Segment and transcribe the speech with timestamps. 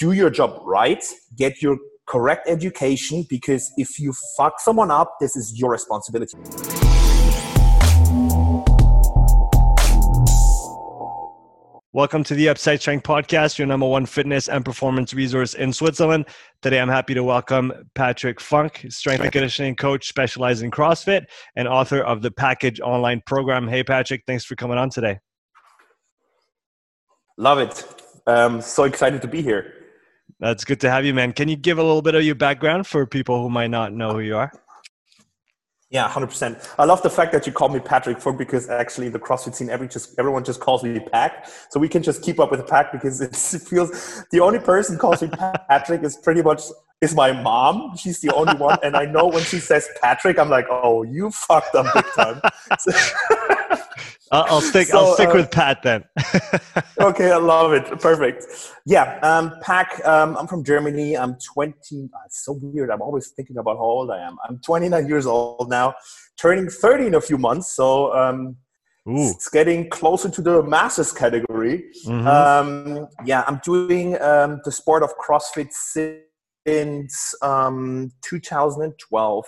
[0.00, 1.04] do your job right,
[1.36, 1.76] get your
[2.06, 6.38] correct education, because if you fuck someone up, this is your responsibility.
[11.92, 16.24] Welcome to the Upside Strength Podcast, your number one fitness and performance resource in Switzerland.
[16.62, 21.26] Today, I'm happy to welcome Patrick Funk, strength and conditioning coach specialized in CrossFit
[21.56, 23.68] and author of the Package Online program.
[23.68, 25.18] Hey, Patrick, thanks for coming on today.
[27.36, 27.84] Love it.
[28.26, 29.74] Um, so excited to be here.
[30.40, 31.32] That's good to have you, man.
[31.34, 34.12] Can you give a little bit of your background for people who might not know
[34.14, 34.50] who you are?
[35.90, 36.58] Yeah, hundred percent.
[36.78, 39.54] I love the fact that you call me Patrick Funk because actually in the CrossFit
[39.56, 42.66] scene, every just everyone just calls me Pack, so we can just keep up with
[42.66, 43.20] Pack because
[43.54, 45.28] it feels the only person calls me
[45.68, 46.62] Patrick is pretty much
[47.00, 47.96] is my mom.
[47.96, 51.30] She's the only one, and I know when she says Patrick, I'm like, oh, you
[51.32, 52.40] fucked up big time.
[52.78, 52.92] So,
[54.30, 54.88] I'll stick.
[54.88, 56.04] So, I'll stick uh, with Pat then.
[57.00, 57.86] okay, I love it.
[58.00, 58.44] Perfect.
[58.86, 60.00] Yeah, um, Pack.
[60.06, 61.16] Um, I'm from Germany.
[61.16, 61.74] I'm 20.
[62.26, 62.90] It's so weird.
[62.90, 64.36] I'm always thinking about how old I am.
[64.48, 65.94] I'm 29 years old now,
[66.36, 67.72] turning 30 in a few months.
[67.72, 68.56] So um,
[69.06, 71.84] it's getting closer to the masters category.
[72.06, 72.26] Mm-hmm.
[72.26, 79.44] Um, yeah, I'm doing um, the sport of CrossFit since um, 2012.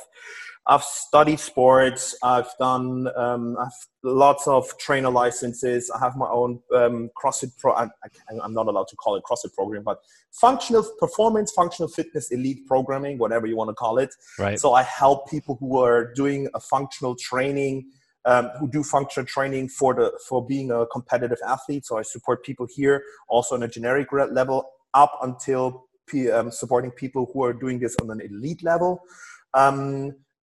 [0.67, 2.17] I've studied sports.
[2.23, 3.73] I've done um, I've
[4.05, 5.91] lots of trainer licenses.
[5.91, 7.73] I have my own um, CrossFit Pro.
[7.73, 7.89] I,
[8.31, 9.99] am not allowed to call it CrossFit program, but
[10.31, 14.15] functional performance, functional fitness, elite programming, whatever you want to call it.
[14.39, 14.59] Right.
[14.59, 17.91] So I help people who are doing a functional training,
[18.25, 21.87] um, who do functional training for the for being a competitive athlete.
[21.87, 26.93] So I support people here, also on a generic level, up until P, um, supporting
[26.93, 29.03] people who are doing this on an elite level.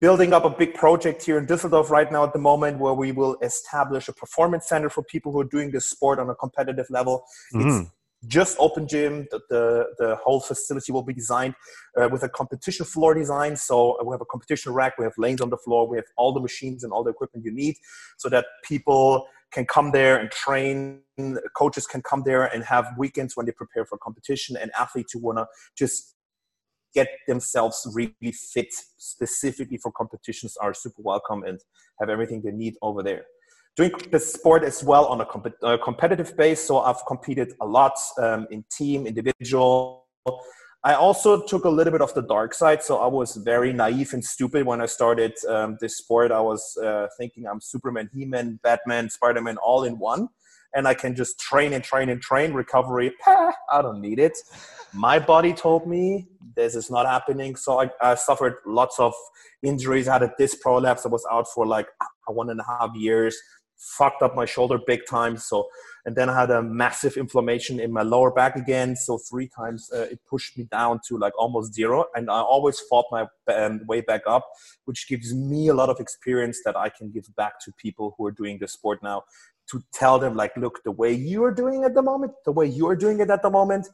[0.01, 3.11] Building up a big project here in Düsseldorf right now at the moment where we
[3.11, 6.87] will establish a performance center for people who are doing this sport on a competitive
[6.89, 7.25] level.
[7.53, 7.81] Mm-hmm.
[7.81, 7.91] It's
[8.29, 9.27] just open gym.
[9.33, 11.57] The, the, the, whole facility will be designed
[11.97, 13.57] uh, with a competition floor design.
[13.57, 16.33] So we have a competition rack, we have lanes on the floor, we have all
[16.33, 17.75] the machines and all the equipment you need
[18.19, 21.01] so that people can come there and train.
[21.57, 25.19] Coaches can come there and have weekends when they prepare for competition and athletes who
[25.19, 26.15] want to just
[26.95, 31.61] get themselves really fit specifically for competitions are super welcome and
[32.01, 33.25] have everything they need over there.
[33.77, 37.67] Doing the sport as well on a comp- uh, competitive base so i've competed a
[37.67, 40.07] lot um, in team individual.
[40.85, 44.15] I also took a little bit of the dark side so i was very naive
[44.15, 46.33] and stupid when i started um, this sport.
[46.33, 50.29] I was uh, thinking i'm superman he-man batman spider-man all in one
[50.75, 52.53] and I can just train and train and train.
[52.53, 54.39] Recovery, I don't need it.
[54.93, 57.57] My body told me this is not happening.
[57.57, 59.13] So I, I suffered lots of
[59.63, 60.09] injuries.
[60.09, 61.05] I had a disc prolapse.
[61.05, 61.87] I was out for like
[62.27, 63.37] one and a half years.
[63.77, 65.37] Fucked up my shoulder big time.
[65.37, 65.69] So
[66.09, 68.97] and then I had a massive inflammation in my lower back again.
[68.97, 72.81] So three times uh, it pushed me down to like almost zero, and I always
[72.81, 74.49] fought my um, way back up,
[74.87, 78.25] which gives me a lot of experience that I can give back to people who
[78.25, 79.25] are doing this sport now
[79.71, 82.67] to tell them like look the way you are doing at the moment the way
[82.67, 83.89] you are doing it at the moment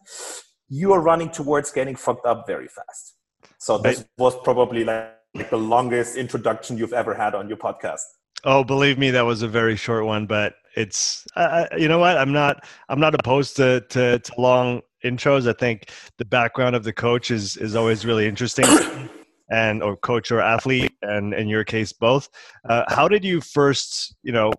[0.68, 3.14] you are running towards getting fucked up very fast.
[3.58, 8.02] So this was probably like, like the longest introduction you've ever had on your podcast.
[8.44, 12.18] Oh believe me that was a very short one but it's uh, you know what?
[12.18, 15.48] I'm not i'm not opposed to, to to long intros.
[15.48, 18.66] I think the background of the coach is is always really interesting
[19.50, 22.28] and or coach or athlete and in your case both.
[22.68, 24.52] Uh, how did you first you know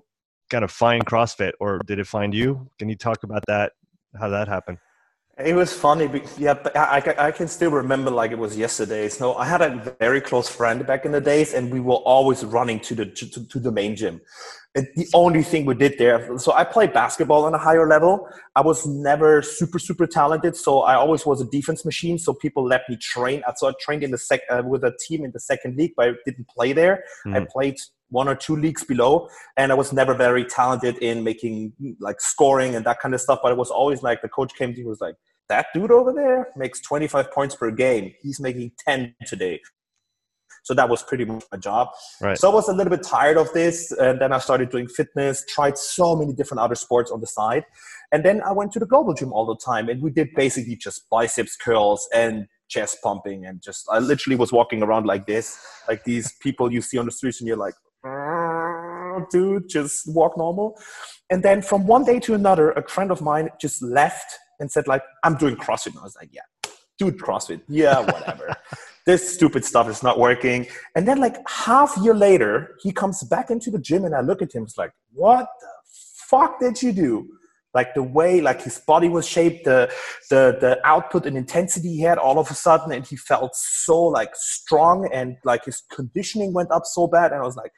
[0.49, 2.69] kind of find CrossFit, or did it find you?
[2.79, 3.73] Can you talk about that?
[4.19, 4.77] How that happened?
[5.37, 6.55] It was funny, because, yeah.
[6.75, 9.09] I, I, I can still remember like it was yesterday.
[9.09, 12.45] So I had a very close friend back in the days, and we were always
[12.45, 14.21] running to the to, to the main gym.
[14.75, 18.27] And the only thing we did there, so I played basketball on a higher level.
[18.57, 22.17] I was never super super talented, so I always was a defense machine.
[22.17, 23.41] So people let me train.
[23.47, 25.93] I so I trained in the sec uh, with a team in the second league,
[25.97, 27.03] but I didn't play there.
[27.25, 27.35] Mm.
[27.35, 27.77] I played
[28.19, 29.11] one or two leagues below
[29.57, 31.55] and i was never very talented in making
[31.99, 34.73] like scoring and that kind of stuff but it was always like the coach came
[34.73, 35.15] to me was like
[35.49, 38.13] that dude over there makes 25 points per game.
[38.21, 39.61] He's making 10 today.
[40.63, 41.89] So that was pretty much my job.
[42.19, 42.37] Right.
[42.37, 45.45] so i was a little bit tired of this and then i started doing fitness
[45.47, 47.65] tried so many different other sports on the side.
[48.11, 50.75] And then i went to the global gym all the time and we did basically
[50.75, 55.59] just biceps curls and chest pumping and just i literally was walking around like this.
[55.87, 57.75] Like these people you see on the streets and you're like
[59.31, 60.79] dude, just walk normal.
[61.29, 64.87] And then from one day to another, a friend of mine just left and said,
[64.87, 65.87] like, I'm doing CrossFit.
[65.87, 66.41] And I was like, yeah,
[66.97, 67.61] dude, CrossFit.
[67.67, 68.55] Yeah, whatever.
[69.05, 70.67] this stupid stuff is not working.
[70.95, 74.41] And then like half year later, he comes back into the gym and I look
[74.41, 75.67] at him, it's like, what the
[76.29, 77.27] fuck did you do?
[77.75, 79.91] like the way like his body was shaped the
[80.31, 84.01] the the output and intensity he had all of a sudden and he felt so
[84.01, 87.71] like strong and like his conditioning went up so bad and i was like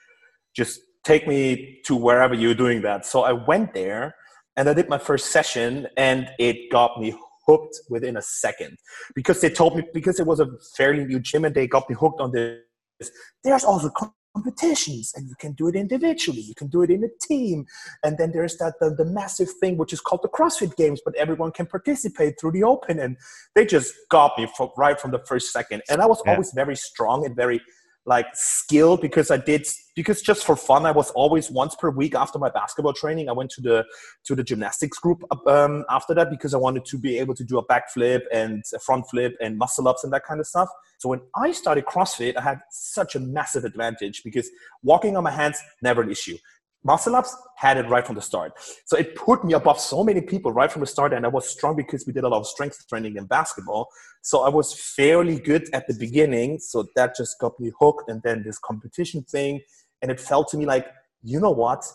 [0.56, 3.06] just take me to wherever you're doing that.
[3.06, 4.15] So i went there
[4.57, 7.09] and i did my first session and it got me
[7.48, 8.77] hooked within a second.
[9.15, 11.95] Because they told me because it was a fairly new gym and they got me
[12.01, 13.09] hooked on this
[13.44, 13.89] there's also
[14.36, 17.65] competitions and you can do it individually you can do it in a team.
[18.04, 21.15] And then there's that the, the, massive thing which is called the crossfit games but
[21.15, 23.15] everyone can participate through the open and
[23.56, 25.83] they just got me from, right from the first second.
[25.89, 26.31] And i was yeah.
[26.31, 27.62] always very strong and very
[28.07, 32.15] like skill because I did because just for fun I was always once per week
[32.15, 33.86] after my basketball training I went to the
[34.24, 37.57] to the gymnastics group um, after that because I wanted to be able to do
[37.57, 40.69] a backflip and a front flip and muscle ups and that kind of stuff.
[41.00, 44.50] So when I started CrossFit, I had such a massive advantage because
[44.81, 46.38] walking on my hands never an issue
[46.83, 48.53] muscle ups had it right from the start.
[48.85, 51.13] So it put me above so many people right from the start.
[51.13, 53.89] And I was strong because we did a lot of strength training in basketball.
[54.21, 56.59] So I was fairly good at the beginning.
[56.59, 58.09] So that just got me hooked.
[58.09, 59.62] And then this competition thing.
[60.01, 60.88] And it felt to me like,
[61.24, 61.85] you know what?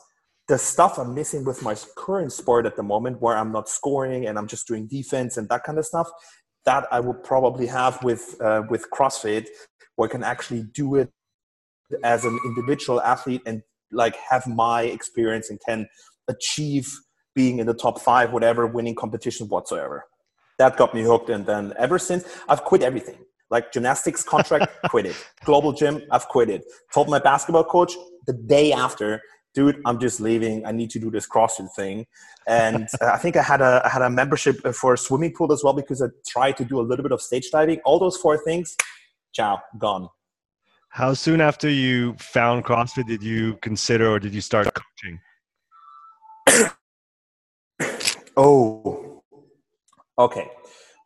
[0.48, 4.26] The stuff I'm missing with my current sport at the moment, where I'm not scoring
[4.26, 6.10] and I'm just doing defense and that kind of stuff,
[6.64, 9.46] that I would probably have with uh, with CrossFit,
[9.94, 11.10] where I can actually do it
[12.02, 13.62] as an individual athlete and
[13.92, 15.88] like have my experience and can
[16.28, 16.90] achieve
[17.34, 20.04] being in the top five, whatever, winning competition whatsoever.
[20.58, 21.30] That got me hooked.
[21.30, 23.18] And then ever since, I've quit everything.
[23.50, 25.16] Like gymnastics contract, quit it.
[25.44, 26.64] Global gym, I've quit it.
[26.92, 27.94] Told my basketball coach
[28.26, 29.20] the day after,
[29.54, 30.64] dude, I'm just leaving.
[30.64, 32.06] I need to do this CrossFit thing.
[32.46, 35.52] And uh, I think I had a I had a membership for a swimming pool
[35.52, 37.80] as well because I tried to do a little bit of stage diving.
[37.84, 38.76] All those four things,
[39.34, 40.08] ciao, gone.
[40.92, 44.68] How soon after you found CrossFit did you consider or did you start
[46.46, 46.70] coaching?
[48.36, 49.22] oh,
[50.18, 50.50] okay.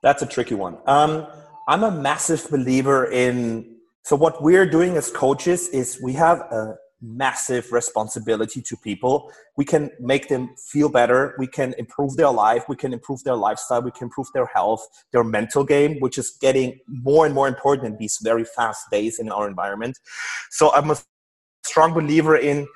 [0.03, 0.79] That's a tricky one.
[0.87, 1.29] Um,
[1.69, 3.77] I'm a massive believer in.
[4.03, 9.31] So, what we're doing as coaches is we have a massive responsibility to people.
[9.57, 11.35] We can make them feel better.
[11.39, 12.65] We can improve their life.
[12.69, 13.83] We can improve their lifestyle.
[13.83, 17.87] We can improve their health, their mental game, which is getting more and more important
[17.87, 19.99] in these very fast days in our environment.
[20.51, 20.97] So I'm a
[21.65, 22.67] strong believer in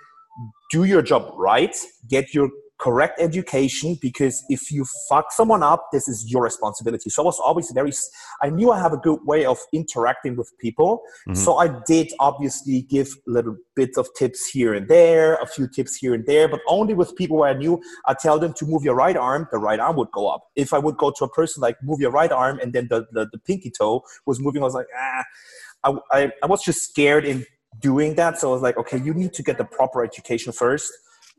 [0.70, 1.76] do your job right,
[2.08, 2.50] get your
[2.80, 7.10] correct education because if you fuck someone up this is your responsibility.
[7.10, 7.92] So i was always very
[8.42, 11.02] i knew i have a good way of interacting with people.
[11.28, 11.34] Mm-hmm.
[11.34, 15.96] so i did obviously give little bits of tips here and there a few tips
[15.96, 17.80] here and there but only with people where i knew.
[18.06, 20.42] I tell them to move your right arm the right arm would go up.
[20.56, 23.06] If i would go to a person like move your right arm and then the,
[23.12, 25.24] the, the pinky toe was moving i was like ah.
[25.82, 25.88] I,
[26.18, 27.44] I, I was just scared in
[27.80, 28.38] doing that.
[28.38, 30.90] So i was like okay you need to get the proper education first.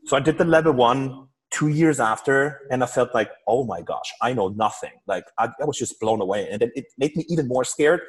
[0.04, 3.82] So I did the level one two years after and i felt like oh my
[3.82, 7.14] gosh i know nothing like i, I was just blown away and it, it, made
[7.16, 8.00] me even more scared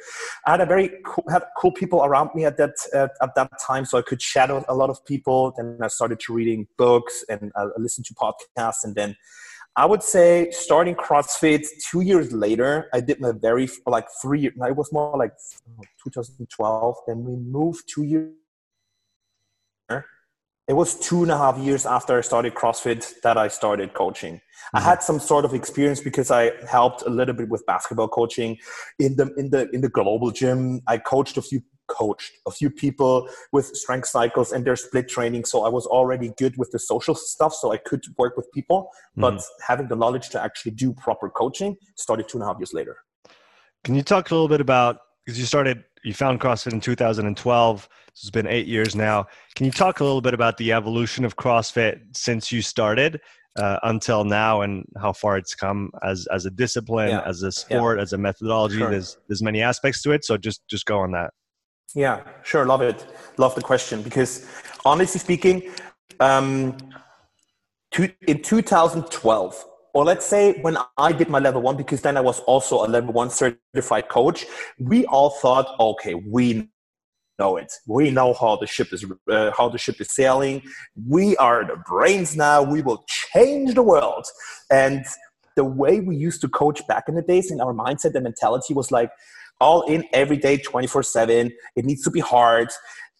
[0.46, 3.50] i had a very cool, had cool people around me at that uh, at that
[3.64, 7.24] time so i could shadow a lot of people then i started to reading books
[7.28, 9.16] and i listened to podcasts and then
[9.76, 14.46] I would say starting CrossFit two years later, I did my very like three.
[14.46, 15.32] it was more like
[16.04, 16.96] 2012.
[17.08, 18.30] Then we moved two years
[20.66, 24.36] it was two and a half years after I started CrossFit that I started coaching.
[24.36, 24.76] Mm-hmm.
[24.78, 28.56] I had some sort of experience because I helped a little bit with basketball coaching
[28.98, 30.80] in the in the in the global gym.
[30.86, 35.44] I coached a few coached a few people with strength cycles and their split training.
[35.44, 38.88] So I was already good with the social stuff, so I could work with people.
[39.16, 39.62] But mm-hmm.
[39.66, 42.96] having the knowledge to actually do proper coaching started two and a half years later.
[43.84, 47.88] Can you talk a little bit about because you started you found CrossFit in 2012
[48.22, 49.26] it's been eight years now.
[49.56, 53.20] Can you talk a little bit about the evolution of CrossFit since you started
[53.56, 57.22] uh, until now, and how far it's come as as a discipline, yeah.
[57.26, 58.02] as a sport, yeah.
[58.02, 58.78] as a methodology?
[58.78, 58.90] Sure.
[58.90, 60.24] There's there's many aspects to it.
[60.24, 61.32] So just just go on that.
[61.94, 62.64] Yeah, sure.
[62.66, 63.06] Love it.
[63.36, 64.46] Love the question because
[64.84, 65.70] honestly speaking,
[66.20, 66.76] um,
[67.92, 72.20] to, in 2012 or let's say when I did my level one, because then I
[72.20, 74.44] was also a level one certified coach,
[74.78, 76.68] we all thought, okay, we
[77.38, 77.72] know it.
[77.86, 80.62] We know how the ship is uh, how the ship is sailing.
[81.08, 82.62] We are the brains now.
[82.62, 84.26] We will change the world.
[84.70, 85.04] And
[85.56, 88.74] the way we used to coach back in the days, in our mindset, the mentality
[88.74, 89.10] was like
[89.60, 91.52] all in every day, twenty four seven.
[91.76, 92.68] It needs to be hard.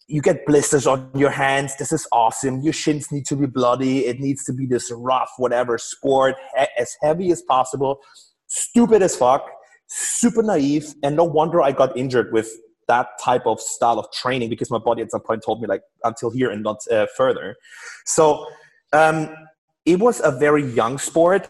[0.07, 1.75] You get blisters on your hands.
[1.77, 2.61] This is awesome.
[2.61, 4.05] Your shins need to be bloody.
[4.05, 6.35] It needs to be this rough, whatever sport,
[6.77, 7.99] as heavy as possible.
[8.47, 9.49] Stupid as fuck
[9.87, 12.49] super naive and no wonder i got injured with
[12.87, 15.81] that type of style of training because my body at some point told me like
[16.03, 17.55] until here and not uh, further.
[18.05, 18.47] So
[18.93, 19.29] um,
[19.85, 21.49] it was a very young sport.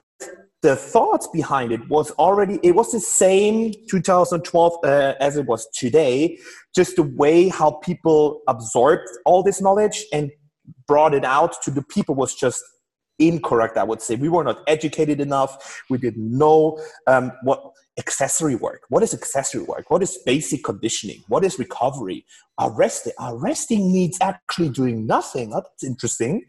[0.62, 5.68] The thoughts behind it was already it was the same 2012 uh, as it was
[5.75, 6.39] today
[6.75, 10.32] just the way how people absorbed all this knowledge and
[10.88, 12.63] brought it out to the people was just
[13.20, 14.15] incorrect i would say.
[14.15, 15.84] We were not educated enough.
[15.88, 17.62] We didn't know um, what
[17.97, 22.25] accessory work what is accessory work what is basic conditioning what is recovery
[22.57, 26.43] our resting our resting needs actually doing nothing that's interesting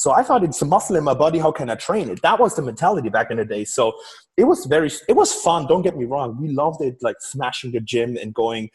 [0.00, 1.38] so I thought it's a muscle in my body.
[1.38, 2.22] How can I train it?
[2.22, 3.66] That was the mentality back in the day.
[3.66, 3.92] So
[4.38, 5.66] it was very, it was fun.
[5.66, 6.38] Don't get me wrong.
[6.40, 8.70] We loved it, like smashing the gym and going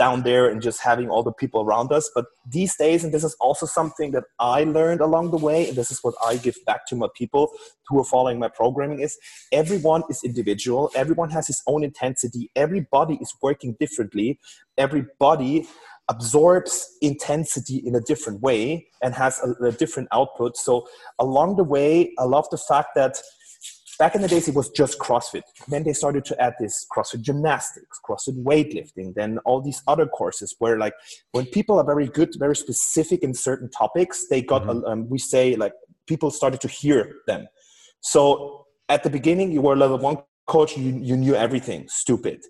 [0.00, 2.10] down there and just having all the people around us.
[2.14, 5.76] But these days, and this is also something that I learned along the way, and
[5.76, 7.52] this is what I give back to my people
[7.86, 9.18] who are following my programming is
[9.52, 10.90] everyone is individual.
[10.94, 12.50] Everyone has his own intensity.
[12.56, 14.40] Everybody is working differently.
[14.78, 15.68] Everybody
[16.08, 20.56] absorbs intensity in a different way and has a, a, different output.
[20.56, 20.88] So
[21.20, 23.18] along the way, I love the fact that
[24.00, 25.42] back in the days it was just CrossFit.
[25.68, 30.56] Then they started to add this CrossFit gymnastics, CrossFit weightlifting, then all these other courses
[30.58, 30.94] where like
[31.32, 34.84] when people are very good, very specific in certain topics, they got mm-hmm.
[34.86, 35.74] um, we say like
[36.08, 37.46] people started to hear them.
[38.00, 40.16] So at the beginning you were level one
[40.46, 42.40] coach, you, you knew everything, stupid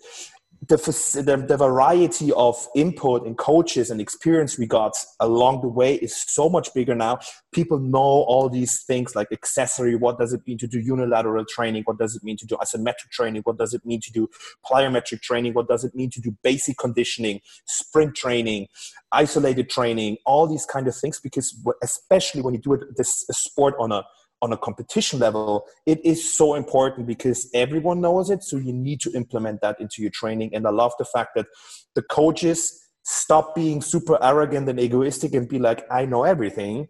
[0.69, 0.77] the,
[1.25, 6.15] the, the, variety of input and coaches and experience we got along the way is
[6.15, 7.19] so much bigger now.
[7.51, 9.97] People know all these things like accessory.
[9.97, 11.85] What does it mean to do unilateral training?
[11.87, 13.41] What does it mean to do isometric training?
[13.45, 14.29] What does it mean to do
[14.71, 15.55] plyometric training?
[15.55, 18.69] What does it mean to do basic conditioning, sprint training,
[19.13, 21.19] isolated training, all these kind of things?
[21.21, 24.05] Because especially when you do it, this sport on a
[24.43, 28.43] on a competition level, it is so important because everyone knows it.
[28.43, 30.55] So you need to implement that into your training.
[30.55, 31.47] And I love the fact that
[31.95, 36.89] the coaches stop being super arrogant and egoistic and be like, I know everything,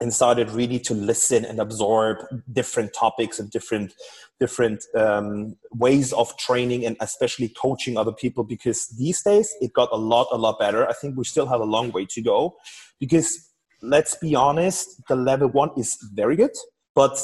[0.00, 2.18] and started really to listen and absorb
[2.52, 3.94] different topics and different
[4.40, 9.88] different um, ways of training and especially coaching other people because these days it got
[9.92, 12.54] a lot a lot better i think we still have a long way to go
[12.98, 13.50] because
[13.82, 16.54] let's be honest the level one is very good
[16.94, 17.18] but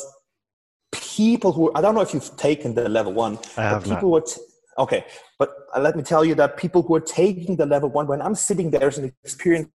[0.92, 4.26] people who I don't know if you've taken the level one, I have people not.
[4.26, 4.40] T-
[4.78, 5.04] okay,
[5.38, 8.34] but let me tell you that people who are taking the level one, when I'm
[8.34, 9.70] sitting there as an experienced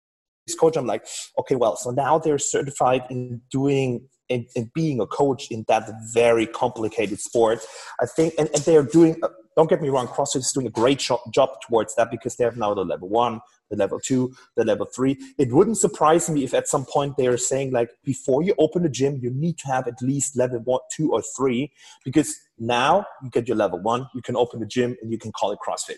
[0.59, 1.05] coach, I'm like,
[1.39, 5.89] okay, well, so now they're certified in doing in, in being a coach in that
[6.13, 7.59] very complicated sport.
[7.99, 9.17] I think, and, and they're doing.
[9.21, 12.45] Uh, don't get me wrong, CrossFit is doing a great job towards that because they
[12.45, 13.41] have now the level one,
[13.71, 15.17] the level two, the level three.
[15.39, 18.85] It wouldn't surprise me if at some point they are saying like before you open
[18.85, 21.71] a gym, you need to have at least level one, two, or three,
[22.05, 25.31] because now you get your level one, you can open the gym and you can
[25.31, 25.97] call it CrossFit.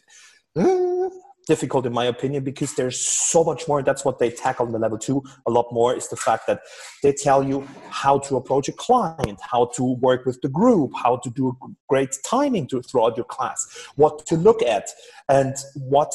[1.46, 4.80] Difficult in my opinion because there's so much more that's what they tackle in the
[4.80, 6.62] level two a lot more is the fact that
[7.01, 11.18] they tell you how to approach a client how to work with the group how
[11.18, 11.53] to do
[11.89, 14.88] great timing to, throughout your class what to look at
[15.27, 16.13] and what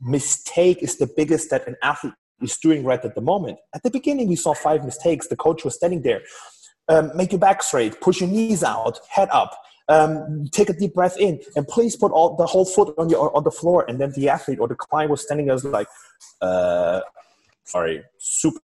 [0.00, 3.58] mistake is the biggest that an athlete is doing right at the moment.
[3.74, 5.28] At the beginning, we saw five mistakes.
[5.28, 6.22] The coach was standing there.
[6.88, 10.94] Um, make your back straight, push your knees out, head up, um, take a deep
[10.94, 13.84] breath in, and please put all the whole foot on your on the floor.
[13.88, 15.88] And then the athlete or the client was standing there like,
[16.40, 17.00] uh,
[17.64, 18.60] sorry, super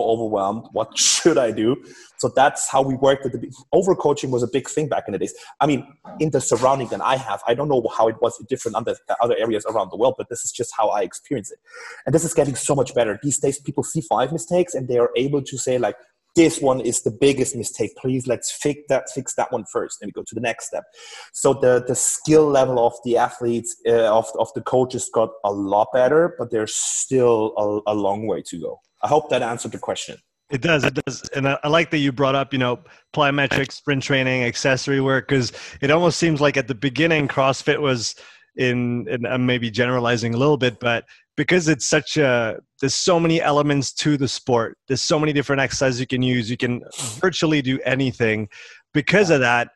[0.00, 0.66] overwhelmed.
[0.72, 1.82] What should I do?
[2.18, 3.24] So that's how we worked.
[3.24, 5.34] With the overcoaching was a big thing back in the days.
[5.60, 5.86] I mean,
[6.20, 9.36] in the surrounding that I have, I don't know how it was different other other
[9.36, 11.58] areas around the world, but this is just how I experience it.
[12.06, 13.60] And this is getting so much better these days.
[13.60, 15.96] People see five mistakes and they are able to say like,
[16.34, 20.08] this one is the biggest mistake please let's fix that fix that one first and
[20.08, 20.84] we go to the next step
[21.32, 25.52] so the the skill level of the athletes uh, of, of the coaches got a
[25.52, 29.72] lot better but there's still a, a long way to go I hope that answered
[29.72, 30.16] the question.
[30.50, 30.84] It does.
[30.84, 31.22] It does.
[31.36, 32.80] And I, I like that you brought up, you know,
[33.14, 38.14] plyometrics, sprint training, accessory work, because it almost seems like at the beginning, CrossFit was
[38.56, 41.04] in, and I'm uh, maybe generalizing a little bit, but
[41.36, 44.78] because it's such a, there's so many elements to the sport.
[44.86, 46.48] There's so many different exercises you can use.
[46.48, 47.20] You can mm-hmm.
[47.20, 48.48] virtually do anything.
[48.92, 49.68] Because of that,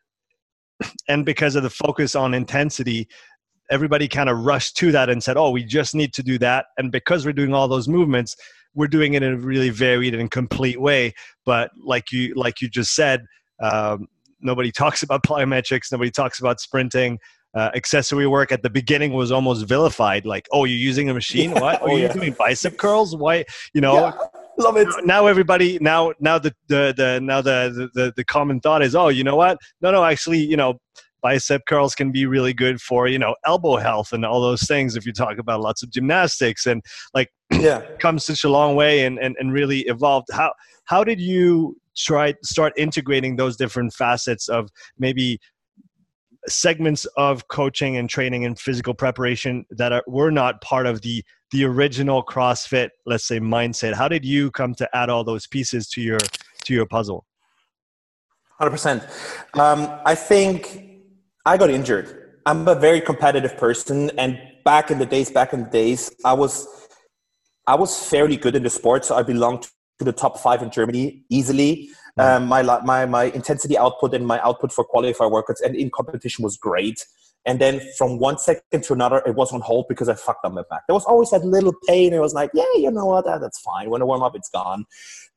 [1.09, 3.09] and because of the focus on intensity,
[3.71, 6.67] everybody kind of rushed to that and said, oh, we just need to do that.
[6.79, 8.37] And because we're doing all those movements,
[8.75, 11.15] we're doing it in a really varied and complete way.
[11.45, 13.25] But like you like you just said,
[13.61, 14.09] um,
[14.41, 15.91] nobody talks about plyometrics.
[15.93, 17.19] Nobody talks about sprinting.
[17.55, 20.27] Uh, accessory work at the beginning was almost vilified.
[20.27, 21.51] Like, oh, you're using a machine?
[21.51, 21.61] Yeah.
[21.61, 21.83] What?
[21.83, 22.13] Oh, you're yeah.
[22.13, 23.17] doing bicep curls?
[23.17, 23.45] Why?
[23.75, 23.95] You know.
[23.95, 24.13] Yeah.
[24.61, 24.89] Love it.
[25.05, 29.07] Now everybody now now the the, the now the, the the common thought is oh
[29.07, 30.81] you know what no no actually you know
[31.23, 34.97] bicep curls can be really good for you know elbow health and all those things
[34.97, 36.83] if you talk about lots of gymnastics and
[37.15, 40.53] like yeah come such a long way and, and and really evolved how
[40.85, 45.39] how did you try start integrating those different facets of maybe
[46.47, 51.25] segments of coaching and training and physical preparation that are, were not part of the
[51.51, 53.95] the original CrossFit, let's say, mindset?
[53.95, 56.19] How did you come to add all those pieces to your
[56.65, 57.25] to your puzzle?
[58.59, 59.07] Hundred um, percent.
[59.55, 61.01] I think
[61.47, 62.41] I got injured.
[62.45, 66.33] I'm a very competitive person, and back in the days, back in the days, I
[66.35, 66.88] was
[67.69, 69.65] I was fairly good in the sport, so I belonged
[69.99, 71.91] to the top five in Germany easily.
[72.17, 76.43] Um, my, my, my intensity output and my output for qualifier workouts and in competition
[76.43, 77.05] was great.
[77.45, 80.53] And then from one second to another, it was on hold because I fucked up
[80.53, 80.83] my back.
[80.89, 82.13] There was always that little pain.
[82.13, 83.27] It was like, yeah, you know what?
[83.27, 83.91] That's fine.
[83.91, 84.87] When I warm up, it's gone.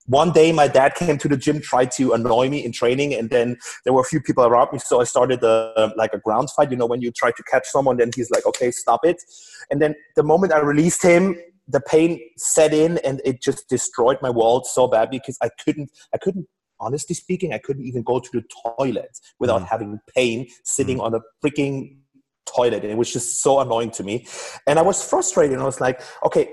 [0.08, 3.30] One day, my dad came to the gym, tried to annoy me in training, and
[3.30, 4.80] then there were a few people around me.
[4.80, 6.72] So I started a, like a ground fight.
[6.72, 9.22] You know, when you try to catch someone, then he's like, okay, stop it.
[9.70, 11.38] And then the moment I released him,
[11.72, 15.92] the pain set in and it just destroyed my world so bad because I couldn't
[16.14, 16.48] I couldn't
[16.82, 18.44] honestly speaking, I couldn't even go to the
[18.78, 19.68] toilet without mm.
[19.68, 21.04] having pain sitting mm.
[21.04, 21.98] on a freaking
[22.46, 22.84] toilet.
[22.84, 24.26] And it was just so annoying to me.
[24.68, 25.54] And I was frustrated.
[25.54, 26.50] And I was like, okay,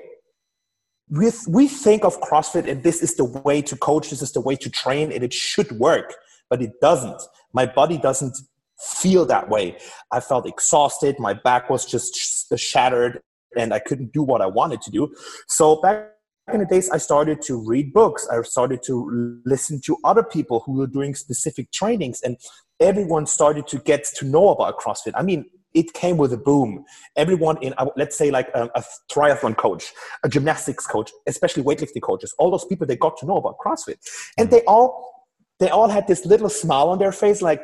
[1.11, 4.43] we, we think of CrossFit and this is the way to coach, this is the
[4.43, 6.15] way to train, and it should work,
[6.51, 7.23] but it doesn't.
[7.55, 8.37] My body doesn't
[8.79, 9.79] feel that way.
[10.13, 12.15] I felt exhausted, my back was just
[12.59, 13.23] shattered,
[13.57, 15.15] and I couldn't do what I wanted to do.
[15.47, 16.09] So back
[16.53, 18.27] in the days, I started to read books.
[18.31, 22.37] I started to listen to other people who were doing specific trainings, and
[22.81, 25.13] everyone started to get to know about CrossFit.
[25.15, 26.85] I mean, it came with a boom.
[27.17, 29.93] Everyone in, uh, let's say, like a, a, triathlon coach,
[30.25, 33.97] a gymnastics coach, especially weightlifting coaches, all those people they got to know about CrossFit,
[34.39, 35.27] and they all
[35.61, 37.63] they all had this little smile on their face, like.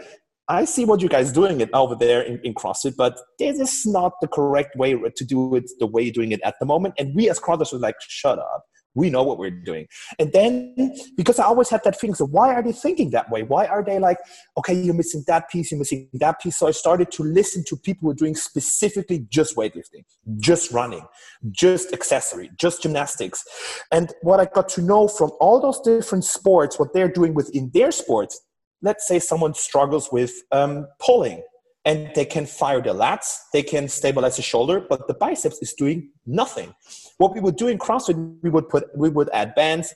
[0.49, 3.87] I see what you guys doing it over there in, in CrossFit, but this is
[3.87, 6.95] not the correct way to do it the way you're doing it at the moment.
[6.99, 9.87] And we as CrossFit were like, shut up we know what we're doing.
[10.19, 13.43] And then because I always had that feeling, so why are they thinking that way?
[13.43, 14.19] Why are they like,
[14.57, 16.57] okay, you're missing that piece, you're missing that piece?
[16.59, 20.05] So I started to listen to people who are doing specifically just weightlifting,
[20.39, 21.05] just running,
[21.51, 23.45] just accessory, just gymnastics.
[23.93, 27.71] And what I got to know from all those different sports, what they're doing within
[27.75, 28.41] their sports,
[28.85, 31.43] let's say someone struggles with um, pulling
[31.87, 35.73] and they can fire the lats, they can stabilize the shoulder, but the biceps is
[35.75, 36.75] doing nothing.
[37.19, 39.95] What we would do in CrossFit, we would put we would add bands,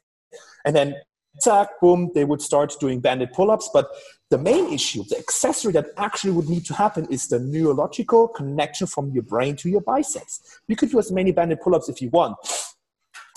[0.64, 0.96] and then
[1.40, 3.70] tack, boom, they would start doing banded pull-ups.
[3.72, 3.86] But
[4.30, 8.86] the main issue, the accessory that actually would need to happen is the neurological connection
[8.86, 10.60] from your brain to your biceps.
[10.66, 12.36] You could do as many banded pull-ups if you want,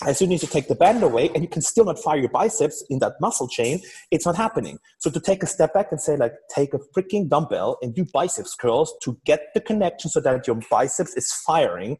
[0.08, 2.30] as soon as you take the band away and you can still not fire your
[2.30, 4.80] biceps in that muscle chain, it's not happening.
[5.00, 8.06] So to take a step back and say like, take a freaking dumbbell and do
[8.12, 11.98] biceps curls to get the connection so that your biceps is firing.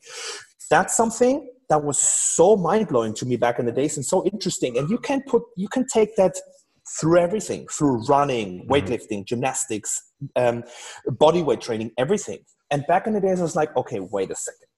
[0.70, 4.26] That's something that was so mind blowing to me back in the days and so
[4.26, 4.78] interesting.
[4.78, 6.36] And you can put, you can take that
[7.00, 8.72] through everything, through running, mm-hmm.
[8.72, 10.02] weightlifting, gymnastics,
[10.36, 10.64] um,
[11.06, 12.40] body weight training, everything.
[12.72, 14.71] And back in the days, I was like, okay, wait a second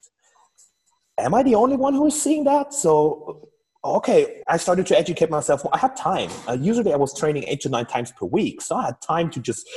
[1.23, 2.73] am I the only one who is seeing that?
[2.73, 3.49] So,
[3.83, 5.65] okay, I started to educate myself.
[5.71, 6.29] I had time.
[6.47, 8.61] Uh, usually I was training eight to nine times per week.
[8.61, 9.67] So I had time to just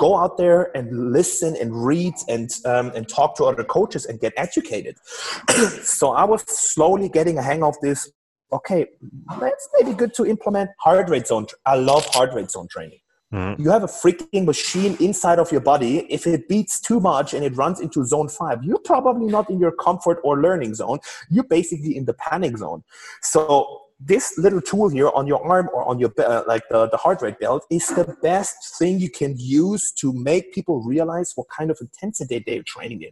[0.00, 4.20] go out there and listen and read and, um, and talk to other coaches and
[4.20, 4.96] get educated.
[5.82, 8.10] so I was slowly getting a hang of this.
[8.52, 8.86] Okay,
[9.40, 11.46] that's maybe good to implement heart rate zone.
[11.64, 12.98] I love heart rate zone training.
[13.32, 13.62] Mm-hmm.
[13.62, 16.00] You have a freaking machine inside of your body.
[16.12, 19.58] If it beats too much and it runs into zone five, you're probably not in
[19.58, 20.98] your comfort or learning zone.
[21.30, 22.84] You're basically in the panic zone.
[23.22, 26.96] So this little tool here on your arm or on your uh, like the, the
[26.96, 31.46] heart rate belt is the best thing you can use to make people realize what
[31.48, 33.10] kind of intensity they're training in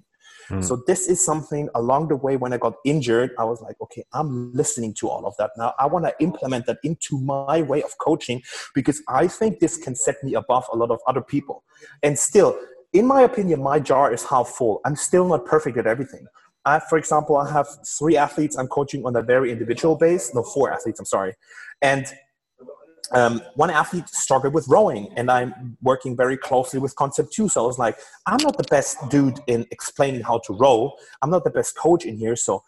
[0.51, 0.65] Mm.
[0.65, 4.05] So this is something along the way when I got injured, I was like, okay,
[4.13, 5.75] I'm listening to all of that now.
[5.79, 8.43] I want to implement that into my way of coaching
[8.75, 11.63] because I think this can set me above a lot of other people.
[12.03, 12.59] And still,
[12.93, 14.81] in my opinion, my jar is half full.
[14.85, 16.27] I'm still not perfect at everything.
[16.65, 20.35] I, for example, I have three athletes I'm coaching on a very individual base.
[20.35, 21.35] No, four athletes, I'm sorry.
[21.81, 22.07] And
[23.13, 27.63] um, one athlete struggled with rowing and i'm working very closely with concept 2 so
[27.63, 30.93] i was like i'm not the best dude in explaining how to row
[31.23, 32.63] i'm not the best coach in here so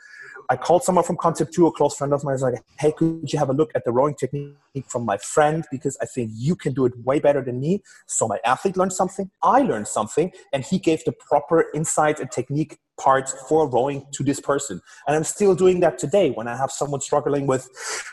[0.50, 2.32] I called someone from Concept 2, a close friend of mine.
[2.32, 4.54] I was like, hey, could you have a look at the rowing technique
[4.86, 5.64] from my friend?
[5.70, 7.82] Because I think you can do it way better than me.
[8.06, 12.30] So my athlete learned something, I learned something, and he gave the proper insight and
[12.30, 14.80] technique parts for rowing to this person.
[15.06, 17.68] And I'm still doing that today when I have someone struggling with,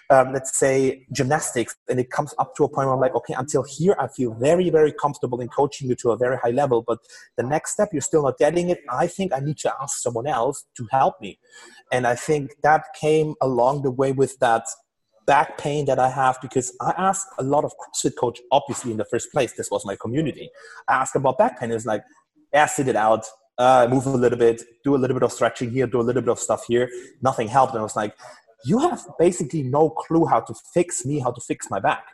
[0.10, 3.36] um, let's say, gymnastics, and it comes up to a point where I'm like, okay,
[3.38, 6.84] until here, I feel very, very comfortable in coaching you to a very high level.
[6.86, 7.00] But
[7.38, 8.80] the next step, you're still not getting it.
[8.90, 11.40] I think I need to ask someone else to help me.
[11.92, 14.64] And I think that came along the way with that
[15.26, 18.98] back pain that I have because I asked a lot of CrossFit coach, obviously in
[18.98, 20.50] the first place, this was my community.
[20.88, 21.72] I asked about back pain.
[21.72, 22.04] It's like,
[22.68, 23.26] sit it out,
[23.60, 26.22] uh, move a little bit, do a little bit of stretching here, do a little
[26.22, 26.90] bit of stuff here.
[27.22, 27.74] Nothing helped.
[27.74, 28.16] And I was like,
[28.66, 32.06] you have basically no clue how to fix me, how to fix my back,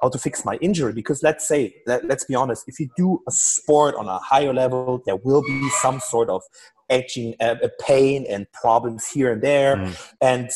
[0.00, 0.92] how to fix my injury.
[0.92, 4.54] Because let's say, let, us be honest, if you do a sport on a higher
[4.54, 6.42] level, there will be some sort of
[6.88, 9.76] etching, uh, pain and problems here and there.
[9.76, 10.12] Mm.
[10.20, 10.50] And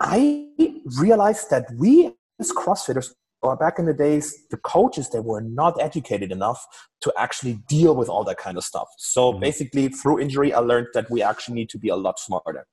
[0.00, 0.48] I
[0.98, 5.80] realized that we as CrossFitters, or back in the days, the coaches they were not
[5.80, 6.64] educated enough
[7.00, 8.88] to actually deal with all that kind of stuff.
[8.98, 9.40] So mm-hmm.
[9.40, 12.66] basically, through injury, I learned that we actually need to be a lot smarter.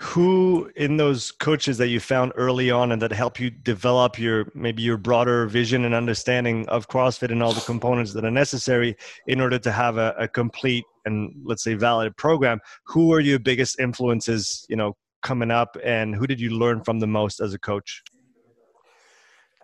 [0.00, 4.48] Who in those coaches that you found early on and that help you develop your
[4.54, 8.96] maybe your broader vision and understanding of CrossFit and all the components that are necessary
[9.26, 12.60] in order to have a, a complete and let's say valid program?
[12.86, 14.64] Who are your biggest influences?
[14.68, 18.02] You know, coming up, and who did you learn from the most as a coach?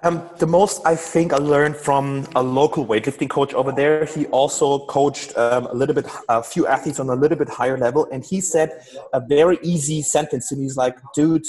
[0.03, 4.05] Um, the most I think I learned from a local weightlifting coach over there.
[4.05, 7.79] He also coached um, a little bit, a few athletes on a little bit higher
[7.79, 8.83] level, and he said
[9.15, 10.65] a very easy sentence to me.
[10.65, 11.47] He's like, "Dude,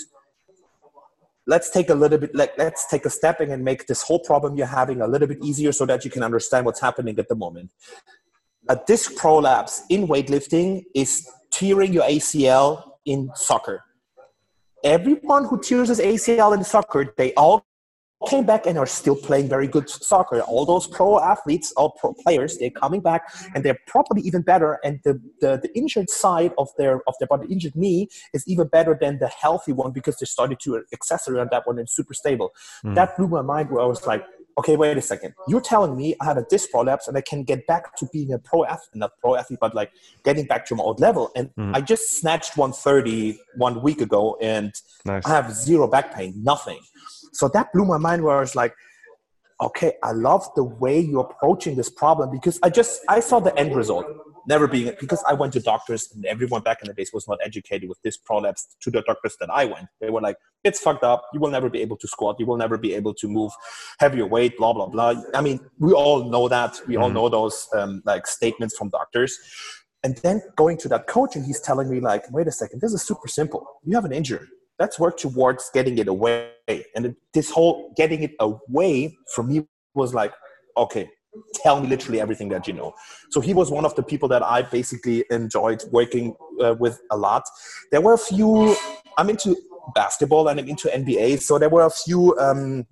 [1.48, 4.56] let's take a little bit, let, let's take a stepping and make this whole problem
[4.56, 7.36] you're having a little bit easier, so that you can understand what's happening at the
[7.36, 7.72] moment."
[8.70, 13.84] A disc prolapse in weightlifting is tearing your ACL in soccer
[14.84, 17.66] everyone who tears his ACL in soccer, they all
[18.26, 20.42] came back and are still playing very good soccer.
[20.42, 24.80] All those pro athletes, all pro players, they're coming back and they're probably even better.
[24.84, 28.68] And the, the, the injured side of their of their body, injured knee, is even
[28.68, 32.14] better than the healthy one because they started to accessory on that one and super
[32.14, 32.52] stable.
[32.84, 32.96] Mm.
[32.96, 34.24] That blew my mind where I was like,
[34.58, 35.34] okay, wait a second.
[35.48, 38.32] You're telling me I had a disc prolapse and I can get back to being
[38.34, 39.92] a pro athlete, not pro athlete, but like
[40.24, 41.32] getting back to my old level.
[41.36, 41.76] And mm.
[41.76, 44.74] I just snatched 130 one week ago and
[45.06, 45.26] nice.
[45.26, 46.80] I have zero back pain, nothing.
[47.34, 48.74] So that blew my mind where I was like,
[49.62, 53.58] okay, I love the way you're approaching this problem because I just, I saw the
[53.58, 54.06] end result
[54.48, 57.40] never being because I went to doctors and everyone back in the days was not
[57.44, 59.88] educated with this prolapse to the doctors that I went.
[60.00, 61.26] They were like, it's fucked up.
[61.34, 62.38] You will never be able to squat.
[62.40, 63.52] You will never be able to move
[64.00, 65.16] heavier weight, blah, blah, blah.
[65.34, 66.80] I mean, we all know that.
[66.88, 67.04] We mm-hmm.
[67.04, 69.38] all know those um, like statements from doctors.
[70.04, 72.94] And then going to that coach and he's telling me like, wait a second, this
[72.94, 73.66] is super simple.
[73.84, 74.48] You have an injury.
[74.78, 76.52] Let's work towards getting it away.
[76.96, 80.34] And this whole getting it away for me was like,
[80.78, 81.10] okay,
[81.54, 82.94] tell me literally everything that you know.
[83.32, 87.18] So he was one of the people that I basically enjoyed working uh, with a
[87.18, 87.44] lot.
[87.92, 88.76] There were a few,
[89.18, 89.56] I'm into
[89.94, 92.86] basketball and I'm into NBA, so there were a few, um,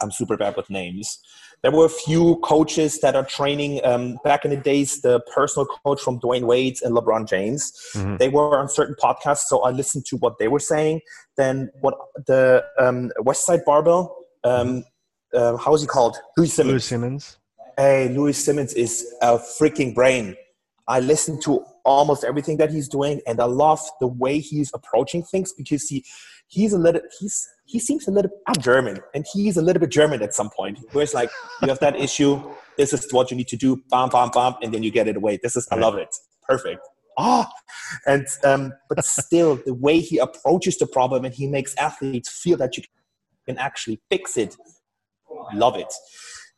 [0.00, 1.18] I'm super bad with names.
[1.62, 5.66] There were a few coaches that are training um, back in the days, the personal
[5.66, 7.72] coach from Dwyane Wade and LeBron James.
[7.94, 8.16] Mm-hmm.
[8.18, 11.00] They were on certain podcasts, so I listened to what they were saying.
[11.38, 11.94] Then what
[12.26, 14.84] the um, Westside Barbell, um,
[15.32, 16.18] uh, how is he called?
[16.36, 16.72] Louie Simmons.
[16.72, 17.38] Louie Simmons
[17.76, 20.36] hey, Louie Simmons is a freaking brain.
[20.86, 25.22] I listen to almost everything that he's doing, and I love the way he's approaching
[25.22, 26.04] things because he
[26.48, 29.90] he's a little he's he seems a little I'm German, and he's a little bit
[29.90, 30.78] German at some point.
[30.92, 31.30] Where it's like
[31.62, 32.42] you have that issue,
[32.76, 35.16] this is what you need to do, bam, bam, bam, and then you get it
[35.16, 35.38] away.
[35.42, 36.14] This is I love it,
[36.48, 36.86] perfect.
[37.16, 37.52] Ah, oh.
[38.06, 42.58] and um, but still, the way he approaches the problem and he makes athletes feel
[42.58, 42.82] that you
[43.46, 44.56] can actually fix it,
[45.54, 45.92] love it.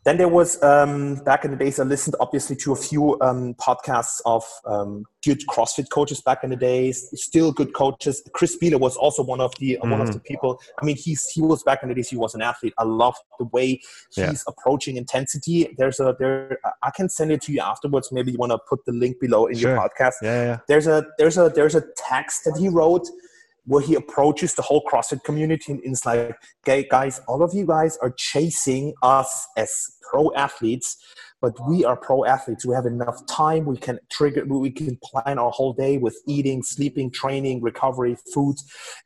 [0.06, 1.80] Then there was um, back in the days.
[1.80, 6.50] I listened obviously to a few um, podcasts of um, good CrossFit coaches back in
[6.50, 7.10] the days.
[7.14, 8.22] Still good coaches.
[8.32, 9.90] Chris Spealler was also one of the mm-hmm.
[9.90, 10.22] one of the mm-hmm.
[10.22, 10.60] people.
[10.80, 12.08] I mean, he's he was back in the days.
[12.08, 12.72] He was an athlete.
[12.78, 13.80] I love the way
[14.14, 14.32] he's yeah.
[14.46, 15.74] approaching intensity.
[15.76, 16.60] There's a there.
[16.84, 18.12] I can send it to you afterwards.
[18.12, 19.72] Maybe you want to put the link below in sure.
[19.72, 20.12] your podcast.
[20.22, 20.58] Yeah, yeah.
[20.68, 23.08] There's a there's a there's a text that he wrote
[23.66, 27.66] where he approaches the whole CrossFit community and is like, okay, guys, all of you
[27.66, 29.70] guys are chasing us as
[30.10, 30.96] pro athletes,
[31.40, 32.64] but we are pro athletes.
[32.64, 33.66] We have enough time.
[33.66, 38.56] We can trigger, we can plan our whole day with eating, sleeping, training, recovery, food.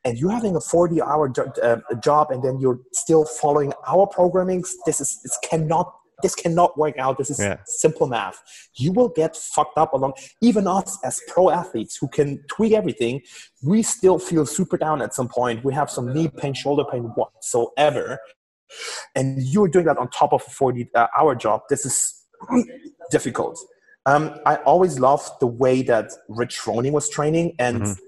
[0.05, 4.63] And you're having a 40 hour uh, job and then you're still following our programming.
[4.85, 7.17] This is, this cannot this cannot work out.
[7.17, 7.57] This is yeah.
[7.65, 8.41] simple math.
[8.75, 10.13] You will get fucked up along.
[10.41, 13.21] Even us as pro athletes who can tweak everything,
[13.63, 15.63] we still feel super down at some point.
[15.63, 18.19] We have some knee pain, shoulder pain, whatsoever.
[19.15, 21.61] And you're doing that on top of a 40 uh, hour job.
[21.69, 22.25] This is
[23.11, 23.59] difficult.
[24.05, 28.07] Um, I always loved the way that Rich Froning was training and mm-hmm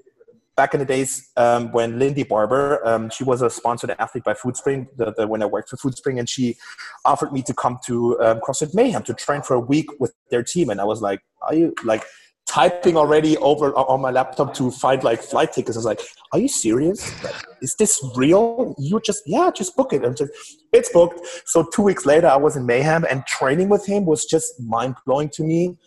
[0.55, 4.33] back in the days um, when Lindy Barber, um, she was a sponsored athlete by
[4.33, 6.57] FoodSpring the, the, when I worked for FoodSpring, and she
[7.05, 10.43] offered me to come to um, CrossFit Mayhem to train for a week with their
[10.43, 10.69] team.
[10.69, 12.03] And I was like, "Are you like?"
[12.45, 15.77] typing already over on my laptop to find like flight tickets.
[15.77, 16.01] I was like,
[16.33, 17.23] "Are you serious?
[17.23, 18.75] Like, is this real?
[18.77, 20.31] You just yeah, just book it." And just
[20.73, 21.21] it's booked.
[21.45, 24.95] So two weeks later, I was in Mayhem, and training with him was just mind
[25.05, 25.77] blowing to me.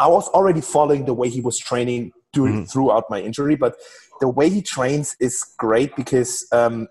[0.00, 2.64] I was already following the way he was training during mm-hmm.
[2.64, 3.76] throughout my injury, but
[4.20, 6.88] the way he trains is great because um,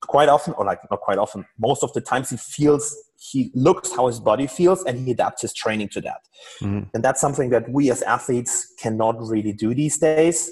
[0.00, 3.94] quite often, or like not quite often, most of the times he feels he looks
[3.94, 6.20] how his body feels and he adapts his training to that.
[6.60, 6.88] Mm-hmm.
[6.92, 10.50] And that's something that we as athletes cannot really do these days.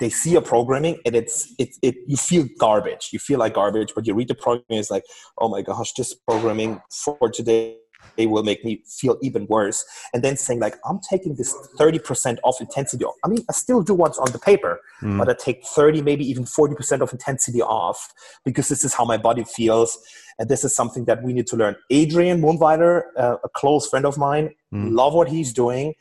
[0.00, 3.10] They see a programming and it's it, it you feel garbage.
[3.12, 5.04] You feel like garbage, but you read the programming, it's like,
[5.38, 7.78] oh my gosh, this programming for today
[8.16, 9.84] it will make me feel even worse.
[10.12, 13.14] And then saying like, I'm taking this 30% off intensity off.
[13.24, 15.18] I mean, I still do what's on the paper, mm.
[15.18, 18.12] but I take 30, maybe even 40% of intensity off
[18.44, 19.98] because this is how my body feels.
[20.38, 21.76] And this is something that we need to learn.
[21.90, 24.92] Adrian Mundwiler, uh, a close friend of mine, mm.
[24.92, 25.94] love what he's doing.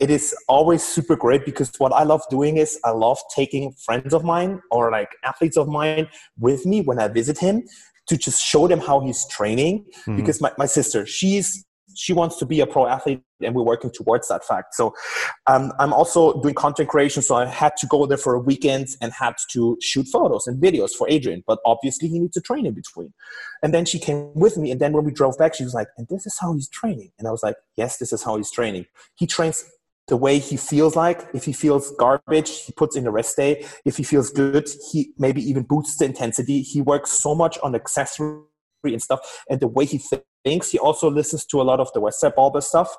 [0.00, 4.12] It is always super great because what I love doing is I love taking friends
[4.12, 7.62] of mine or like athletes of mine with me when I visit him
[8.06, 10.16] to just show them how he's training mm-hmm.
[10.16, 11.64] because my, my sister she's
[11.96, 14.74] she wants to be a pro athlete and we're working towards that fact.
[14.74, 14.94] So
[15.46, 17.22] um, i'm also doing content creation.
[17.22, 20.62] So i had to go there for a weekend and had to shoot photos and
[20.62, 23.12] videos for adrian but obviously he needs to train in between.
[23.62, 25.88] And then she came with me and then when we drove back she was like
[25.96, 27.10] and this is how he's training.
[27.18, 28.86] And i was like yes this is how he's training.
[29.14, 29.64] He trains
[30.08, 31.26] the way he feels like.
[31.34, 33.64] If he feels garbage, he puts in a rest day.
[33.84, 36.62] If he feels good, he maybe even boosts the intensity.
[36.62, 38.42] He works so much on accessory
[38.84, 39.20] and stuff.
[39.48, 40.02] And the way he
[40.44, 42.94] thinks, he also listens to a lot of the Westside Barbell stuff.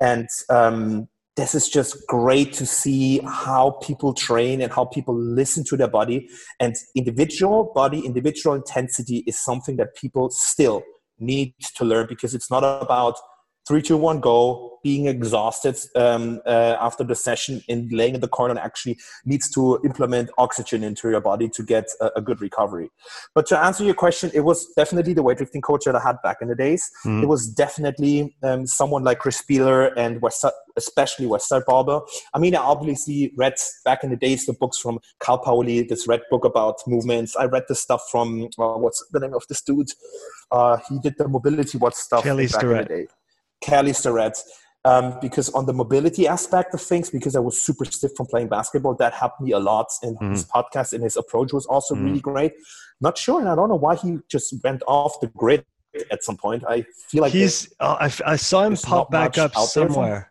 [0.00, 5.64] And um, this is just great to see how people train and how people listen
[5.64, 6.28] to their body.
[6.58, 10.82] And individual body, individual intensity is something that people still
[11.20, 13.16] need to learn because it's not about
[13.70, 14.66] three, two, one, go.
[14.82, 19.78] Being exhausted um, uh, after the session and laying in the corner actually needs to
[19.84, 22.90] implement oxygen into your body to get a, a, good recovery.
[23.34, 26.38] But to answer your question, it was definitely the weightlifting coach that I had back
[26.40, 26.90] in the days.
[27.04, 27.22] Mm.
[27.22, 32.06] It was definitely um, someone like Chris Spealler and West, especially Westside Barbell.
[32.32, 36.08] I mean, I obviously read back in the days the books from Cal Paoli, this
[36.08, 37.36] red book about movements.
[37.36, 39.90] I read the stuff from uh, what's the name of this dude?
[40.50, 43.06] Uh, he did the mobility what stuff Kelly back in the day.
[43.60, 44.38] Kelly Starrett.
[44.82, 48.48] Um, because on the mobility aspect of things, because I was super stiff from playing
[48.48, 49.88] basketball, that helped me a lot.
[50.02, 50.30] in mm.
[50.30, 52.04] his podcast and his approach was also mm.
[52.04, 52.52] really great.
[52.98, 55.66] Not sure, and I don't know why he just went off the grid
[56.10, 56.64] at some point.
[56.66, 57.72] I feel like he's.
[57.78, 60.30] Uh, I, I saw him pop back up somewhere.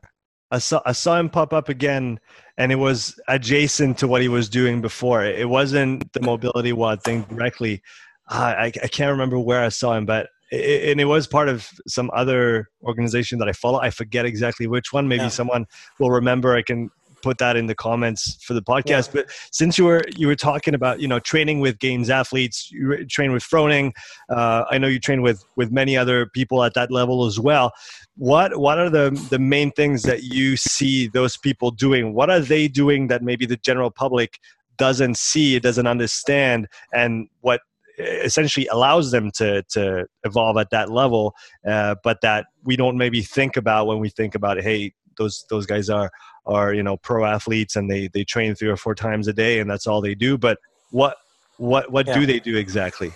[0.52, 2.20] I saw I saw him pop up again,
[2.58, 5.24] and it was adjacent to what he was doing before.
[5.24, 7.82] It wasn't the mobility WOD thing directly.
[8.28, 11.50] Uh, I I can't remember where I saw him, but it, and it was part
[11.50, 13.80] of some other organization that I follow.
[13.80, 15.08] I forget exactly which one.
[15.08, 15.30] Maybe yeah.
[15.30, 15.66] someone
[16.00, 16.56] will remember.
[16.56, 16.90] I can
[17.22, 19.08] put that in the comments for the podcast.
[19.08, 19.22] Yeah.
[19.22, 23.06] But since you were you were talking about you know training with games athletes, you
[23.06, 23.92] train with Froning.
[24.30, 27.72] Uh, I know you train with with many other people at that level as well.
[28.16, 32.14] What what are the the main things that you see those people doing?
[32.14, 34.40] What are they doing that maybe the general public
[34.78, 37.62] doesn't see, doesn't understand, and what
[38.00, 41.36] essentially allows them to to evolve at that level,
[41.68, 45.66] uh, but that we don't maybe think about when we think about hey those those
[45.66, 46.10] guys are
[46.46, 49.60] are you know pro athletes and they they train three or four times a day
[49.60, 50.38] and that's all they do.
[50.38, 50.58] But
[50.92, 51.18] what
[51.58, 52.18] what what yeah.
[52.18, 53.12] do they do exactly?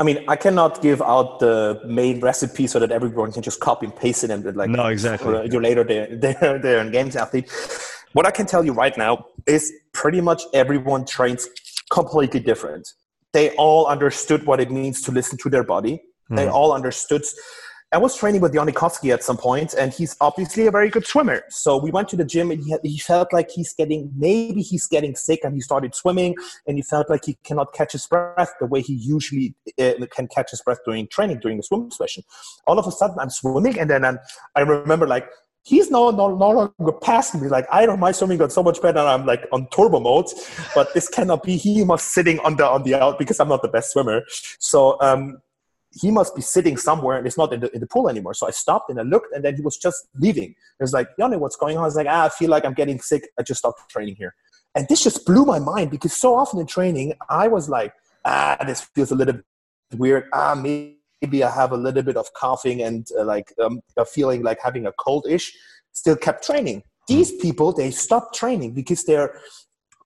[0.00, 3.86] I mean, I cannot give out the main recipe so that everyone can just copy
[3.86, 5.34] and paste it and like no, exactly.
[5.34, 7.50] A year later, they're they're, they're a games athlete.
[8.12, 11.48] What I can tell you right now is pretty much everyone trains
[11.90, 12.88] completely different.
[13.32, 16.02] They all understood what it means to listen to their body.
[16.30, 16.36] Mm.
[16.36, 16.52] They hmm.
[16.52, 17.24] all understood.
[17.90, 21.06] I was training with Jonne Koski at some point, and he's obviously a very good
[21.06, 21.42] swimmer.
[21.48, 24.60] So we went to the gym, and he, had, he felt like he's getting maybe
[24.60, 26.34] he's getting sick, and he started swimming,
[26.66, 30.28] and he felt like he cannot catch his breath the way he usually uh, can
[30.28, 32.22] catch his breath during training during the swim session.
[32.66, 34.18] All of a sudden, I'm swimming, and then I'm,
[34.54, 35.26] I remember like
[35.64, 37.48] he's no, no, no longer passing me.
[37.48, 38.98] Like I don't, my swimming got so much better.
[38.98, 40.26] I'm like on turbo mode,
[40.74, 41.56] but this cannot be.
[41.56, 44.22] He must sitting on the on the out because I'm not the best swimmer.
[44.58, 45.38] So um,
[45.92, 48.34] he must be sitting somewhere and it's not in the, in the pool anymore.
[48.34, 50.50] So I stopped and I looked, and then he was just leaving.
[50.50, 51.84] It was like, Jonne, what's going on?
[51.84, 53.28] I was like, ah, I feel like I'm getting sick.
[53.38, 54.34] I just stopped training here,
[54.74, 57.92] and this just blew my mind because so often in training I was like,
[58.24, 59.40] ah, this feels a little
[59.96, 60.28] weird.
[60.32, 64.04] Ah, maybe maybe I have a little bit of coughing and uh, like um, a
[64.04, 65.52] feeling like having a cold ish,
[65.92, 66.82] still kept training.
[67.06, 69.40] These people, they stopped training because they're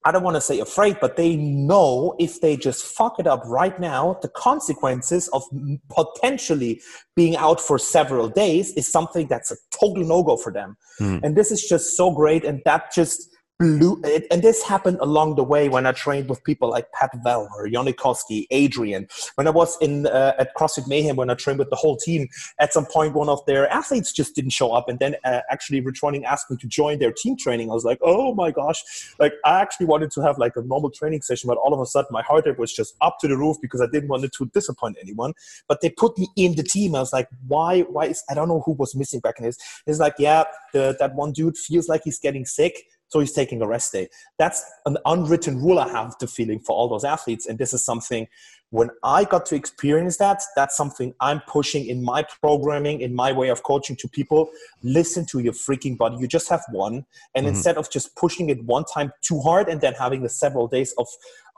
[0.05, 3.41] I don't want to say afraid, but they know if they just fuck it up
[3.45, 5.43] right now, the consequences of
[5.89, 6.81] potentially
[7.15, 10.75] being out for several days is something that's a total no go for them.
[10.99, 11.21] Mm.
[11.23, 12.43] And this is just so great.
[12.43, 16.43] And that just blew it, and this happened along the way when I trained with
[16.43, 19.07] people like Pat Vellner, Jonne Koski, Adrian.
[19.35, 22.27] When I was in uh, at CrossFit Mayhem, when I trained with the whole team,
[22.59, 25.81] at some point one of their athletes just didn't show up, and then uh, actually
[25.81, 27.69] Froning asked me to join their team training.
[27.69, 28.81] I was like, oh my gosh,
[29.19, 31.85] like I actually wanted to have like a normal training session, but all of a
[31.85, 34.45] sudden my heart rate was just up to the roof because I didn't want to
[34.47, 35.33] disappoint anyone.
[35.67, 36.95] But they put me in the team.
[36.95, 37.81] I was like, why?
[37.81, 39.57] Why is I don't know who was missing back in this.
[39.85, 43.61] It's like, yeah, the, that one dude feels like he's getting sick so he's taking
[43.61, 44.09] a rest day.
[44.39, 47.45] That's an unwritten rule I have the feeling for all those athletes.
[47.45, 48.27] And this is something
[48.71, 53.31] when I got to experience that, that's something I'm pushing in my programming, in my
[53.31, 54.49] way of coaching to people.
[54.81, 56.17] Listen to your freaking body.
[56.19, 57.05] You just have one.
[57.35, 57.49] And mm-hmm.
[57.49, 60.91] instead of just pushing it one time too hard and then having the several days
[60.97, 61.07] of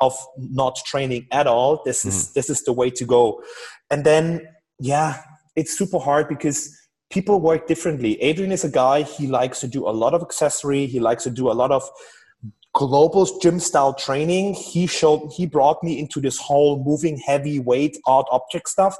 [0.01, 2.09] of not training at all, this mm-hmm.
[2.09, 3.41] is this is the way to go.
[3.89, 4.45] And then
[4.77, 5.21] yeah,
[5.55, 6.77] it's super hard because
[7.09, 8.21] people work differently.
[8.21, 11.29] Adrian is a guy, he likes to do a lot of accessory, he likes to
[11.29, 11.89] do a lot of
[12.73, 14.53] global gym style training.
[14.53, 18.97] He showed he brought me into this whole moving heavy weight odd object stuff.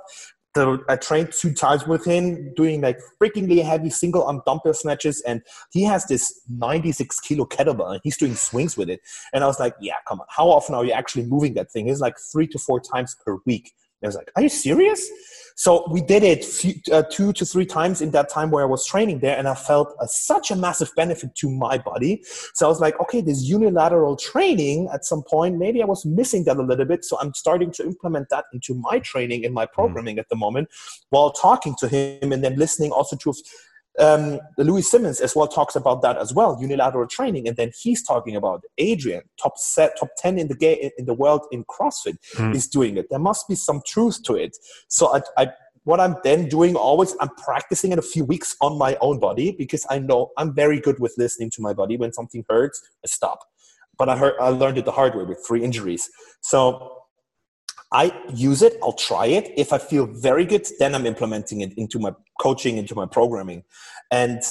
[0.58, 5.42] I trained two times with him doing like freakingly heavy single arm dumbbell snatches, and
[5.74, 9.02] he has this 96 kilo kettlebell and he's doing swings with it.
[9.34, 11.90] And I was like, yeah, come on, how often are you actually moving that thing?
[11.90, 13.74] It's like three to four times per week.
[14.02, 15.10] And I was like, are you serious?
[15.56, 18.68] So we did it few, uh, two to three times in that time where I
[18.68, 22.24] was training there, and I felt a, such a massive benefit to my body.
[22.54, 26.44] So I was like, okay, this unilateral training at some point, maybe I was missing
[26.46, 27.06] that a little bit.
[27.06, 29.74] So I'm starting to implement that into my training and my hmm.
[29.74, 30.20] programming mm.
[30.20, 30.70] at the moment
[31.10, 33.34] while talking to him and then listening also to
[34.00, 38.04] um, Louie Simmons as well talks about that as well, unilateral training, and then he's
[38.04, 42.18] talking about Adrian, top set, top ten in the game in the world in CrossFit,
[42.36, 42.54] mm.
[42.56, 43.08] is doing it.
[43.10, 44.58] There must be some truth to it.
[44.88, 45.50] So I, I,
[45.84, 49.52] what I'm then doing always, I'm practicing in a few weeks on my own body
[49.52, 51.96] because I know I'm very good with listening to my body.
[51.96, 53.40] When something hurts, I stop.
[53.98, 56.10] But I heard, I learned it the hard way with three injuries.
[56.42, 56.95] So
[57.92, 59.54] I use it, I'll try it.
[59.58, 63.64] If I feel very good, then I'm implementing it into my coaching, into my programming.
[64.12, 64.42] And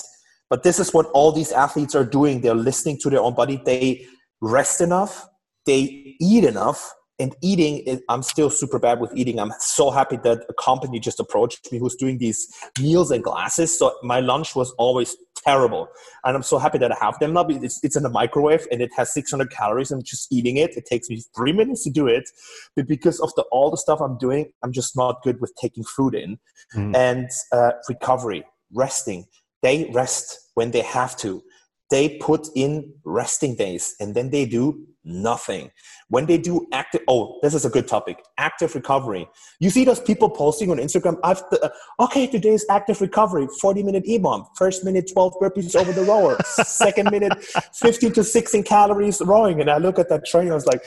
[0.51, 2.41] but this is what all these athletes are doing.
[2.41, 3.61] They're listening to their own body.
[3.65, 4.07] They
[4.41, 5.27] rest enough,
[5.67, 9.39] they eat enough, and eating i'm still super bad with eating.
[9.39, 12.49] I'm so happy that a company just approached me who's doing these
[12.81, 13.79] meals and glasses.
[13.79, 15.89] So my lunch was always terrible.
[16.25, 17.33] And i'm so happy that i have them.
[17.35, 19.91] Now it's, it's in the microwave and it has 600 calories.
[19.91, 20.77] I'm just eating it.
[20.77, 22.29] It takes me three minutes to do it.
[22.75, 25.85] But because of the all the stuff i'm doing i'm just not good with taking
[25.85, 26.39] food in.
[26.75, 26.97] Mm.
[26.97, 29.27] and uh, recovery resting.
[29.63, 31.43] They rest when they have to.
[31.91, 35.71] They put in resting days and then they do nothing.
[36.09, 39.29] When they do active, oh, this is a good topic active recovery.
[39.61, 41.69] You see those people posting on Instagram, I've, uh,
[42.01, 44.47] okay, today's active recovery 40 minute EMOM.
[44.57, 46.39] First minute, 12 burpees over the rower.
[46.45, 47.43] Second minute,
[47.75, 49.61] 15 to 16 calories rowing.
[49.61, 50.83] And I look at that training, I was like,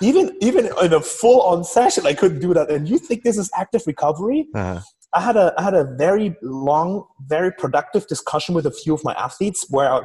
[0.00, 2.70] even, even in a full on session, I couldn't do that.
[2.70, 4.48] And you think this is active recovery?
[4.54, 4.80] Uh-huh.
[5.14, 9.04] I had a I had a very long, very productive discussion with a few of
[9.04, 10.00] my athletes where I,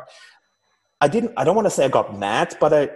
[1.00, 2.90] I didn't I don't want to say I got mad, but I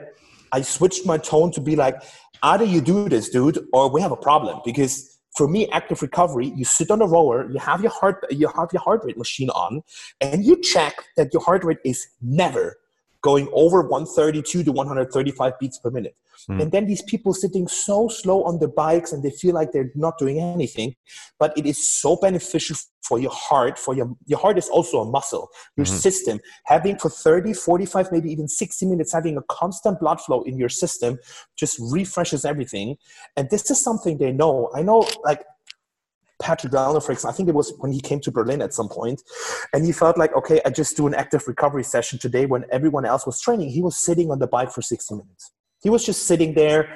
[0.52, 2.02] I switched my tone to be like,
[2.44, 4.62] either you do this, dude, or we have a problem.
[4.66, 8.48] Because for me, active recovery, you sit on a rower, you have your heart, you
[8.48, 9.82] have your heart rate machine on,
[10.20, 12.78] and you check that your heart rate is never
[13.22, 16.16] going over 132 to 135 beats per minute.
[16.50, 16.62] Mm.
[16.62, 19.92] And then these people sitting so slow on their bikes and they feel like they're
[19.96, 20.96] not doing anything.
[21.40, 25.10] But it is so beneficial for your heart, for your your heart is also a
[25.10, 25.96] muscle, your mm-hmm.
[25.96, 26.40] system.
[26.66, 30.70] Having for 30, 45, maybe even 60 minutes, having a constant blood flow in your
[30.70, 31.18] system
[31.58, 32.98] just refreshes everything.
[33.36, 34.72] And this is something they know.
[34.76, 35.44] I know like
[36.42, 38.90] Patrick Vellner, for example, I think it was when he came to Berlin at some
[38.90, 39.22] point,
[39.74, 43.06] and he felt like, okay, I just do an active recovery session today when everyone
[43.06, 43.70] else was training.
[43.70, 45.52] He was sitting on the bike for 60 minutes.
[45.82, 46.96] He was just sitting there,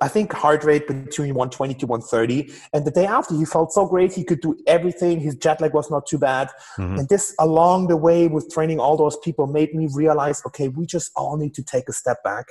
[0.00, 2.52] I think heart rate between 120 to 130.
[2.72, 4.12] And the day after, he felt so great.
[4.12, 5.20] He could do everything.
[5.20, 6.48] His jet lag was not too bad.
[6.78, 6.98] Mm-hmm.
[6.98, 10.86] And this, along the way, with training all those people, made me realize okay, we
[10.86, 12.46] just all need to take a step back.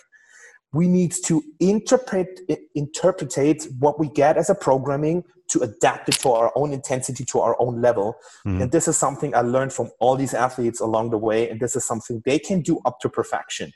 [0.74, 2.40] We need to interpret,
[2.76, 7.40] interpretate what we get as a programming to adapt it to our own intensity, to
[7.40, 8.16] our own level.
[8.46, 8.64] Mm-hmm.
[8.64, 11.50] And this is something I learned from all these athletes along the way.
[11.50, 13.72] And this is something they can do up to perfection.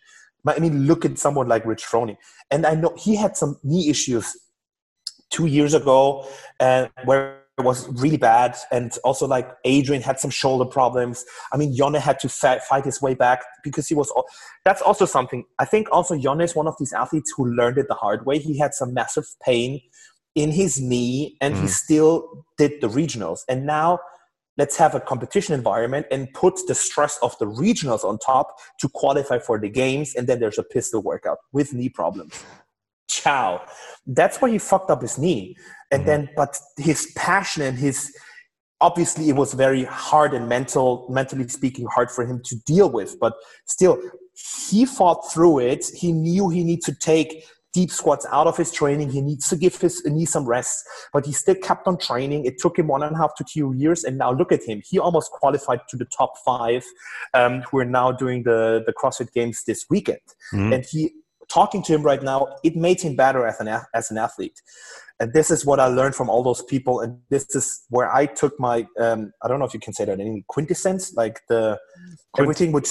[0.47, 2.17] I mean, look at someone like Rich Froning.
[2.51, 4.37] And I know he had some knee issues
[5.31, 6.27] two years ago,
[6.59, 11.25] and where it was really bad, and also like Adrian had some shoulder problems.
[11.53, 14.11] I mean, Jonne had to fa- fight his way back because he was.
[14.65, 15.45] That's also something.
[15.57, 18.39] I think also Jonne is one of these athletes who learned it the hard way.
[18.39, 19.81] He had some massive pain
[20.35, 21.61] in his knee, and mm.
[21.61, 23.41] he still did the regionals.
[23.47, 23.99] And now
[24.57, 28.89] let's have a competition environment and put the stress of the regionals on top to
[28.89, 30.13] qualify for the games.
[30.15, 32.43] And then there's a pistol workout with knee problems.
[33.07, 33.61] Ciao.
[34.05, 35.55] That's why he fucked up his knee
[35.91, 36.07] and mm-hmm.
[36.07, 38.15] then but his passion and his
[38.81, 43.17] obviously it was very hard and mental mentally speaking hard for him to deal with
[43.19, 43.33] but
[43.65, 44.01] still
[44.69, 47.45] he fought through it he knew he needed to take
[47.75, 49.09] deep squats out of his training.
[49.11, 52.45] He needs to give his knee some rest but he still kept on training.
[52.45, 54.81] It took him one and a half to two years and now look at him.
[54.89, 56.83] He almost qualified to the top five
[57.33, 60.19] um, who are now doing the, the crossfit games this weekend.
[60.53, 60.73] Mm-hmm.
[60.73, 61.11] and he
[61.47, 64.59] talking to him right now it made him better as an, as an athlete.
[65.19, 68.25] And this is what i learned from all those people and this is where i
[68.25, 71.79] took my um, i don't know if you can say that in quintessence like the
[72.33, 72.89] Quint- everything which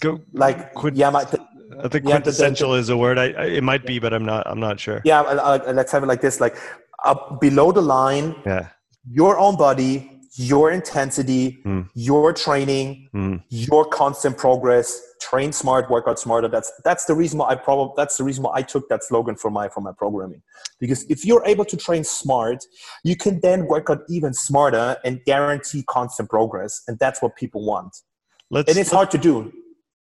[0.00, 1.38] go like quint- yeah my, the,
[1.82, 4.60] i think quintessential is a word I, I, it might be but i'm not i'm
[4.60, 6.56] not sure yeah let's have it like this like
[7.04, 8.68] uh, below the line yeah
[9.10, 11.88] your own body your intensity, mm.
[11.94, 13.42] your training, mm.
[13.48, 15.02] your constant progress.
[15.20, 16.46] Train smart, work out smarter.
[16.46, 19.34] That's that's the reason why I probably that's the reason why I took that slogan
[19.34, 20.42] for my for my programming.
[20.78, 22.64] Because if you're able to train smart,
[23.02, 26.82] you can then work out even smarter and guarantee constant progress.
[26.86, 27.96] And that's what people want.
[28.48, 29.52] Let's, and it's hard to do.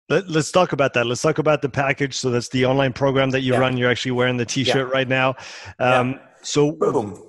[0.09, 1.05] Let, us talk about that.
[1.05, 2.17] Let's talk about the package.
[2.17, 3.59] So that's the online program that you yeah.
[3.59, 3.77] run.
[3.77, 4.93] You're actually wearing the T-shirt yeah.
[4.93, 5.35] right now.
[5.79, 6.19] Um, yeah.
[6.41, 7.21] So boom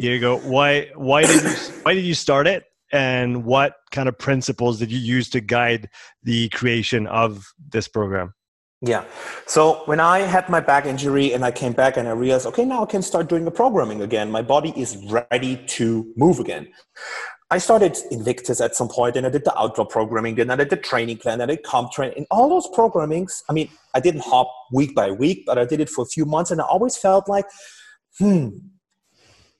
[0.00, 0.38] here you go.
[0.38, 1.50] Why why did you
[1.82, 2.64] why did you start it?
[2.92, 5.88] And what kind of principles did you use to guide
[6.24, 8.34] the creation of this program?
[8.80, 9.04] Yeah.
[9.46, 12.64] So when I had my back injury and I came back and I realized, okay,
[12.64, 14.30] now I can start doing the programming again.
[14.30, 16.68] My body is ready to move again.
[17.52, 20.70] I started Invictus at some point and I did the Outlaw programming, then I did
[20.70, 22.12] the training plan, and I did CompTrain.
[22.14, 25.80] In all those programmings, I mean, I didn't hop week by week, but I did
[25.80, 27.46] it for a few months and I always felt like,
[28.18, 28.50] hmm,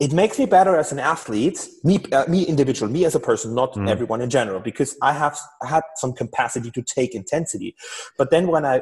[0.00, 3.54] it makes me better as an athlete me uh, me individual me as a person
[3.54, 3.88] not mm.
[3.88, 7.76] everyone in general because i have had some capacity to take intensity
[8.16, 8.80] but then when i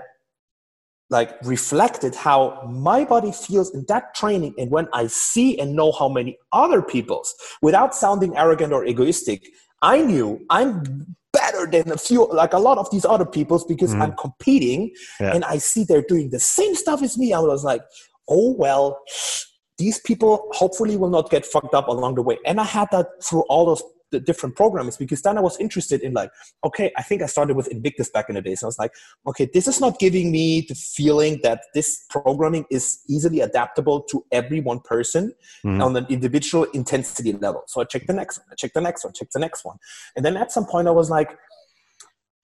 [1.11, 5.93] like reflected how my body feels in that training and when i see and know
[5.93, 9.49] how many other people's without sounding arrogant or egoistic
[9.83, 13.95] i knew i'm better than a few like a lot of these other people's because
[13.95, 14.03] mm.
[14.03, 14.91] i'm competing
[15.21, 15.35] yeah.
[15.35, 17.83] and i see they're doing the same stuff as me i was like
[18.29, 19.01] oh well
[19.79, 22.37] these people hopefully will not get fucked up along the way.
[22.45, 26.03] And I had that through all those the different programs because then I was interested
[26.03, 26.31] in like,
[26.65, 28.63] okay, I think I started with Invictus back in the days.
[28.63, 28.93] And I was like,
[29.27, 34.25] okay, this is not giving me the feeling that this programming is easily adaptable to
[34.33, 35.33] every one person
[35.65, 35.83] mm-hmm.
[35.83, 37.63] on an individual intensity level.
[37.67, 39.77] So I checked the next one, I checked the next one, checked the next one.
[40.17, 41.37] And then at some point I was like,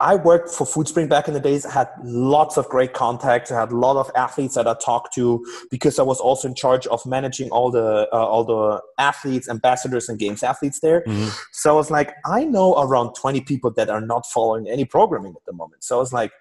[0.04, 1.64] I worked for Foodspring back in the days.
[1.64, 3.50] I had lots of great contacts.
[3.50, 6.54] I had a lot of athletes that I talked to because I was also in
[6.54, 11.00] charge of managing all the uh, all the athletes, ambassadors, and games athletes there.
[11.00, 11.30] Mm-hmm.
[11.52, 15.32] So I was like, I know around twenty people that are not following any programming
[15.32, 15.82] at the moment.
[15.82, 16.32] So I was like,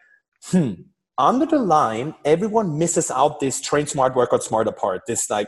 [0.45, 0.73] hmm.
[1.19, 5.01] Under the line, everyone misses out this train smart, work out smart part.
[5.05, 5.47] This like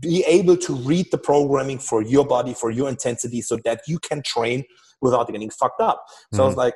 [0.00, 4.00] be able to read the programming for your body, for your intensity, so that you
[4.00, 4.64] can train
[5.00, 6.04] without getting fucked up.
[6.08, 6.40] So mm-hmm.
[6.40, 6.60] I was mm-hmm.
[6.60, 6.74] like,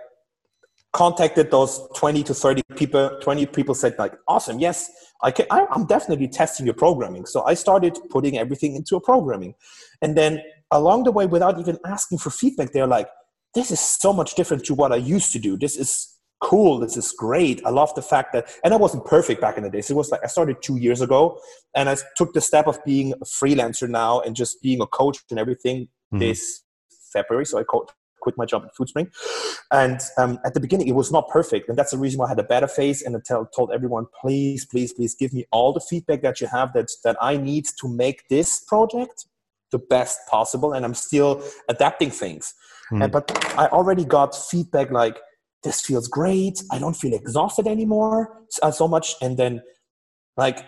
[0.92, 4.90] contacted those 20 to 30 people 20 people said like awesome yes
[5.22, 7.24] i can I, i'm definitely testing your programming.
[7.26, 9.54] So i started putting everything into a programming.
[10.02, 13.08] And then along the way without even asking for feedback they're like
[13.54, 15.56] this is so much different to what i used to do.
[15.56, 16.08] This is
[16.40, 16.80] cool.
[16.80, 17.62] This is great.
[17.64, 19.90] I love the fact that and i wasn't perfect back in the days.
[19.90, 21.38] It was like i started two years ago
[21.74, 25.18] and i took the step of being a freelancer now and just being a coach
[25.30, 26.18] and everything mm-hmm.
[26.18, 26.64] this
[27.14, 27.46] february.
[27.46, 27.90] So i coach
[28.22, 29.08] quit my job at Foodspring.
[29.70, 31.68] And um, at the beginning, it was not perfect.
[31.68, 34.06] And that's the reason why I had a better face and I tell, told everyone,
[34.20, 37.66] please, please, please give me all the feedback that you have that, that I need
[37.80, 39.26] to make this project
[39.72, 40.72] the best possible.
[40.72, 42.54] And I'm still adapting things.
[42.92, 43.04] Mm.
[43.04, 43.24] And, but
[43.58, 45.18] I already got feedback like,
[45.62, 46.62] this feels great.
[46.70, 49.14] I don't feel exhausted anymore uh, so much.
[49.22, 49.62] And then
[50.36, 50.58] like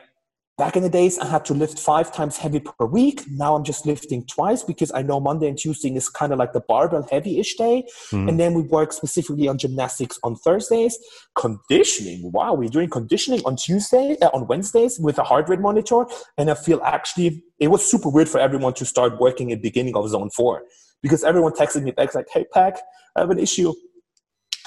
[0.57, 3.25] Back in the days, I had to lift five times heavy per week.
[3.29, 6.53] Now I'm just lifting twice because I know Monday and Tuesday is kind of like
[6.53, 7.89] the barbell heavy ish day.
[8.13, 8.29] Mm.
[8.29, 10.97] And then we work specifically on gymnastics on Thursdays.
[11.35, 16.07] Conditioning, wow, we're doing conditioning on Tuesday, uh, on Wednesdays with a heart rate monitor.
[16.39, 19.69] And I feel actually, it was super weird for everyone to start working at the
[19.69, 20.63] beginning of zone four
[21.03, 22.79] because everyone texted me back like, hey, Pack,
[23.17, 23.75] I have an issue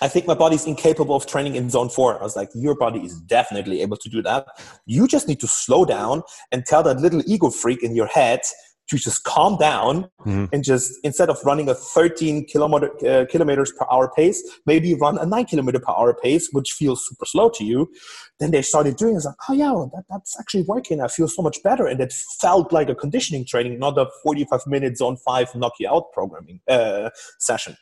[0.01, 2.19] I think my body's incapable of training in zone four.
[2.19, 4.47] I was like, your body is definitely able to do that.
[4.85, 6.21] You just need to slow down
[6.51, 8.41] and tell that little ego freak in your head,
[8.89, 10.45] to just calm down mm-hmm.
[10.53, 15.17] and just instead of running a 13 kilometer, uh, kilometers per hour pace, maybe run
[15.17, 17.91] a nine kilometer per hour pace, which feels super slow to you.
[18.39, 19.17] Then they started doing it.
[19.17, 21.01] It's like, oh yeah, well, that, that's actually working.
[21.01, 21.85] I feel so much better.
[21.85, 25.89] And it felt like a conditioning training, not a 45 minute zone five knock you
[25.89, 27.75] out programming uh, session.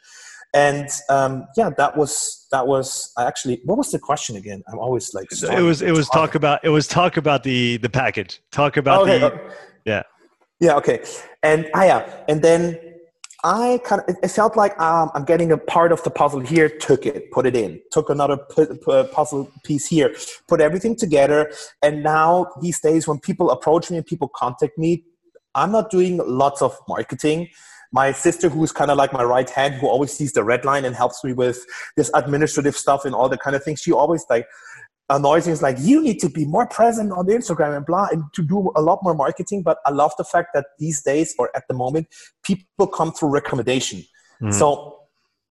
[0.56, 4.64] And um, yeah, that was that was actually what was the question again?
[4.72, 7.90] I'm always like it was it was talk about it was talk about the the
[7.90, 8.42] package.
[8.52, 9.20] Talk about okay.
[9.20, 9.54] the
[9.86, 10.04] yeah
[10.60, 11.04] yeah, okay.
[11.44, 12.80] And ah, yeah, and then
[13.44, 16.70] I kind of it felt like um, I'm getting a part of the puzzle here.
[16.70, 17.82] Took it, put it in.
[17.92, 20.16] Took another puzzle piece here.
[20.48, 21.52] Put everything together.
[21.84, 25.04] And now these days, when people approach me and people contact me,
[25.54, 27.50] I'm not doing lots of marketing.
[27.96, 30.84] My sister, who's kind of like my right hand, who always sees the red line
[30.84, 31.60] and helps me with
[31.96, 34.46] this administrative stuff and all the kind of things, she always like
[35.10, 38.08] annoys me is like you need to be more present on the instagram and blah
[38.12, 41.36] and to do a lot more marketing but i love the fact that these days
[41.38, 42.08] or at the moment
[42.44, 44.04] people come through recommendation
[44.42, 44.52] mm.
[44.52, 44.98] so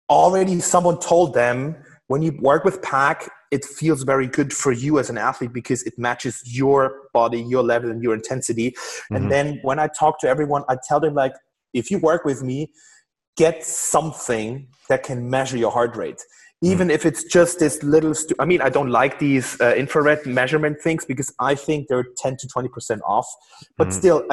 [0.08, 1.76] already someone told them
[2.06, 5.82] when you work with pack it feels very good for you as an athlete because
[5.82, 9.16] it matches your body your level and your intensity mm-hmm.
[9.16, 11.34] and then when i talk to everyone i tell them like
[11.72, 12.70] if you work with me
[13.36, 16.22] get something that can measure your heart rate
[16.62, 16.92] even mm.
[16.92, 20.80] if it's just this little stu- i mean i don't like these uh, infrared measurement
[20.80, 23.26] things because i think they're 10 to 20% off
[23.76, 23.92] but mm.
[23.92, 24.24] still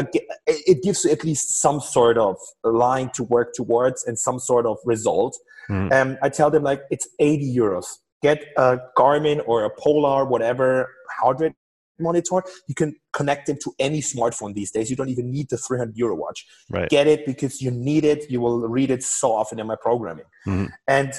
[0.47, 4.65] it gives you at least some sort of line to work towards and some sort
[4.65, 5.37] of result
[5.69, 5.91] mm.
[5.91, 7.85] um, i tell them like it's 80 euros
[8.21, 11.53] get a garmin or a polar whatever heart rate
[11.99, 15.57] monitor you can connect it to any smartphone these days you don't even need the
[15.57, 16.89] 300 euro watch right.
[16.89, 20.25] get it because you need it you will read it so often in my programming
[20.47, 20.65] mm-hmm.
[20.87, 21.13] and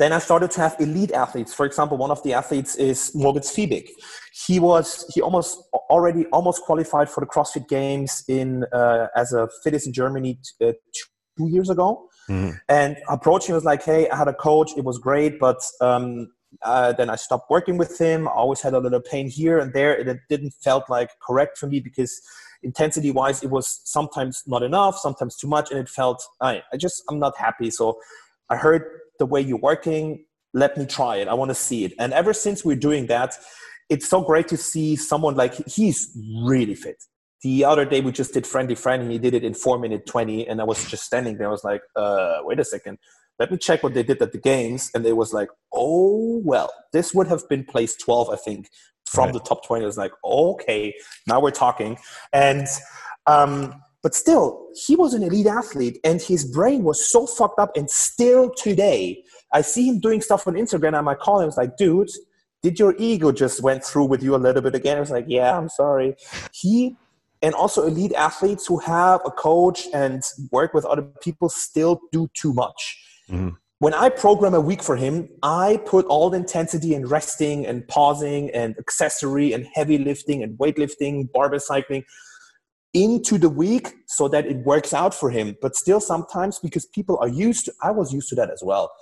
[0.00, 1.52] then I started to have elite athletes.
[1.52, 3.86] For example, one of the athletes is Moritz Fiebig.
[4.46, 9.46] He was he almost already almost qualified for the CrossFit Games in uh, as a
[9.62, 10.72] fittest in Germany t- uh,
[11.36, 12.08] two years ago.
[12.30, 12.56] Mm-hmm.
[12.70, 14.70] And approaching was like, hey, I had a coach.
[14.74, 16.32] It was great, but um,
[16.62, 18.28] uh, then I stopped working with him.
[18.28, 19.98] I always had a little pain here and there.
[19.98, 22.20] And it didn't felt like correct for me because
[22.62, 26.76] intensity wise, it was sometimes not enough, sometimes too much, and it felt I, I
[26.76, 27.70] just I'm not happy.
[27.70, 27.98] So
[28.50, 28.84] I heard
[29.18, 32.32] the way you're working let me try it i want to see it and ever
[32.32, 33.36] since we're doing that
[33.88, 36.96] it's so great to see someone like he's really fit
[37.42, 40.06] the other day we just did friendly Fran and he did it in 4 minute
[40.06, 42.98] 20 and i was just standing there i was like uh wait a second
[43.40, 46.72] let me check what they did at the games and it was like oh well
[46.92, 48.68] this would have been place 12 i think
[49.06, 49.34] from right.
[49.34, 50.94] the top 20 it was like okay
[51.26, 51.98] now we're talking
[52.32, 52.68] and
[53.26, 57.76] um but still, he was an elite athlete and his brain was so fucked up.
[57.76, 59.22] And still today,
[59.52, 60.98] I see him doing stuff on Instagram.
[60.98, 62.08] And I call him, was like, dude,
[62.62, 64.96] did your ego just went through with you a little bit again?
[64.96, 66.16] I was like, yeah, I'm sorry.
[66.52, 66.96] He
[67.42, 72.28] and also elite athletes who have a coach and work with other people still do
[72.34, 73.02] too much.
[73.30, 73.50] Mm-hmm.
[73.78, 77.86] When I program a week for him, I put all the intensity and resting and
[77.88, 82.04] pausing and accessory and heavy lifting and weightlifting, barbell cycling
[82.92, 85.56] into the week so that it works out for him.
[85.62, 88.92] But still, sometimes because people are used to, I was used to that as well.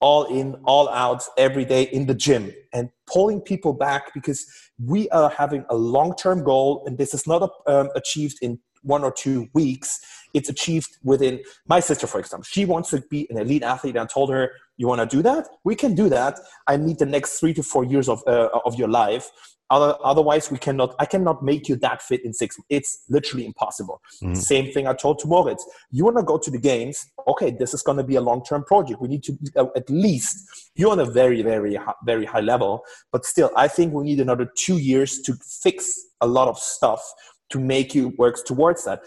[0.00, 4.46] All in, all out, every day in the gym and pulling people back because
[4.82, 9.02] we are having a long term goal and this is not um, achieved in one
[9.02, 10.00] or two weeks.
[10.34, 12.44] It's achieved within my sister, for example.
[12.44, 13.96] She wants to be an elite athlete.
[13.96, 15.48] And I told her, You want to do that?
[15.64, 16.38] We can do that.
[16.66, 19.30] I need the next three to four years of, uh, of your life.
[19.70, 20.94] Other, otherwise, we cannot.
[20.98, 22.56] I cannot make you that fit in six.
[22.68, 24.00] It's literally impossible.
[24.22, 24.34] Mm-hmm.
[24.34, 25.64] Same thing I told to Moritz.
[25.90, 27.06] You want to go to the games?
[27.26, 29.00] Okay, this is going to be a long-term project.
[29.00, 30.36] We need to uh, at least
[30.74, 32.82] you're on a very, very, very high level.
[33.10, 37.02] But still, I think we need another two years to fix a lot of stuff
[37.50, 39.00] to make you work towards that.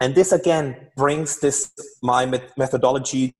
[0.00, 1.72] And this again brings this
[2.02, 2.26] my
[2.56, 3.34] methodology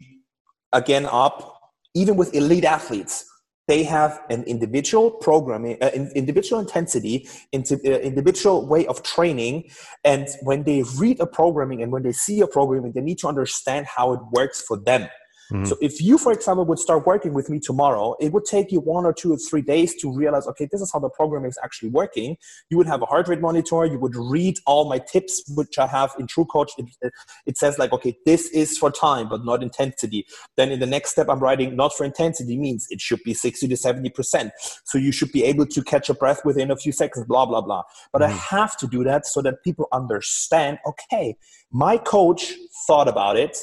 [0.73, 1.61] again up,
[1.95, 3.25] even with elite athletes
[3.69, 9.69] they have an individual programming, uh, individual intensity, into, uh, individual way of training.
[10.05, 13.29] And when they read a programming and when they see a programming, they need to
[13.29, 15.09] understand how it works for them.
[15.53, 15.65] Mm-hmm.
[15.65, 18.81] So if you, for example, would start working with me tomorrow, it would take you
[18.81, 21.59] one or two or three days to realize, okay, this is how the program is
[21.63, 22.37] actually working.
[22.71, 23.85] You would have a heart rate monitor.
[23.85, 26.71] You would read all my tips, which I have in TrueCoach.
[26.79, 27.13] It,
[27.47, 30.27] it says like, okay, this is for time, but not intensity.
[30.57, 33.69] Then in the next step, I'm writing not for intensity means it should be 60
[33.69, 34.51] to 70%.
[34.85, 37.61] So you should be able to catch a breath within a few seconds, blah, blah,
[37.61, 37.83] blah.
[38.13, 38.33] But mm-hmm.
[38.33, 41.37] I have to do that so that people understand, okay,
[41.71, 42.53] my coach
[42.87, 43.59] thought about it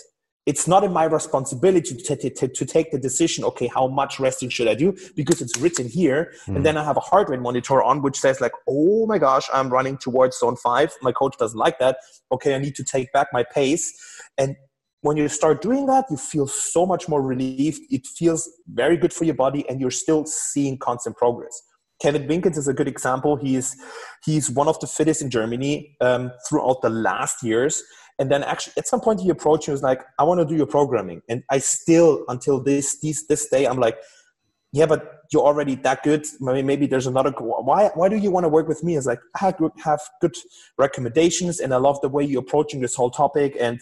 [0.45, 4.19] it's not in my responsibility to, to, to, to, take the decision okay how much
[4.19, 6.47] resting should i do because it's written here mm.
[6.47, 6.63] and hmm.
[6.63, 9.69] then i have a heart rate monitor on which says like oh my gosh i'm
[9.69, 11.97] running towards zone five my coach doesn't like that
[12.31, 13.93] okay i need to take back my pace
[14.37, 14.55] and
[15.01, 19.13] when you start doing that you feel so much more relieved it feels very good
[19.13, 21.61] for your body and you're still seeing constant progress
[22.01, 23.37] Kevin Winkens is a good example.
[23.37, 23.77] He's
[24.25, 27.81] he's one of the fittest in Germany um, throughout the last years.
[28.19, 30.55] And then actually at some point he approached me was like, I want to do
[30.55, 31.21] your programming.
[31.29, 33.97] And I still until this this this day I'm like,
[34.71, 36.25] yeah, but you're already that good.
[36.39, 37.31] Maybe, maybe there's another.
[37.31, 38.97] Why why do you want to work with me?
[38.97, 39.53] It's like I
[39.83, 40.35] have good
[40.77, 43.55] recommendations, and I love the way you're approaching this whole topic.
[43.59, 43.79] And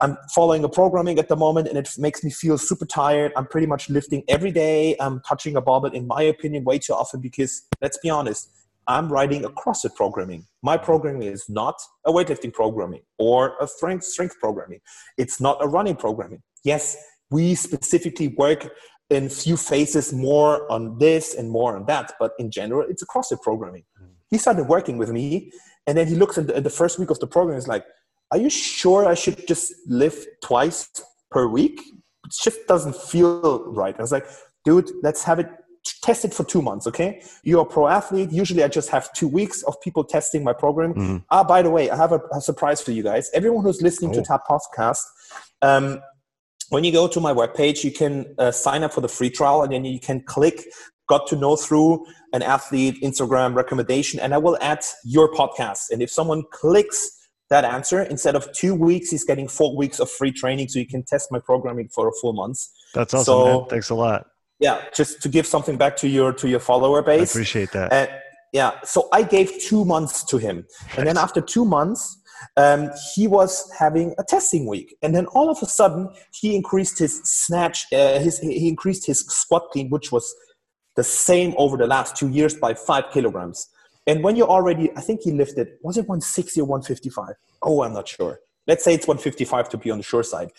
[0.00, 3.32] I'm following a programming at the moment and it makes me feel super tired.
[3.34, 4.94] I'm pretty much lifting every day.
[5.00, 8.50] I'm touching a barbell, in my opinion, way too often because let's be honest,
[8.88, 10.46] I'm writing a CrossFit programming.
[10.62, 11.74] My programming is not
[12.04, 14.80] a weightlifting programming or a strength strength programming.
[15.18, 16.42] It's not a running programming.
[16.64, 16.96] Yes,
[17.30, 18.70] we specifically work
[19.10, 23.06] in few phases more on this and more on that, but in general, it's a
[23.06, 23.84] CrossFit programming.
[24.00, 24.08] Mm.
[24.30, 25.52] He started working with me,
[25.86, 27.56] and then he looks at the, at the first week of the program.
[27.56, 27.84] He's like,
[28.30, 30.88] "Are you sure I should just lift twice
[31.30, 31.80] per week?
[32.24, 34.26] It just doesn't feel right." I was like,
[34.64, 35.48] "Dude, let's have it
[36.02, 37.22] test it for two months okay?
[37.42, 38.30] You're a pro athlete.
[38.32, 40.94] Usually i just have two weeks of people testing my program.
[40.94, 41.16] Mm-hmm.
[41.30, 43.30] ah by the way i have a, a, surprise for you guys.
[43.34, 44.14] Everyone who's listening oh.
[44.14, 45.02] to tap podcast
[45.62, 46.00] um,
[46.70, 49.62] when you go to my webpage you can uh, sign up for the free trial
[49.62, 50.64] and then you can click
[51.08, 55.90] got to know through an athlete instagram recommendation and i will add your podcast.
[55.90, 57.10] And if someone clicks
[57.48, 60.86] that answer instead of two weeks he's getting four weeks of free training so you
[60.86, 62.58] can test my programming for a full month.
[62.94, 63.68] That's awesome so, man.
[63.68, 64.26] thanks a lot
[64.58, 67.30] yeah just to give something back to your to your follower base.
[67.30, 67.92] I appreciate that.
[67.92, 68.10] And
[68.52, 70.64] yeah so i gave two months to him.
[70.96, 72.20] And then after two months
[72.58, 74.94] um, he was having a testing week.
[75.02, 79.20] And then all of a sudden he increased his snatch uh, his he increased his
[79.20, 80.34] squat clean which was
[80.94, 83.68] the same over the last two years by five kilograms.
[84.06, 87.92] And when you're already i think he lifted was it 160 or 155 oh i'm
[87.92, 88.40] not sure.
[88.66, 90.50] Let's say it's 155 to be on the sure side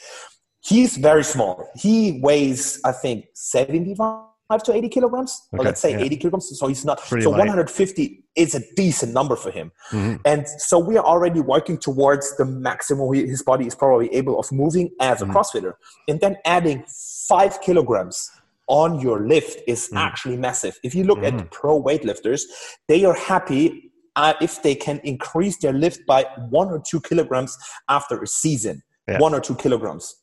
[0.61, 1.69] He's very small.
[1.75, 5.47] He weighs, I think, 75 to 80 kilograms.
[5.53, 6.05] Okay, or let's say yeah.
[6.05, 6.59] 80 kilograms.
[6.59, 6.99] So he's not.
[6.99, 7.39] Pretty so light.
[7.39, 9.71] 150 is a decent number for him.
[9.91, 10.15] Mm-hmm.
[10.25, 14.51] And so we are already working towards the maximum his body is probably able of
[14.51, 15.35] moving as a mm-hmm.
[15.35, 15.73] CrossFitter.
[16.07, 16.83] And then adding
[17.27, 18.29] five kilograms
[18.67, 19.97] on your lift is mm-hmm.
[19.97, 20.79] actually massive.
[20.83, 21.47] If you look at mm-hmm.
[21.51, 22.41] pro weightlifters,
[22.87, 27.57] they are happy uh, if they can increase their lift by one or two kilograms
[27.87, 28.81] after a season.
[29.07, 29.19] Yeah.
[29.19, 30.15] One or two kilograms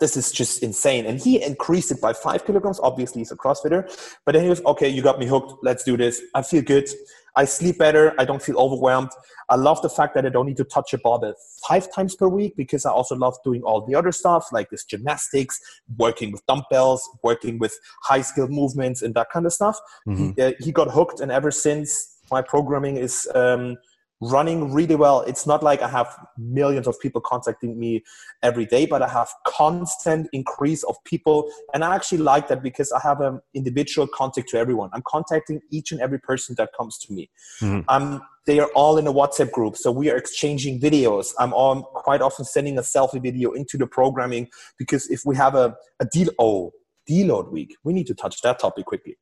[0.00, 1.06] this is just insane.
[1.06, 2.80] And he increased it by five kilograms.
[2.80, 4.16] Obviously, he's a CrossFitter.
[4.24, 5.54] But then he was, okay, you got me hooked.
[5.62, 6.22] Let's do this.
[6.34, 6.88] I feel good.
[7.36, 8.14] I sleep better.
[8.18, 9.10] I don't feel overwhelmed.
[9.48, 11.34] I love the fact that I don't need to touch a barbell
[11.66, 14.84] five times per week because I also love doing all the other stuff like this
[14.84, 15.58] gymnastics,
[15.96, 19.78] working with dumbbells, working with high skill movements, and that kind of stuff.
[20.06, 20.30] Mm-hmm.
[20.36, 21.20] He, uh, he got hooked.
[21.20, 23.76] And ever since, my programming is um,
[24.20, 25.20] running really well.
[25.20, 28.02] It's not like I have millions of people contacting me
[28.42, 31.50] every day, but I have constant increase of people.
[31.72, 34.90] And I actually like that because I have an individual contact to everyone.
[34.92, 37.30] I'm contacting each and every person that comes to me.
[37.60, 37.80] Mm-hmm.
[37.88, 39.76] Um, they are all in a WhatsApp group.
[39.76, 41.32] So we are exchanging videos.
[41.38, 44.48] I'm on quite often sending a selfie video into the programming
[44.78, 46.72] because if we have a, a deal, oh,
[47.08, 49.18] deload week, we need to touch that topic quickly.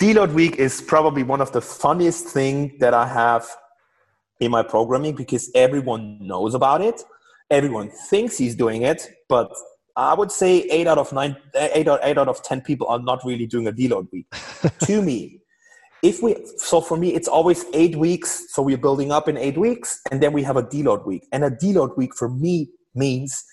[0.00, 3.48] Deload week is probably one of the funniest thing that I have
[4.44, 7.02] in my programming because everyone knows about it.
[7.50, 9.52] Everyone thinks he's doing it, but
[9.96, 12.98] I would say eight out of nine, eight out, eight out of ten people are
[12.98, 14.26] not really doing a deload week.
[14.80, 15.40] to me,
[16.02, 18.46] if we so for me it's always eight weeks.
[18.48, 21.26] So we're building up in eight weeks, and then we have a deload week.
[21.32, 23.44] And a deload week for me means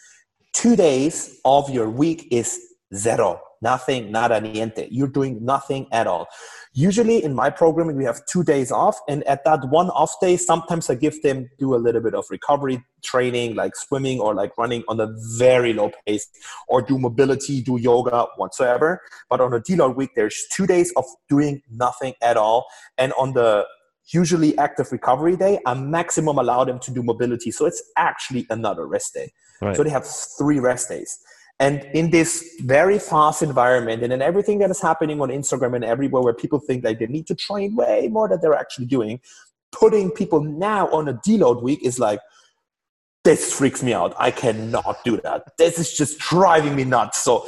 [0.53, 2.59] two days of your week is
[2.95, 4.87] zero, nothing, nada, niente.
[4.89, 6.27] You're doing nothing at all.
[6.74, 8.99] Usually in my programming, we have two days off.
[9.07, 12.26] And at that one off day, sometimes I give them do a little bit of
[12.30, 15.07] recovery training, like swimming or like running on a
[15.38, 16.28] very low pace,
[16.67, 19.01] or do mobility, do yoga, whatsoever.
[19.30, 22.67] But on a deload week, there's two days of doing nothing at all.
[22.97, 23.65] And on the
[24.13, 27.51] usually active recovery day, I maximum allow them to do mobility.
[27.51, 29.32] So it's actually another rest day.
[29.61, 29.76] Right.
[29.76, 31.17] So they have three rest days.
[31.62, 35.84] And in this very fast environment, and in everything that is happening on Instagram and
[35.84, 39.20] everywhere where people think like they need to train way more than they're actually doing,
[39.72, 42.22] putting people now on a deload week is like,
[43.26, 44.16] this freaks me out.
[44.18, 45.43] I cannot do that.
[45.57, 47.18] This is just driving me nuts.
[47.20, 47.45] So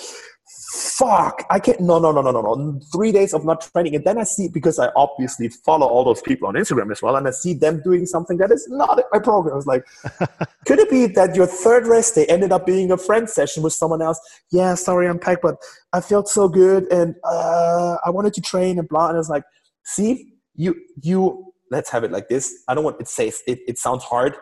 [0.71, 2.79] fuck, I can't, no, no, no, no, no, no.
[2.93, 3.93] Three days of not training.
[3.93, 7.17] And then I see, because I obviously follow all those people on Instagram as well,
[7.17, 9.53] and I see them doing something that is not in my program.
[9.53, 9.85] I was like,
[10.65, 13.73] could it be that your third rest day ended up being a friend session with
[13.73, 14.17] someone else?
[14.49, 15.57] Yeah, sorry, I'm packed, but
[15.91, 19.07] I felt so good and uh, I wanted to train and blah.
[19.07, 19.43] And I was like,
[19.83, 22.63] see, you, you, let's have it like this.
[22.69, 24.37] I don't want it says it, it sounds hard.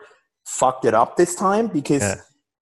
[0.46, 2.20] Fucked it up this time because yeah.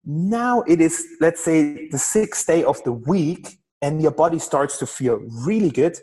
[0.04, 4.78] Now it is, let's say, the sixth day of the week and your body starts
[4.78, 5.98] to feel really good,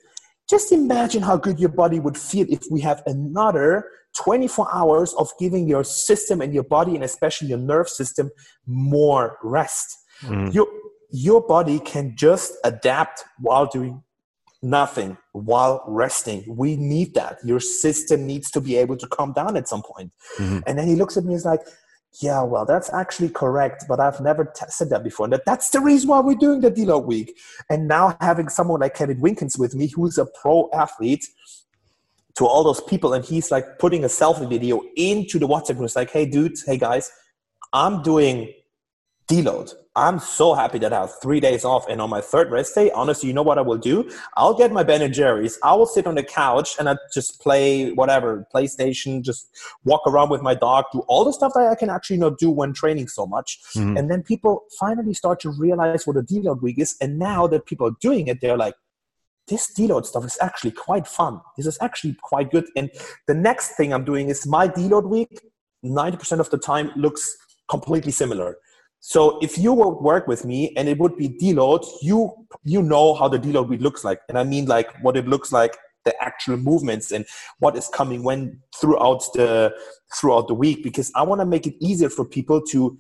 [0.50, 5.32] just imagine how good your body would feel if we have another 24 hours of
[5.39, 8.30] giving your system and your body and especially your nerve system
[8.66, 9.98] more rest.
[10.22, 10.54] Mm.
[10.54, 10.68] Your,
[11.12, 14.04] your body can just adapt while doing
[14.62, 16.43] nothing while resting.
[16.48, 17.38] We need that.
[17.43, 20.12] Your system needs to be able to calm down at some point.
[20.38, 20.60] Mm-hmm.
[20.66, 21.62] And then he looks at me and is like,
[22.22, 25.26] yeah, well, that's actually correct, but I've never said that before.
[25.26, 27.38] And that, that's the reason why we're doing the deload week.
[27.70, 31.28] And now having someone like Kevin Winkens with me, who's a pro athlete,
[32.36, 35.86] to all those people, and he's like putting a selfie video into the WhatsApp group.
[35.86, 37.11] It's like, hey, dude, hey, guys,
[37.72, 38.53] I'm doing
[39.28, 39.74] deload.
[39.98, 41.88] I'm so happy that I have three days off.
[41.88, 44.12] And on my third rest day, honestly, you know what I will do?
[44.36, 45.58] I'll get my Ben and Jerry's.
[45.64, 50.30] I will sit on the couch and I just play whatever, PlayStation, just walk around
[50.30, 53.08] with my dog, do all the stuff that I can actually not do when training
[53.08, 53.60] so much.
[53.74, 53.96] Mm-hmm.
[53.96, 56.98] And then people finally start to realize what a deload week is.
[57.00, 58.76] And now that people are doing it, they're like,
[59.48, 61.39] this deload stuff is actually quite fun.
[61.56, 62.66] This is actually quite good.
[62.76, 62.89] And
[63.28, 65.39] the next thing I'm doing is my deload week,
[65.86, 67.38] 90% of the time looks
[67.70, 68.58] completely similar
[69.00, 72.34] so if you would work with me and it would be deload, you
[72.64, 75.52] you know how the deload week looks like, and I mean like what it looks
[75.52, 77.26] like, the actual movements and
[77.60, 79.74] what is coming when throughout the
[80.16, 82.98] throughout the week, because I want to make it easier for people to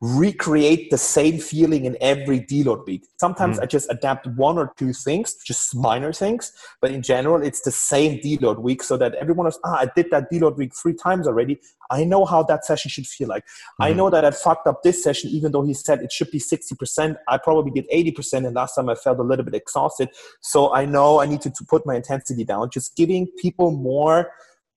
[0.00, 3.06] recreate the same feeling in every deload week.
[3.18, 3.62] Sometimes mm.
[3.62, 7.70] I just adapt one or two things, just minor things, but in general, it's the
[7.70, 11.28] same deload week so that everyone is, ah, I did that deload week three times
[11.28, 11.60] already.
[11.90, 13.44] I know how that session should feel like.
[13.78, 13.86] Mm.
[13.86, 16.38] I know that I fucked up this session, even though he said it should be
[16.38, 17.16] 60%.
[17.28, 20.08] I probably did 80%, and last time I felt a little bit exhausted.
[20.40, 24.30] So I know I need to, to put my intensity down, just giving people more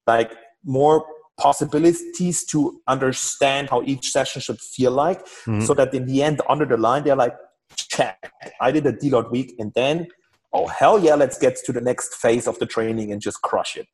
[0.05, 0.33] like
[0.65, 1.05] more
[1.37, 5.61] possibilities to understand how each session should feel like mm-hmm.
[5.61, 7.35] so that in the end under the line they're like
[7.75, 8.31] check
[8.61, 10.07] i did a deload week and then
[10.53, 13.75] oh hell yeah let's get to the next phase of the training and just crush
[13.75, 13.87] it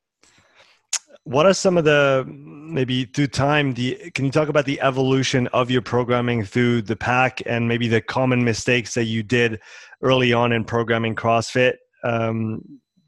[1.24, 5.48] what are some of the maybe through time the can you talk about the evolution
[5.48, 9.60] of your programming through the pack and maybe the common mistakes that you did
[10.02, 12.62] early on in programming crossfit um,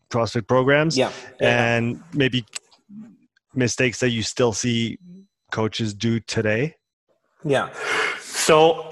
[0.09, 1.75] crossfit programs yeah, yeah.
[1.75, 2.45] and maybe
[3.53, 4.97] mistakes that you still see
[5.51, 6.75] coaches do today?
[7.43, 7.69] Yeah.
[8.19, 8.91] So,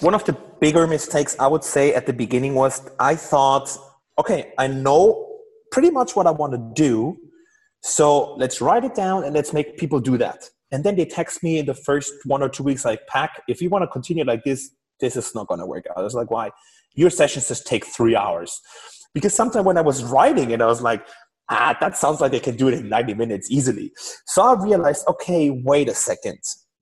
[0.00, 3.76] one of the bigger mistakes I would say at the beginning was I thought,
[4.18, 5.38] okay, I know
[5.70, 7.18] pretty much what I want to do.
[7.82, 10.48] So, let's write it down and let's make people do that.
[10.72, 13.62] And then they text me in the first one or two weeks, like, Pack, if
[13.62, 15.98] you want to continue like this, this is not going to work out.
[15.98, 16.50] I was like, why?
[16.94, 18.60] Your sessions just take three hours.
[19.14, 21.06] Because sometimes when I was writing it, I was like,
[21.48, 23.92] ah, that sounds like they can do it in 90 minutes easily.
[24.26, 26.38] So I realized, okay, wait a second.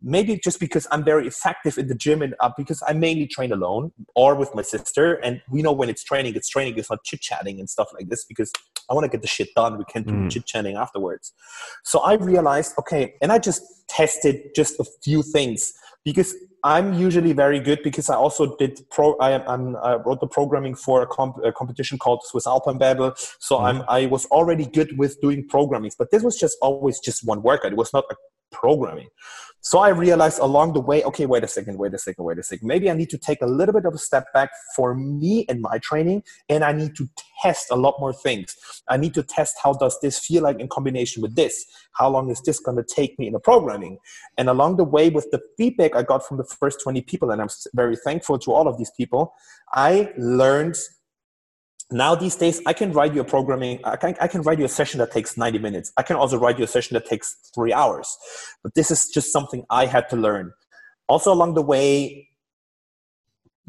[0.06, 3.52] Maybe just because I'm very effective in the gym and uh, because I mainly train
[3.52, 5.14] alone or with my sister.
[5.14, 8.10] And we know when it's training, it's training, it's not chit chatting and stuff like
[8.10, 8.52] this because
[8.90, 9.78] I want to get the shit done.
[9.78, 10.30] We can't do mm.
[10.30, 11.32] chit chatting afterwards.
[11.84, 15.72] So I realized, okay, and I just tested just a few things
[16.04, 19.16] because I'm usually very good because I also did pro.
[19.18, 23.12] I, I wrote the programming for a, comp, a, competition called Swiss Alpine Battle.
[23.38, 23.58] So.
[23.58, 27.42] I'm I was already good with doing programming, but this was just always just one
[27.42, 27.72] workout.
[27.72, 28.14] It was not a
[28.54, 29.08] programming.
[29.64, 32.42] So I realized along the way, okay, wait a second, wait a second, wait a
[32.42, 32.68] second.
[32.68, 35.62] Maybe I need to take a little bit of a step back for me and
[35.62, 37.08] my training, and I need to
[37.40, 38.54] test a lot more things.
[38.88, 41.64] I need to test how does this feel like in combination with this?
[41.92, 43.96] How long is this going to take me in the programming?
[44.36, 47.40] And along the way, with the feedback I got from the first 20 people, and
[47.40, 49.32] I'm very thankful to all of these people,
[49.72, 50.76] I learned
[51.90, 54.64] now these days i can write you a programming I can, I can write you
[54.64, 57.36] a session that takes 90 minutes i can also write you a session that takes
[57.54, 58.16] three hours
[58.62, 60.52] but this is just something i had to learn
[61.08, 62.28] also along the way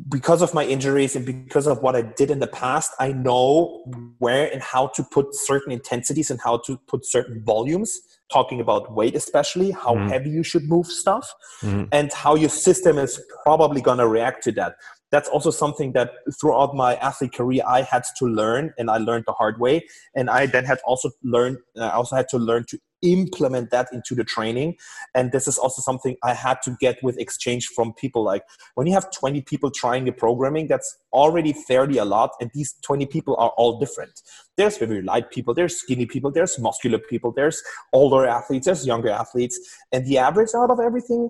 [0.10, 3.84] because of my injuries and because of what i did in the past i know
[4.20, 8.00] where and how to put certain intensities and how to put certain volumes
[8.32, 10.10] talking about weight especially how mm.
[10.10, 11.88] heavy you should move stuff mm.
[11.92, 14.76] and how your system is probably going to react to that
[15.16, 16.12] that's also something that
[16.42, 19.86] throughout my athlete career I had to learn, and I learned the hard way.
[20.14, 23.88] And I then had also learned, uh, I also had to learn to implement that
[23.94, 24.76] into the training.
[25.14, 28.24] And this is also something I had to get with exchange from people.
[28.26, 28.44] Like
[28.74, 32.32] when you have 20 people trying the programming, that's already fairly a lot.
[32.42, 34.22] And these 20 people are all different.
[34.58, 37.64] There's very light people, there's skinny people, there's muscular people, there's
[37.94, 39.58] older athletes, there's younger athletes.
[39.94, 41.30] And the average out of everything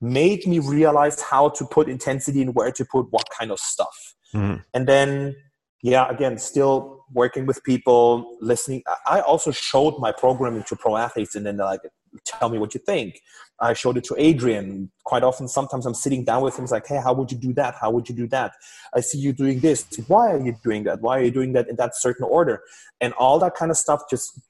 [0.00, 4.14] made me realize how to put intensity and where to put what kind of stuff.
[4.34, 4.60] Mm-hmm.
[4.74, 5.36] And then
[5.84, 8.82] yeah, again, still working with people, listening.
[9.06, 11.82] I also showed my programming to pro athletes and then they're like,
[12.24, 13.20] tell me what you think.
[13.60, 14.90] I showed it to Adrian.
[15.04, 17.74] Quite often, sometimes I'm sitting down with him, like, hey, how would you do that?
[17.78, 18.52] How would you do that?
[18.94, 19.86] I see you doing this.
[20.08, 21.02] Why are you doing that?
[21.02, 22.62] Why are you doing that in that certain order?
[23.02, 24.40] And all that kind of stuff just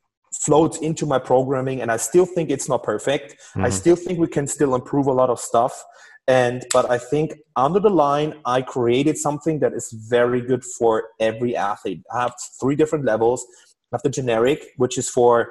[0.45, 1.81] floats into my programming.
[1.81, 3.33] And I still think it's not perfect.
[3.33, 3.65] Mm-hmm.
[3.65, 5.85] I still think we can still improve a lot of stuff
[6.27, 11.05] and but i think under the line i created something that is very good for
[11.21, 13.45] every athlete i have three different levels
[13.93, 15.51] i have the generic which is for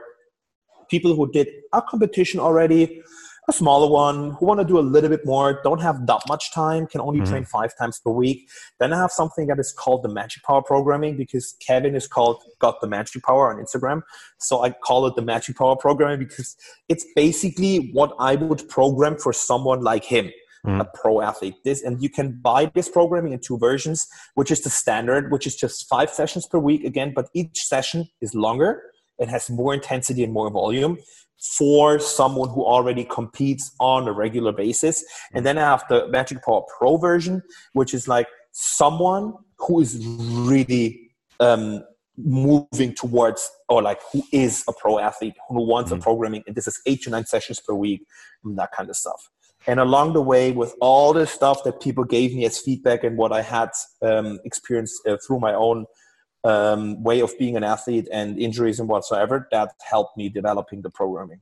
[0.90, 3.02] people who did a competition already
[3.50, 6.52] a smaller one who want to do a little bit more don't have that much
[6.54, 7.32] time can only mm-hmm.
[7.32, 10.62] train five times per week then i have something that is called the magic power
[10.62, 14.02] programming because kevin is called got the magic power on instagram
[14.40, 16.56] so i call it the magic power programming because
[16.90, 20.30] it's basically what i would program for someone like him
[20.66, 20.80] mm.
[20.80, 21.56] a pro athlete.
[21.64, 25.48] This and you can buy this programming in two versions, which is the standard, which
[25.48, 28.82] is just five sessions per week again, but each session is longer.
[29.20, 30.98] It has more intensity and more volume
[31.44, 35.04] for someone who already competes on a regular basis.
[35.34, 39.98] And then I have the Magic Power Pro version, which is like someone who is
[40.06, 41.84] really um,
[42.18, 46.00] moving towards or like who is a pro athlete who wants mm-hmm.
[46.00, 48.06] a programming and this is eight to nine sessions per week
[48.44, 49.32] and that kind of stuff
[49.66, 53.18] and along the way with all the stuff that people gave me as feedback and
[53.18, 53.72] what i had
[54.04, 55.88] um, experienced uh, through my own
[56.44, 60.90] um, way of being an athlete and injuries and whatsoever that helped me developing the
[60.90, 61.40] programming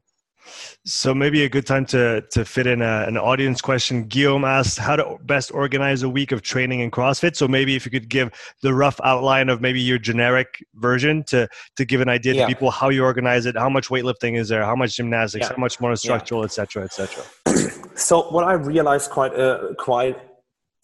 [0.83, 4.03] so maybe a good time to to fit in a, an audience question.
[4.03, 7.35] Guillaume asked how to best organize a week of training in CrossFit.
[7.35, 8.31] So maybe if you could give
[8.61, 11.47] the rough outline of maybe your generic version to
[11.77, 12.41] to give an idea yeah.
[12.41, 15.55] to people how you organize it, how much weightlifting is there, how much gymnastics, yeah.
[15.55, 16.85] how much more structural, etc., yeah.
[16.85, 17.23] etc.
[17.47, 20.17] Et so what I realized quite uh, quite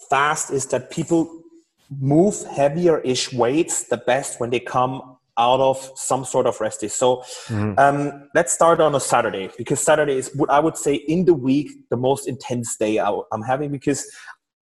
[0.10, 1.44] fast is that people
[1.90, 6.82] move heavier ish weights the best when they come out of some sort of rest
[6.82, 6.88] day.
[6.88, 7.18] So
[7.48, 7.74] mm-hmm.
[7.78, 11.34] um, let's start on a Saturday because Saturday is what I would say in the
[11.34, 14.10] week the most intense day I'm having because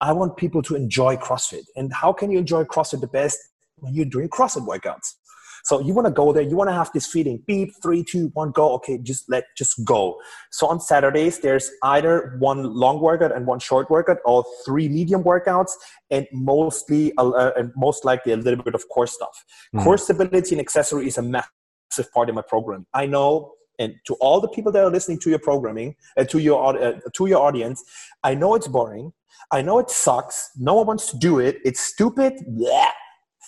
[0.01, 1.63] I want people to enjoy CrossFit.
[1.75, 3.39] And how can you enjoy CrossFit the best
[3.77, 5.15] when you're doing CrossFit workouts?
[5.65, 8.27] So you want to go there, you want to have this feeling, beep, three, two,
[8.33, 8.73] one, go.
[8.73, 10.21] Okay, just let, just go.
[10.51, 15.23] So on Saturdays, there's either one long workout and one short workout, or three medium
[15.23, 15.71] workouts,
[16.11, 19.43] and mostly, uh, and most likely a little bit of core stuff.
[19.75, 19.83] Mm.
[19.83, 22.85] Core stability and accessory is a massive part of my program.
[22.93, 26.39] I know and to all the people that are listening to your programming uh, to
[26.39, 27.83] your uh, to your audience
[28.23, 29.11] i know it's boring
[29.51, 32.93] i know it sucks no one wants to do it it's stupid Blech.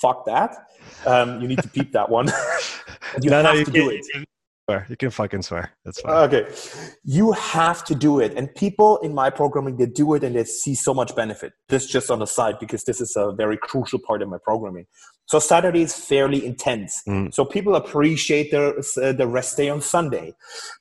[0.01, 0.55] Fuck that
[1.05, 2.27] um, you need to peep that one.
[3.21, 4.05] you no, have no, you to do it.
[4.65, 4.85] Swear.
[4.89, 5.71] You can fucking swear.
[5.85, 6.13] That's fine.
[6.25, 6.53] Okay.
[7.05, 8.33] You have to do it.
[8.37, 11.53] And people in my programming, they do it and they see so much benefit.
[11.69, 14.85] This just on the side because this is a very crucial part of my programming.
[15.27, 17.03] So Saturday is fairly intense.
[17.07, 17.33] Mm.
[17.33, 18.69] So people appreciate the,
[19.03, 20.33] uh, the rest day on Sunday.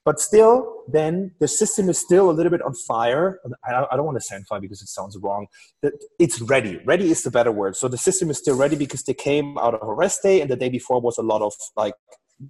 [0.04, 3.40] But still, then the system is still a little bit on fire.
[3.64, 5.46] I, I don't want to say on fire because it sounds wrong.
[6.20, 6.80] It's ready.
[6.84, 7.74] Ready is the better word.
[7.74, 10.48] So the system is still ready because they came out of a rest day and
[10.48, 11.94] the day before was a lot of like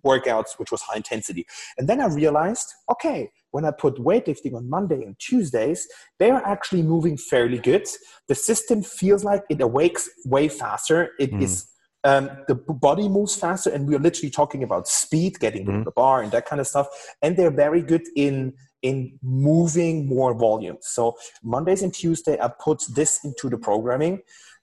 [0.04, 1.46] workouts, which was high intensity.
[1.78, 5.88] And then I realized, okay, when I put weightlifting on Monday and Tuesdays,
[6.18, 7.86] they are actually moving fairly good.
[8.28, 11.12] The system feels like it awakes way faster.
[11.18, 11.42] It mm.
[11.42, 11.68] is
[12.06, 15.84] um, the body moves faster, and we are literally talking about speed, getting mm.
[15.84, 16.86] the bar, and that kind of stuff.
[17.20, 20.76] And they're very good in in moving more volume.
[20.80, 24.20] So Mondays and Tuesday, I put this into the programming.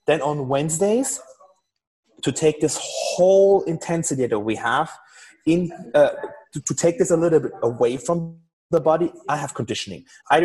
[0.08, 1.20] Then on Wednesdays,
[2.22, 4.90] to take this whole intensity that we have
[5.46, 6.12] in uh,
[6.54, 8.38] to, to, take this a little bit away from
[8.74, 10.04] the body i have conditioning.
[10.32, 10.40] I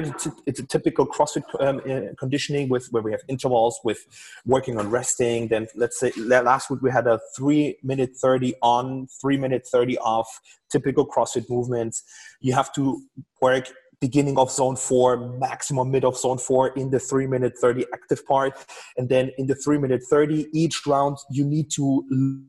[0.47, 4.01] it's a typical crossfit um, uh, conditioning with where we have intervals with
[4.45, 5.49] working on resting.
[5.49, 6.13] Then let's say
[6.53, 10.29] last week we had a 3 minute 30 on 3 minute 30 off
[10.71, 12.03] typical crossfit movements.
[12.41, 13.01] You have to
[13.41, 17.85] work beginning of zone four, maximum mid of zone four in the three minute 30
[17.93, 18.53] active part.
[18.97, 22.05] And then in the three minute 30, each round, you need to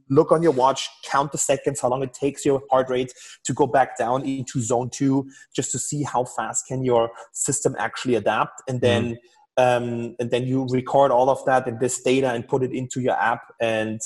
[0.10, 3.14] look on your watch, count the seconds, how long it takes your heart rate
[3.46, 7.76] to go back down into zone two, just to see how fast can your system
[7.80, 8.62] actually adapt.
[8.68, 9.18] And then,
[9.58, 9.78] mm.
[9.78, 13.02] um, and then you record all of that and this data and put it into
[13.02, 13.42] your app.
[13.60, 14.00] And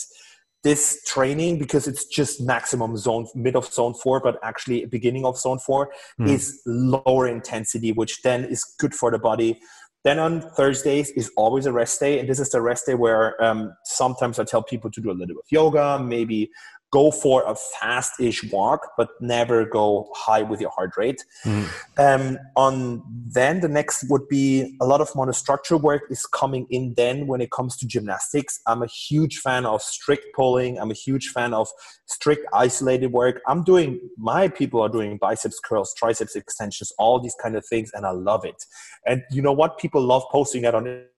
[0.64, 5.38] this training because it's just maximum zone mid of zone four but actually beginning of
[5.38, 6.30] zone four mm.
[6.30, 9.60] is lower intensity which then is good for the body
[10.04, 13.42] then on thursdays is always a rest day and this is the rest day where
[13.44, 16.50] um, sometimes i tell people to do a little bit of yoga maybe
[16.94, 21.22] go for a fast-ish walk, but never go high with your heart rate.
[21.44, 21.68] Mm.
[21.98, 23.02] Um, on
[23.40, 26.94] then the next would be a lot of monostructure work is coming in.
[26.96, 30.78] Then when it comes to gymnastics, I'm a huge fan of strict pulling.
[30.78, 31.68] I'm a huge fan of
[32.06, 33.42] strict isolated work.
[33.48, 37.90] I'm doing my people are doing biceps curls, triceps extensions, all these kind of things,
[37.96, 38.60] and I love it.
[39.08, 39.80] And you know what?
[39.80, 41.10] People love posting that on it.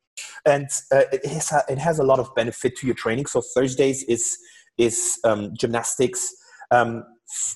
[0.46, 3.26] And uh, it, has a, it has a lot of benefit to your training.
[3.26, 4.38] So Thursdays is
[4.78, 6.34] is um, gymnastics.
[6.72, 7.04] Um,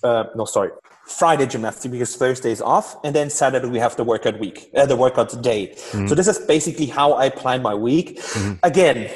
[0.04, 0.72] uh, no, sorry,
[1.06, 4.86] Friday gymnastics because Thursday is off, and then Saturday we have the workout week, uh,
[4.86, 5.74] the workout day.
[5.76, 6.08] Mm-hmm.
[6.08, 8.20] So this is basically how I plan my week.
[8.20, 8.54] Mm-hmm.
[8.64, 9.12] Again,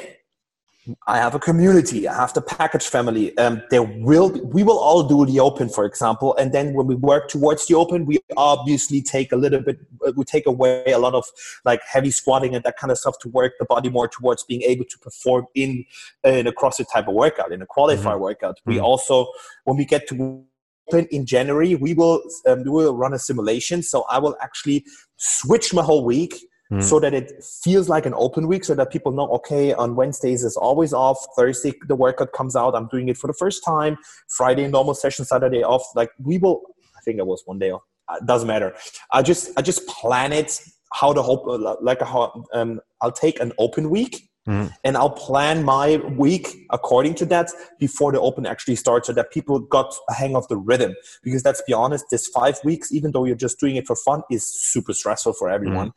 [1.06, 2.06] I have a community.
[2.06, 3.36] I have the package family.
[3.38, 6.86] Um, there will be, we will all do the open, for example, and then when
[6.86, 9.78] we work towards the open, we obviously take a little bit.
[10.06, 11.24] Uh, we take away a lot of
[11.64, 14.62] like heavy squatting and that kind of stuff to work the body more towards being
[14.62, 15.84] able to perform in
[16.22, 18.20] in a CrossFit type of workout, in a qualifier mm-hmm.
[18.20, 18.60] workout.
[18.66, 18.84] We mm-hmm.
[18.84, 19.28] also,
[19.64, 20.44] when we get to
[20.88, 23.82] open in January, we will um, we will run a simulation.
[23.82, 24.84] So I will actually
[25.16, 26.34] switch my whole week
[26.72, 26.82] mm.
[26.82, 30.44] so that it feels like an open week so that people know okay on wednesdays
[30.44, 31.18] is always off.
[31.36, 32.74] Thursday the workout comes out.
[32.74, 33.96] I'm doing it for the first time.
[34.28, 35.24] Friday normal session.
[35.24, 35.84] Saturday off.
[35.94, 36.62] Like we will
[36.96, 37.82] i think it was one day off.
[38.10, 38.74] It uh, doesn't matter.
[39.12, 40.60] I just i just plan it
[40.92, 41.44] how the hope
[41.80, 44.70] like how um, i'll take an open week Mm.
[44.84, 49.30] And I'll plan my week according to that before the open actually starts so that
[49.30, 50.94] people got a hang of the rhythm.
[51.22, 54.22] Because let's be honest, this five weeks, even though you're just doing it for fun,
[54.30, 55.88] is super stressful for everyone.
[55.88, 55.92] Mm.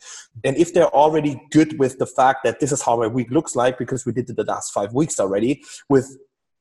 [0.45, 3.55] And if they're already good with the fact that this is how my week looks
[3.55, 6.17] like, because we did it the last five weeks already, with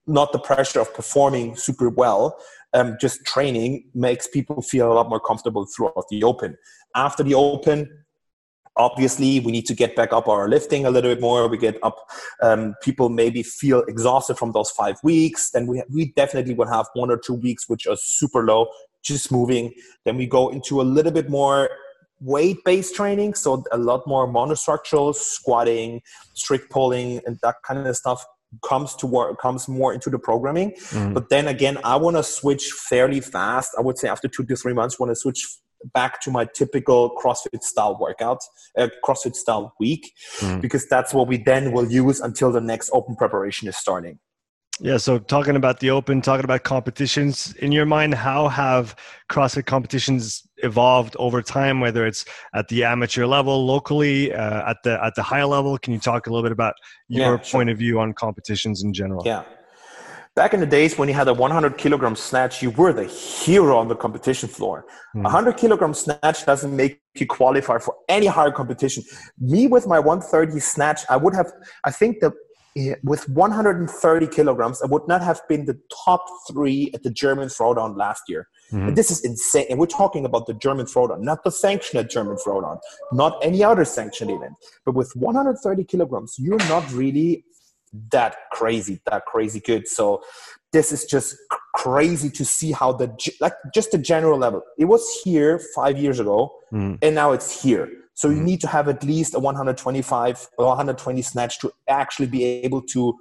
[0.09, 2.37] not the pressure of performing super well,
[2.73, 6.57] um, just training makes people feel a lot more comfortable throughout the open.
[6.95, 8.05] After the open,
[8.77, 11.49] obviously we need to get back up our lifting a little bit more.
[11.49, 11.97] We get up
[12.43, 16.87] um, people maybe feel exhausted from those five weeks then we, we definitely will have
[16.95, 18.69] one or two weeks which are super low
[19.03, 19.73] just moving.
[20.05, 21.71] Then we go into a little bit more
[22.21, 26.01] weight based training so a lot more monostructural squatting
[26.35, 28.25] strict pulling and that kind of stuff
[28.65, 30.73] comes to work comes more into the programming.
[30.91, 31.13] Mm.
[31.13, 33.73] but then again i want to switch fairly fast.
[33.79, 35.47] I would say after two to three months want to switch
[35.93, 38.39] back to my typical CrossFit style workout,
[38.79, 40.61] uh, CrossFit style week, mm.
[40.61, 44.19] because that's what we then will use until the next open preparation is starting.
[44.81, 48.95] Yeah, so talking about the open, talking about competitions, in your mind, how have
[49.31, 51.81] CrossFit competitions evolved over time?
[51.81, 55.95] Whether it's at the amateur level, locally, uh, at the at the high level, can
[55.95, 56.75] you talk a little bit about
[57.09, 57.59] your yeah, sure.
[57.59, 59.23] point of view on competitions in general?
[59.25, 59.45] Yeah,
[60.37, 63.79] Back in the days when you had a 100 kilogram snatch, you were the hero
[63.79, 64.85] on the competition floor.
[65.15, 65.23] Mm.
[65.23, 69.03] 100 kilogram snatch doesn't make you qualify for any higher competition.
[69.39, 71.51] Me with my 130 snatch, I would have,
[71.85, 72.35] I think that
[73.03, 76.23] with 130 kilograms, I would not have been the top
[76.53, 78.47] three at the German Throwdown last year.
[78.71, 78.89] Mm-hmm.
[78.89, 79.65] And this is insane.
[79.71, 82.79] And we're talking about the German Throwdown, not the sanctioned German Throwdown,
[83.11, 84.53] not any other sanctioned event.
[84.85, 87.45] But with 130 kilograms, you're not really
[88.11, 89.89] that crazy, that crazy good.
[89.89, 90.23] So
[90.73, 91.37] this is just
[91.75, 93.09] crazy to see how the
[93.41, 94.63] like just the general level.
[94.79, 96.99] It was here five years ago, mm.
[97.03, 97.89] and now it's here.
[98.15, 98.45] So you mm.
[98.45, 103.15] need to have at least a 125 or 120 snatch to actually be able to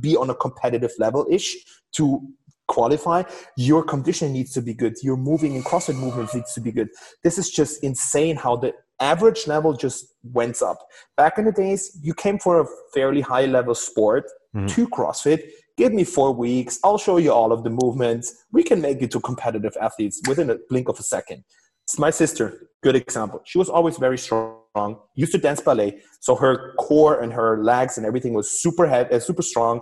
[0.00, 1.56] be on a competitive level ish
[1.92, 2.20] to
[2.66, 3.22] qualify.
[3.56, 4.94] Your condition needs to be good.
[5.02, 6.88] Your moving and CrossFit movement needs to be good.
[7.24, 10.78] This is just insane how the average level just went up.
[11.16, 14.24] Back in the days, you came for a fairly high level sport
[14.54, 14.66] mm-hmm.
[14.66, 15.50] to CrossFit.
[15.76, 16.78] Give me four weeks.
[16.82, 18.44] I'll show you all of the movements.
[18.52, 21.44] We can make you to competitive athletes within a blink of a second.
[21.84, 23.40] It's my sister, good example.
[23.44, 26.00] She was always very strong, used to dance ballet.
[26.20, 29.80] So her core and her legs and everything was super heavy, uh, super strong.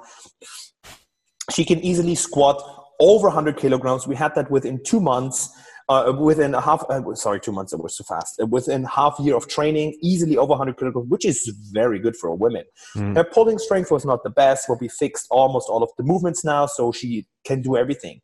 [1.50, 2.62] She can easily squat
[3.00, 4.06] over 100 kilograms.
[4.06, 5.50] We had that within two months
[5.88, 8.40] uh, within a half, uh, sorry, two months, it was too fast.
[8.40, 12.28] Uh, within half year of training, easily over 100 kilograms, which is very good for
[12.28, 12.64] a woman.
[12.96, 13.16] Mm.
[13.16, 16.44] Her pulling strength was not the best, but we fixed almost all of the movements
[16.44, 18.20] now, so she can do everything.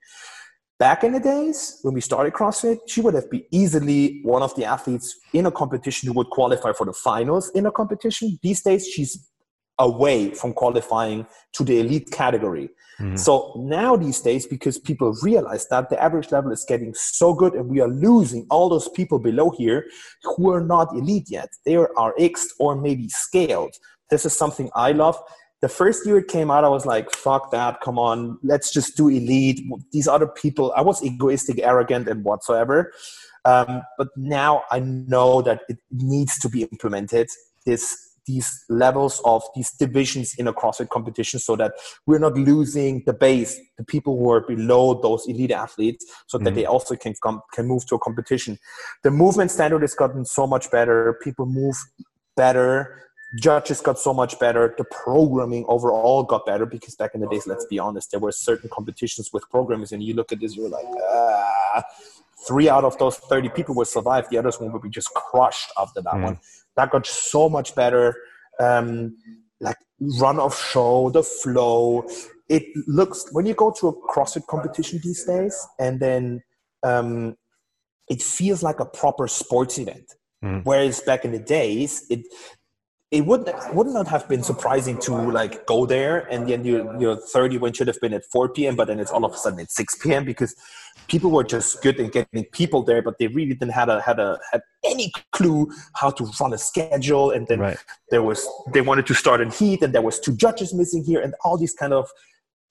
[0.78, 4.52] Back in the days when we started CrossFit, she would have been easily one of
[4.56, 8.36] the athletes in a competition who would qualify for the finals in a competition.
[8.42, 9.30] These days, she's
[9.78, 12.70] away from qualifying to the elite category.
[13.02, 13.16] Mm-hmm.
[13.16, 17.54] So now these days, because people realize that the average level is getting so good
[17.54, 19.86] and we are losing all those people below here
[20.22, 21.48] who are not elite yet.
[21.66, 23.74] They are RX or maybe scaled.
[24.10, 25.18] This is something I love.
[25.62, 28.96] the first year it came out, I was like, fuck that, come on, let's just
[28.96, 29.60] do elite.
[29.92, 32.92] These other people, I was egoistic, arrogant, and whatsoever.
[33.44, 37.28] Um, but now I know that it needs to be implemented.
[37.64, 37.96] This
[38.26, 41.72] these levels of these divisions in a CrossFit competition so that
[42.06, 46.44] we're not losing the base, the people who are below those elite athletes, so that
[46.44, 46.56] mm-hmm.
[46.56, 48.58] they also can come, can move to a competition.
[49.02, 51.18] The movement standard has gotten so much better.
[51.22, 51.76] People move
[52.36, 52.98] better
[53.40, 57.46] judges got so much better the programming overall got better because back in the days
[57.46, 60.68] let's be honest there were certain competitions with programmers and you look at this you're
[60.68, 61.82] like ah.
[62.46, 65.70] Three out of those 30 people will survive the others one will be just crushed
[65.80, 66.22] after that mm.
[66.22, 66.38] one
[66.76, 68.16] that got so much better
[68.60, 69.16] um,
[69.60, 69.76] like
[70.20, 72.04] run of show the flow
[72.48, 76.42] it looks when you go to a crossfit competition these days and then
[76.82, 77.36] um,
[78.08, 80.14] it feels like a proper sports event
[80.44, 80.62] Mm.
[80.64, 82.26] Whereas back in the days, it
[83.10, 87.16] it would would not have been surprising to like go there and then you your
[87.16, 88.74] 30 when should have been at 4 p.m.
[88.74, 90.24] but then it's all of a sudden at 6 p.m.
[90.24, 90.56] because
[91.08, 94.18] people were just good in getting people there, but they really didn't had a had
[94.18, 97.30] a had any clue how to run a schedule.
[97.30, 97.78] And then right.
[98.10, 101.20] there was they wanted to start in heat, and there was two judges missing here,
[101.20, 102.08] and all these kind of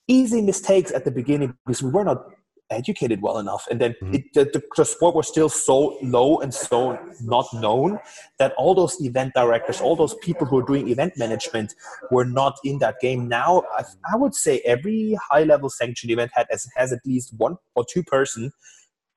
[0.07, 2.25] easy mistakes at the beginning because we were not
[2.71, 3.67] educated well enough.
[3.69, 4.15] And then mm-hmm.
[4.15, 7.99] it, the, the, sport was still so low and so not known
[8.39, 11.75] that all those event directors all those people who are doing event management
[12.09, 13.27] were not in that game.
[13.27, 17.33] Now i, I would say every high level sanctioned event had, has, has at least
[17.37, 18.51] one or two person.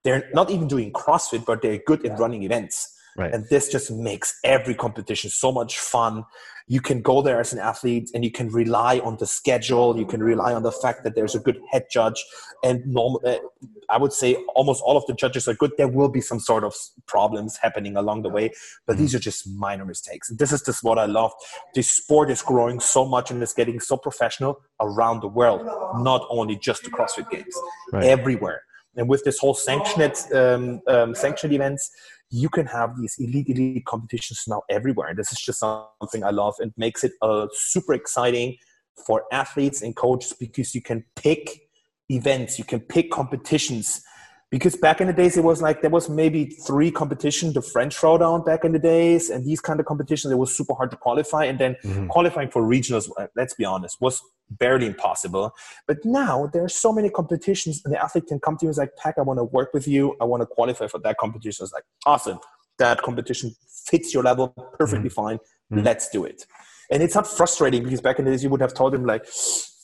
[0.03, 3.33] They're not even doing crossfit but they're good in running events Right.
[3.33, 6.25] And this just makes every competition so much fun.
[6.67, 9.97] You can go there as an athlete and you can rely on the schedule.
[9.99, 12.25] You can rely on the fact that there's a good head judge.
[12.65, 13.37] And normal, uh,
[13.91, 15.73] I would say almost all of the judges are good.
[15.77, 16.75] There will be some sort of
[17.07, 18.51] problems happening along the way,
[18.87, 20.31] but these are just minor mistakes.
[20.31, 21.33] And this is just what I love.
[21.75, 25.65] This sport is growing so much and it's getting so professional around the world,
[26.03, 27.55] not only just the CrossFit Games,
[27.93, 28.05] right.
[28.05, 28.63] everywhere.
[28.97, 31.91] And with this whole sanctioned um, um, sanctioned events,
[32.31, 35.09] you can have these elite elite competitions now everywhere.
[35.09, 36.55] And this is just something i love.
[36.59, 38.57] And makes it uh, super exciting
[39.07, 41.61] for athletes and coaches because you can pick
[42.11, 44.03] events you can pick competitions
[44.55, 47.97] because back in the days it was like there was maybe three competitions the french
[48.01, 50.97] throwdown back in the days and these kind of competitions it was super hard to
[50.97, 52.07] qualify and then mm-hmm.
[52.07, 55.53] qualifying for regionals uh, let's be honest was barely impossible.
[55.87, 58.79] But now there are so many competitions, and the athlete can come to you and
[58.79, 60.17] like, Pack, I want to work with you.
[60.21, 61.65] I want to qualify for that competition.
[61.65, 62.39] It's like, awesome.
[62.79, 63.55] That competition
[63.87, 64.49] fits your level
[64.79, 65.15] perfectly mm-hmm.
[65.15, 65.39] fine.
[65.73, 65.85] Mm-hmm.
[65.85, 66.47] Let's do it.
[66.91, 69.25] And it's not frustrating because back in the days you would have told him like,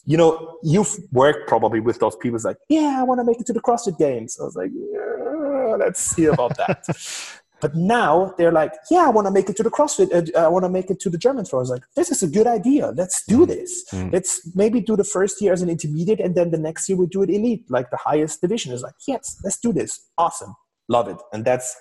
[0.04, 2.36] you know, you've worked probably with those people.
[2.36, 4.38] It's like, yeah, I want to make it to the CrossFit Games.
[4.40, 6.84] I was like, yeah, let's see about that.
[7.60, 10.34] But now they're like, yeah, I want to make it to the CrossFit.
[10.34, 11.58] Uh, I want to make it to the German throw.
[11.58, 12.92] I was like, this is a good idea.
[12.96, 13.48] Let's do mm.
[13.48, 13.84] this.
[13.92, 14.12] Mm.
[14.12, 17.06] Let's maybe do the first year as an intermediate, and then the next year we
[17.06, 18.72] do it elite, like the highest division.
[18.72, 20.08] Is like, yes, let's do this.
[20.16, 20.54] Awesome,
[20.88, 21.76] love it, and that's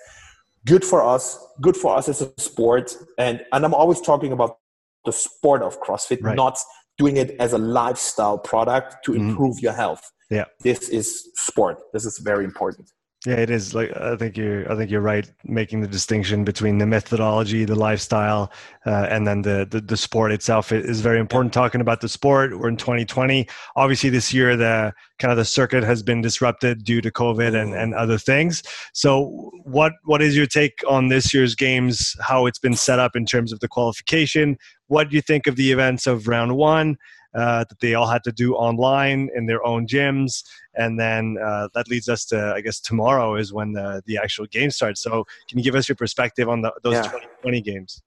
[0.66, 1.38] good for us.
[1.60, 2.94] Good for us as a sport.
[3.18, 4.58] And and I'm always talking about
[5.04, 6.36] the sport of CrossFit, right.
[6.36, 6.58] not
[7.00, 9.20] doing it as a lifestyle product to mm.
[9.20, 9.62] improve mm.
[9.62, 10.12] your health.
[10.30, 11.78] Yeah, this is sport.
[11.92, 12.92] This is very important.
[13.26, 13.74] Yeah, it is.
[13.74, 14.70] Like I think you're.
[14.72, 18.50] I think you're right, making the distinction between the methodology, the lifestyle,
[18.86, 21.52] uh, and then the, the, the sport itself it is very important.
[21.52, 23.46] Talking about the sport, we're in 2020.
[23.76, 27.74] Obviously, this year the kind of the circuit has been disrupted due to COVID and,
[27.74, 28.62] and other things.
[28.94, 32.16] So, what what is your take on this year's games?
[32.22, 34.56] How it's been set up in terms of the qualification?
[34.90, 36.96] What do you think of the events of round one?
[37.34, 40.44] uh, that they all had to do online in their own gyms.
[40.74, 44.46] And then uh, that leads us to, I guess, tomorrow is when the, the actual
[44.46, 45.02] game starts.
[45.02, 47.02] So, can you give us your perspective on the, those yeah.
[47.02, 48.02] 2020 games?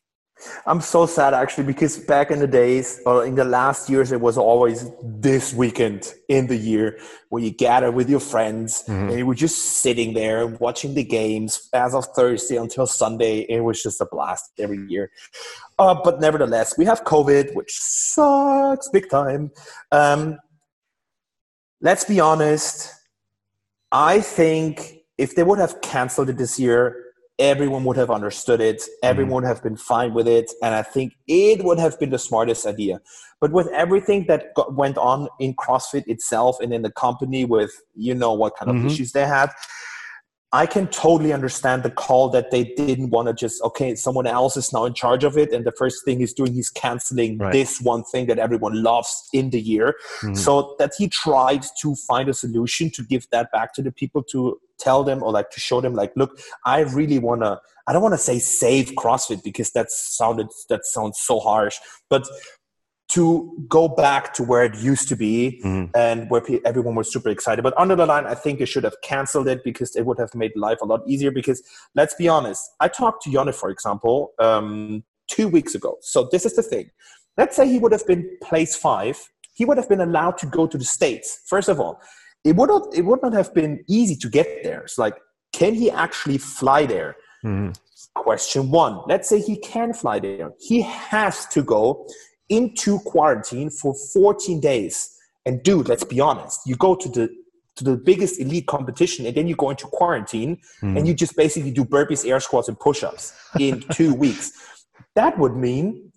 [0.65, 4.19] I'm so sad actually because back in the days or in the last years, it
[4.19, 9.09] was always this weekend in the year where you gather with your friends mm-hmm.
[9.09, 13.41] and you were just sitting there watching the games as of Thursday until Sunday.
[13.47, 15.11] It was just a blast every year.
[15.79, 19.51] Uh, but nevertheless, we have COVID, which sucks big time.
[19.91, 20.37] Um,
[21.81, 22.91] let's be honest.
[23.91, 27.03] I think if they would have canceled it this year,
[27.39, 31.13] everyone would have understood it everyone would have been fine with it and i think
[31.27, 33.01] it would have been the smartest idea
[33.41, 37.71] but with everything that got, went on in crossfit itself and in the company with
[37.95, 38.87] you know what kind of mm-hmm.
[38.87, 39.49] issues they had
[40.53, 44.55] I can totally understand the call that they didn't want to just okay, someone else
[44.55, 47.51] is now in charge of it, and the first thing he's doing, he's canceling right.
[47.51, 49.95] this one thing that everyone loves in the year.
[50.21, 50.35] Mm-hmm.
[50.35, 54.21] So that he tried to find a solution to give that back to the people
[54.25, 57.59] to tell them or like to show them like, look, I really want to.
[57.87, 61.77] I don't want to say save CrossFit because that sounded that sounds so harsh,
[62.09, 62.27] but
[63.09, 65.91] to go back to where it used to be mm-hmm.
[65.95, 67.61] and where pe- everyone was super excited.
[67.61, 70.33] But under the line, I think they should have canceled it because it would have
[70.33, 71.29] made life a lot easier.
[71.29, 71.61] Because
[71.95, 75.97] let's be honest, I talked to Jonne, for example, um, two weeks ago.
[76.01, 76.89] So this is the thing.
[77.37, 79.19] Let's say he would have been place five.
[79.53, 81.41] He would have been allowed to go to the States.
[81.45, 82.01] First of all,
[82.43, 84.81] it would not, it would not have been easy to get there.
[84.81, 85.15] It's like,
[85.51, 87.15] can he actually fly there?
[87.45, 87.71] Mm-hmm.
[88.15, 89.01] Question one.
[89.07, 90.51] Let's say he can fly there.
[90.59, 92.07] He has to go
[92.49, 95.09] into quarantine for 14 days.
[95.45, 97.29] And dude, let's be honest, you go to the
[97.75, 100.95] to the biggest elite competition and then you go into quarantine mm.
[100.95, 104.51] and you just basically do burpees, air squats, and push-ups in two weeks.
[105.15, 106.11] That would mean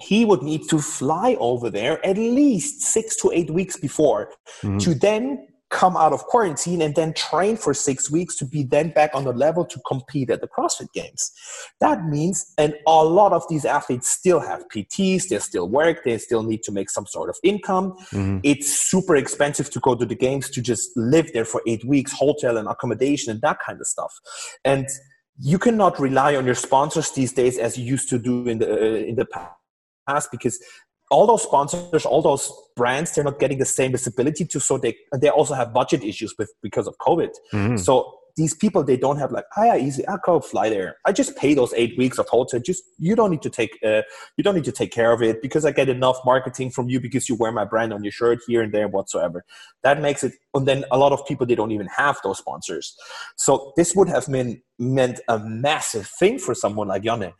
[0.00, 4.30] he would need to fly over there at least six to eight weeks before
[4.62, 4.80] mm.
[4.82, 8.90] to then come out of quarantine and then train for six weeks to be then
[8.90, 11.32] back on the level to compete at the CrossFit Games.
[11.80, 16.18] That means, and a lot of these athletes still have PTs, they still work, they
[16.18, 17.92] still need to make some sort of income.
[18.10, 18.38] Mm-hmm.
[18.42, 22.12] It's super expensive to go to the games to just live there for eight weeks,
[22.12, 24.12] hotel and accommodation and that kind of stuff.
[24.64, 24.86] And
[25.38, 28.70] you cannot rely on your sponsors these days as you used to do in the
[28.70, 29.26] uh, in the
[30.06, 30.58] past because
[31.10, 34.96] all those sponsors, all those brands, they're not getting the same visibility to, so they
[35.20, 37.30] they also have budget issues with because of COVID.
[37.52, 37.76] Mm-hmm.
[37.76, 40.06] So these people they don't have like ah yeah easy.
[40.06, 40.96] I'll go fly there.
[41.04, 42.60] I just pay those eight weeks of hotel.
[42.60, 44.02] Just you don't need to take uh,
[44.36, 47.00] you don't need to take care of it because I get enough marketing from you
[47.00, 49.44] because you wear my brand on your shirt here and there whatsoever.
[49.82, 52.96] That makes it and then a lot of people they don't even have those sponsors.
[53.36, 57.32] So this would have been meant a massive thing for someone like Jonne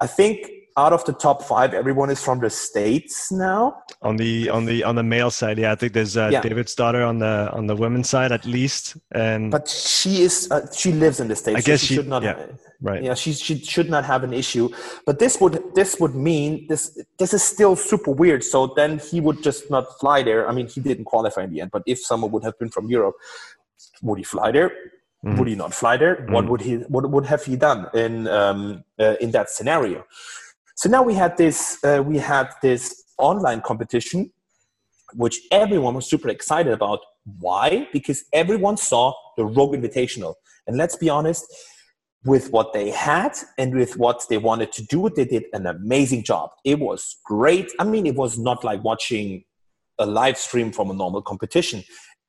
[0.00, 0.48] I think
[0.78, 3.82] out of the top five, everyone is from the states now.
[4.02, 6.40] On the on the on the male side, yeah, I think there's uh, yeah.
[6.40, 10.92] Davidsdottir on the on the women's side at least, and but she is uh, she
[10.92, 11.58] lives in the states.
[11.58, 12.22] I guess so she, she, should not.
[12.22, 12.36] Yeah,
[12.80, 13.02] right.
[13.02, 14.66] Yeah, she she should not have an issue.
[15.04, 16.82] But this would this would mean this
[17.18, 18.44] this is still super weird.
[18.44, 20.48] So then he would just not fly there.
[20.48, 21.72] I mean, he didn't qualify in the end.
[21.72, 23.16] But if someone would have been from Europe,
[24.02, 24.70] would he fly there?
[25.24, 25.38] Mm-hmm.
[25.38, 26.14] Would he not fly there?
[26.14, 26.32] Mm-hmm.
[26.34, 26.74] What would he?
[26.94, 30.04] What would have he done in um, uh, in that scenario?
[30.78, 34.30] So now we had this uh, we had this online competition,
[35.14, 37.00] which everyone was super excited about.
[37.40, 37.88] Why?
[37.92, 40.34] Because everyone saw the Rogue Invitational,
[40.68, 41.44] and let's be honest,
[42.24, 46.22] with what they had and with what they wanted to do, they did an amazing
[46.22, 46.50] job.
[46.64, 47.72] It was great.
[47.80, 49.42] I mean, it was not like watching
[49.98, 51.82] a live stream from a normal competition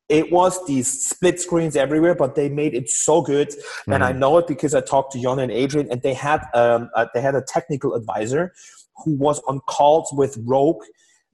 [0.09, 3.49] it was these split screens everywhere, but they made it so good.
[3.49, 3.93] Mm-hmm.
[3.93, 6.89] And I know it because I talked to Jonne and Adrian, and they had um,
[6.95, 8.53] a, they had a technical advisor
[9.05, 10.83] who was on calls with Rogue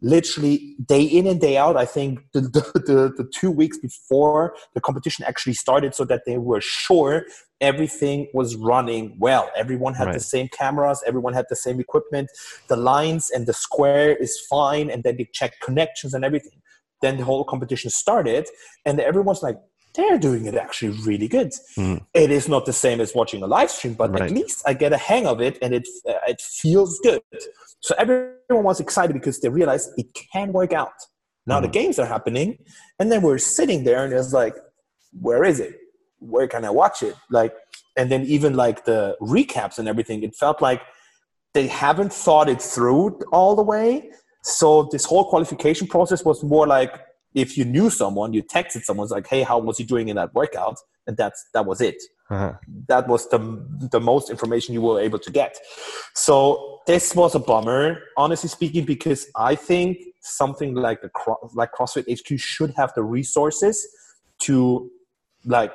[0.02, 1.78] literally day in and day out.
[1.78, 6.38] I think the, the, the, two weeks before the competition actually started, so that they
[6.38, 7.26] were sure
[7.62, 9.50] everything was running well.
[9.56, 10.14] Everyone had right.
[10.14, 12.30] the same cameras, everyone had the same equipment,
[12.68, 16.62] the lines and the square is fine, and then they checked connections and everything
[17.02, 18.48] then the whole competition started
[18.86, 19.58] and everyone's like
[19.96, 22.04] they're doing it actually really good mm.
[22.14, 24.24] it is not the same as watching a live stream but right.
[24.24, 27.22] at least i get a hang of it and it uh, it feels good
[27.80, 30.94] so everyone was excited because they realized it can work out
[31.48, 31.64] now mm.
[31.64, 32.58] the games are happening
[33.00, 34.56] and then we're sitting there and it's like
[35.20, 35.80] where is it
[36.20, 37.54] where can i watch it like
[37.98, 40.82] and then even like the recaps and everything it felt like
[41.54, 44.12] they haven't thought it through all the way
[44.46, 47.02] so this whole qualification process was more like
[47.34, 50.34] if you knew someone, you texted someone like, "Hey, how was he doing in that
[50.36, 50.78] workout?"
[51.08, 52.02] And that's that was it.
[52.30, 52.54] Uh-huh.
[52.88, 53.40] That was the
[53.92, 55.58] the most information you were able to get.
[56.14, 61.10] So this was a bummer, honestly speaking, because I think something like the
[61.56, 63.88] like CrossFit HQ should have the resources
[64.42, 64.92] to
[65.44, 65.74] like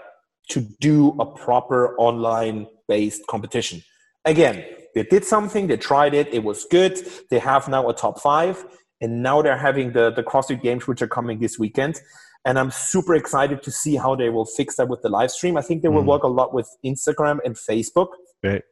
[0.51, 3.83] to do a proper online based competition.
[4.25, 4.65] Again,
[4.95, 7.01] they did something, they tried it, it was good.
[7.31, 8.65] They have now a top five,
[9.01, 12.01] and now they're having the, the CrossFit Games, which are coming this weekend.
[12.45, 15.57] And I'm super excited to see how they will fix that with the live stream.
[15.57, 16.07] I think they will mm.
[16.07, 18.09] work a lot with Instagram and Facebook,
[18.43, 18.63] right.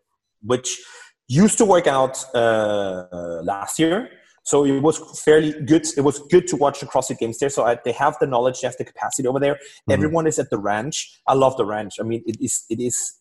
[0.43, 0.81] which
[1.29, 3.05] used to work out uh,
[3.43, 4.09] last year.
[4.45, 5.87] So it was fairly good.
[5.95, 7.51] It was good to watch the CrossFit Games there.
[7.51, 9.57] So I, they have the knowledge, they have the capacity over there.
[9.57, 9.93] Mm.
[9.93, 11.21] Everyone is at the ranch.
[11.27, 11.97] I love the ranch.
[12.01, 13.13] I mean, it is it is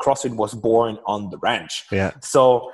[0.00, 1.84] CrossFit was born on the ranch.
[1.90, 2.12] Yeah.
[2.20, 2.70] So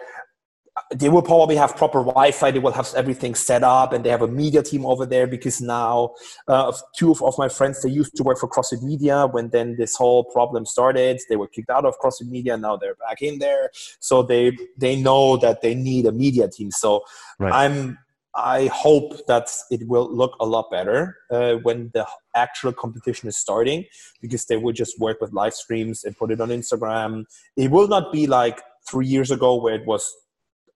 [0.92, 2.50] they will probably have proper Wi-Fi.
[2.50, 5.60] They will have everything set up, and they have a media team over there because
[5.60, 6.14] now
[6.48, 9.26] uh, two of, of my friends they used to work for CrossFit Media.
[9.26, 12.56] When then this whole problem started, they were kicked out of CrossFit Media.
[12.56, 13.70] Now they're back in there,
[14.00, 16.72] so they they know that they need a media team.
[16.72, 17.04] So
[17.38, 17.52] right.
[17.52, 17.98] I'm
[18.34, 22.04] I hope that it will look a lot better uh, when the
[22.34, 23.84] actual competition is starting
[24.20, 27.24] because they will just work with live streams and put it on Instagram.
[27.56, 30.12] It will not be like three years ago where it was,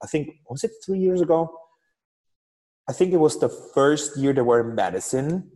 [0.03, 1.51] I think, was it three years ago?
[2.89, 5.51] I think it was the first year they were in Madison.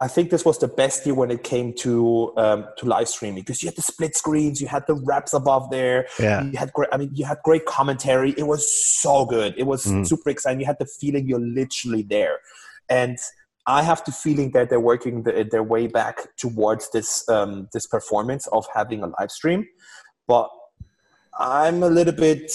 [0.00, 3.40] I think this was the best year when it came to um, to live streaming
[3.42, 6.06] because you had the split screens, you had the reps above there.
[6.20, 6.44] Yeah.
[6.44, 6.88] You had great.
[6.92, 8.30] I mean, you had great commentary.
[8.38, 8.62] It was
[9.00, 9.54] so good.
[9.56, 10.06] It was Mm.
[10.06, 10.60] super exciting.
[10.60, 12.38] You had the feeling you're literally there,
[12.88, 13.18] and
[13.68, 17.86] I have the feeling that they're working the, their way back towards this um, this
[17.86, 19.66] performance of having a live stream.
[20.26, 20.48] But
[21.38, 22.50] I'm a little bit.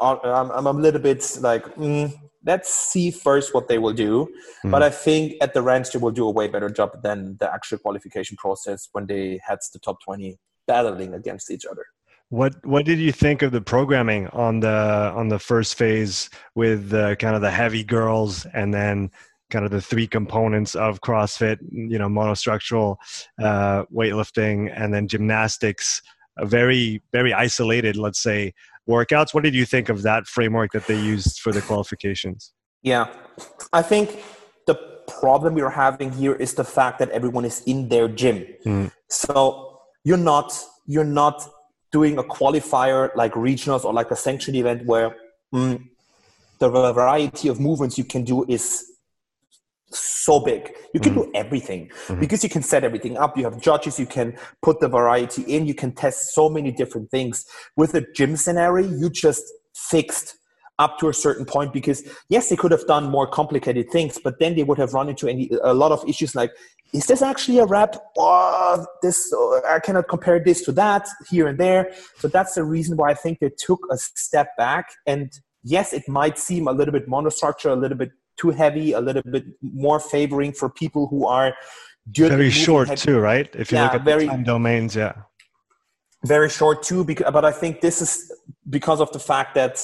[0.00, 1.64] I'm, I'm a little bit like.
[1.74, 2.14] Mm,
[2.44, 4.28] let's see first what they will do.
[4.62, 4.70] Hmm.
[4.70, 7.52] But I think at the ranch they will do a way better job than the
[7.52, 10.38] actual qualification process when they had the top 20
[10.68, 11.84] battling against each other.
[12.30, 16.92] What what did you think of the programming on the on the first phase with
[16.92, 19.10] uh, kind of the heavy girls and then
[19.50, 22.96] kind of the three components of CrossFit, you know, monostructural
[23.40, 26.02] uh, weightlifting and then gymnastics,
[26.36, 28.54] a very very isolated, let's say,
[28.88, 29.34] workouts.
[29.34, 32.52] What did you think of that framework that they used for the qualifications?
[32.82, 33.08] Yeah,
[33.72, 34.22] I think
[34.66, 34.74] the
[35.20, 38.46] problem we're having here is the fact that everyone is in their gym.
[38.64, 38.92] Mm.
[39.08, 40.52] So you're not
[40.86, 41.46] you're not
[41.90, 45.16] doing a qualifier like regionals or like a sanctioned event where
[45.54, 45.82] mm,
[46.58, 48.84] the variety of movements you can do is
[49.90, 50.72] so big.
[50.92, 51.90] You can do everything
[52.20, 53.36] because you can set everything up.
[53.36, 57.10] You have judges, you can put the variety in, you can test so many different
[57.10, 57.46] things.
[57.76, 59.44] With a gym scenario, you just
[59.74, 60.36] fixed
[60.78, 64.38] up to a certain point because yes, they could have done more complicated things, but
[64.38, 66.52] then they would have run into any, a lot of issues like,
[66.92, 67.96] is this actually a rep?
[68.16, 71.92] Oh, this uh, I cannot compare this to that here and there.
[72.16, 74.92] So that's the reason why I think they took a step back.
[75.06, 75.30] And
[75.62, 79.22] yes, it might seem a little bit monostructure, a little bit too heavy, a little
[79.22, 81.54] bit more favoring for people who are.
[82.06, 83.48] Very short heavy- too, right?
[83.54, 85.12] If you Yeah, look at very- the time domains, yeah.
[86.24, 88.10] very short too because, but i think this is
[88.76, 89.74] because of the fact that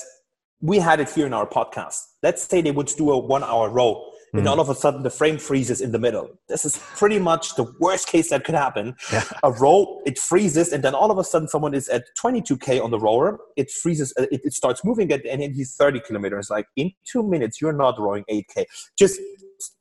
[0.60, 3.66] we had it here in our podcast let's say they would do a one hour
[3.70, 3.90] row
[4.34, 4.50] and Mhm.
[4.50, 6.28] all of a sudden the frame freezes in the middle.
[6.48, 8.94] This is pretty much the worst case that could happen.
[9.12, 9.22] Yeah.
[9.42, 12.90] a row it freezes and then all of a sudden someone is at 22k on
[12.90, 16.50] the rower it freezes uh, it, it starts moving at, and then he's 30 kilometers.
[16.50, 18.64] Like in two minutes you're not rowing 8k
[18.98, 19.20] just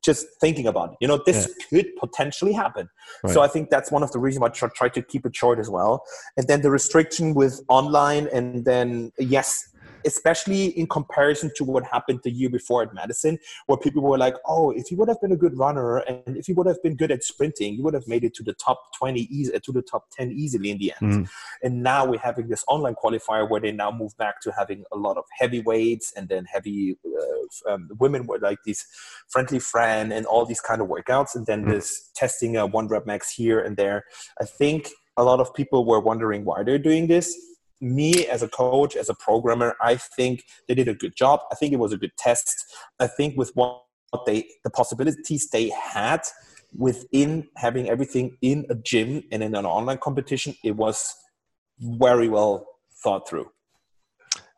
[0.06, 0.98] just thinking about it.
[1.02, 2.90] You know this could potentially happen.
[3.34, 5.36] So i think that's one of the reasons why i try, try to keep it
[5.36, 6.04] short as well.
[6.38, 9.68] And then the restriction with online and then yes
[10.06, 14.36] especially in comparison to what happened the year before at madison where people were like
[14.46, 16.96] oh if you would have been a good runner and if you would have been
[16.96, 19.82] good at sprinting you would have made it to the top 20 easy to the
[19.82, 21.30] top 10 easily in the end Mm.
[21.64, 24.98] and now we're having this online qualifier where they now move back to having a
[24.98, 28.86] lot of heavy weights and then heavy uh, um, women were like these
[29.28, 31.72] friendly Fran and all these kind of workouts and then Mm.
[31.72, 34.04] this testing a one rep max here and there
[34.42, 37.28] i think a lot of people were wondering why they're doing this
[37.84, 41.42] me as a coach as a programmer i think they did a good job.
[41.52, 42.66] I think it was a good test.
[43.00, 43.84] I think with what
[44.26, 46.22] they the possibilities they had
[46.76, 51.14] within having everything in a gym and in an online competition it was
[51.80, 52.66] very well
[53.04, 53.50] thought through.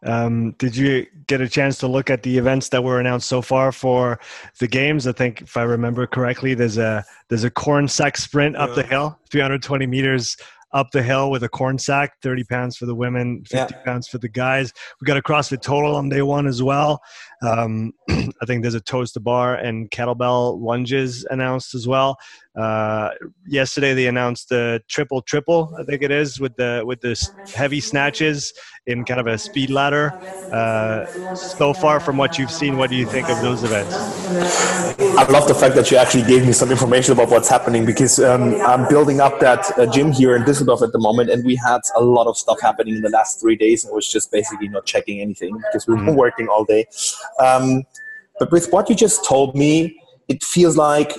[0.04, 3.42] Um, did you get a chance to look at the events that were announced so
[3.42, 4.20] far for
[4.60, 5.08] the games?
[5.08, 8.84] I think, if I remember correctly, there's a there's a corn sack sprint up the
[8.84, 10.38] hill, 320 meters
[10.76, 14.18] up the hill with a corn sack, 30 pounds for the women, 50 pounds for
[14.18, 14.74] the guys.
[15.02, 17.02] We got a CrossFit total on day one as well.
[17.42, 22.18] Um, I think there's a toes to bar and kettlebell lunges announced as well.
[22.56, 23.12] Uh,
[23.46, 27.16] yesterday they announced the triple triple, I think it is, with the with the
[27.54, 28.54] heavy snatches
[28.88, 30.14] in kind of a speed ladder.
[30.52, 31.02] Uh,
[31.34, 33.94] so far, from what you've seen, what do you think of those events?
[35.18, 38.20] I love the fact that you actually gave me some information about what's happening because
[38.20, 41.56] um, I'm building up that uh, gym here in Düsseldorf at the moment, and we
[41.56, 44.68] had a lot of stuff happening in the last three days, and was just basically
[44.68, 46.16] not checking anything because we were Mhm.
[46.16, 46.86] working all day.
[47.40, 47.84] Um,
[48.40, 51.14] but with what you just told me, it feels like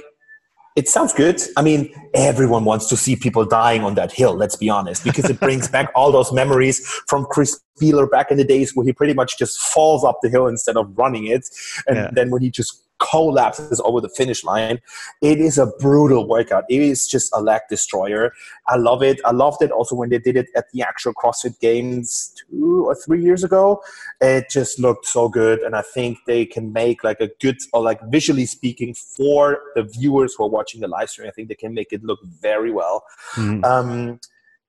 [0.76, 1.40] it sounds good.
[1.56, 5.30] I mean, everyone wants to see people dying on that hill, let's be honest, because
[5.30, 8.92] it brings back all those memories from Chris Spealler back in the days where he
[8.92, 11.48] pretty much just falls up the hill instead of running it.
[11.86, 12.10] And Yeah.
[12.12, 14.80] then when he just collapses over the finish line,
[15.20, 16.64] it is a brutal workout.
[16.68, 18.32] It is just a leg destroyer.
[18.68, 19.20] I love it.
[19.24, 22.94] I loved it also when they did it at the actual CrossFit Games two or
[22.94, 23.82] three years ago.
[24.20, 25.60] It just looked so good.
[25.60, 29.82] And I think they can make like a good, or like visually speaking, for the
[29.82, 32.72] viewers who are watching the live stream, I think they can make it look very
[32.72, 33.04] well.
[33.34, 33.64] Mhm.
[33.64, 34.20] Um,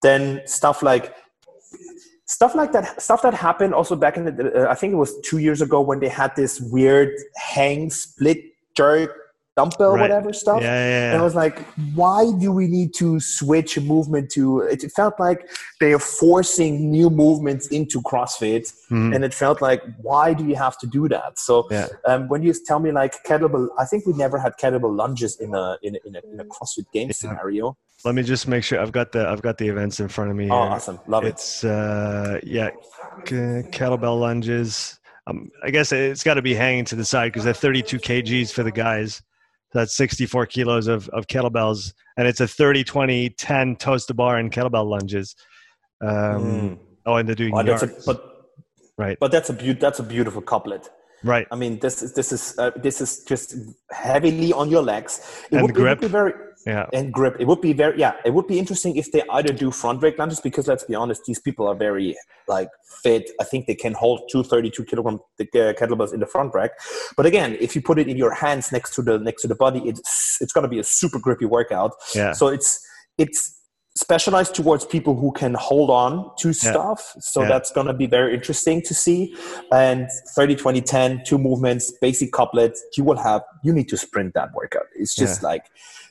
[0.01, 1.13] then stuff like
[2.27, 4.33] stuff like that stuff that happened also back in the
[4.67, 8.39] uh, i think it was two years ago when they had this weird hang split
[8.75, 9.11] jerk
[9.57, 10.01] dumbbell Right.
[10.01, 10.61] whatever stuff.
[10.61, 11.57] Yeah, yeah, And I was like,
[11.95, 14.59] why do we need to switch movement to?
[14.73, 15.39] It it felt like
[15.81, 19.15] they are forcing new movements into CrossFit, Mhm.
[19.15, 21.31] and it felt like, why do you have to do that?
[21.47, 21.87] So Yeah.
[22.09, 25.51] um, when you tell me like kettlebell, I think we never had kettlebell lunges in
[25.55, 27.75] a in a, in a, in a CrossFit game scenario.
[28.07, 30.35] Let me just make sure I've got the I've got the events in front of
[30.37, 30.45] me.
[30.45, 30.71] Oh, here.
[30.71, 31.29] awesome, love it.
[31.29, 32.69] It's uh yeah,
[33.25, 34.99] k- kettlebell lunges.
[35.27, 38.51] Um, I guess it's got to be hanging to the side because they're 32 kgs
[38.53, 39.21] for the guys.
[39.73, 44.37] That's 64 kilos of, of kettlebells, and it's a 30, 20, 10 toes to bar
[44.37, 45.35] and kettlebell lunges.
[46.01, 46.77] Um, Mm.
[47.05, 48.05] Oh, and they're doing Oh, that's a, yards.
[48.05, 48.23] but
[48.97, 50.87] right, but that's a beau- that's a beautiful couplet.
[51.23, 51.45] right.
[51.51, 53.55] I mean, this is this is uh, this is just
[53.91, 55.19] heavily on your legs.
[55.51, 55.99] It And would, it would grip.
[56.01, 56.33] be very
[56.67, 57.35] Yeah, and grip.
[57.39, 58.13] It would be very yeah.
[58.25, 61.21] It would be interesting if they either do front rack lunges because let's be honest,
[61.25, 62.15] these people are very
[62.47, 62.69] like
[63.03, 63.29] fit.
[63.39, 65.43] I think they can hold two thirty-two kilogram uh,
[65.79, 66.71] kettlebells in the front rack.
[67.15, 69.55] But again, if you put it in your hands next to the next to the
[69.55, 71.91] body, it's it's going to be a super grippy workout.
[72.13, 72.79] yeah, So it's
[73.17, 73.53] it's
[73.95, 77.13] specialized towards people who can hold on to stuff.
[77.15, 77.21] yeah.
[77.21, 77.47] So Yeah.
[77.47, 79.35] that's going to be very interesting to see.
[79.71, 84.35] And 30, 20, 10, two movements, basic couplet, you will have, you need to sprint
[84.35, 84.85] that workout.
[84.95, 85.63] It's just like,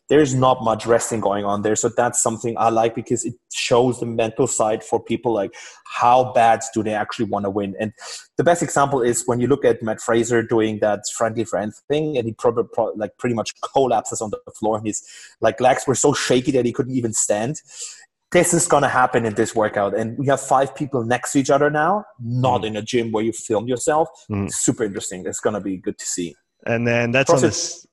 [0.09, 1.75] there's not much resting going on there.
[1.77, 5.53] So that's something I like because it shows the mental side for people like
[5.85, 7.75] how bad do they actually want to win.
[7.81, 7.93] And
[8.37, 12.17] the best example is when you look at Mat Fraser doing that friendly Fran thing
[12.17, 15.03] and he probably pro- like pretty much collapses on the floor and his
[15.41, 17.61] like legs were so shaky that he couldn't even stand.
[18.33, 21.49] This is gonna happen in this workout, and we have five people next to each
[21.49, 24.09] other now, not in a gym where you film yourself.
[24.29, 24.53] Mm.
[24.53, 25.25] Super interesting.
[25.25, 26.35] It's gonna be good to see.
[26.67, 27.86] and then that's on this.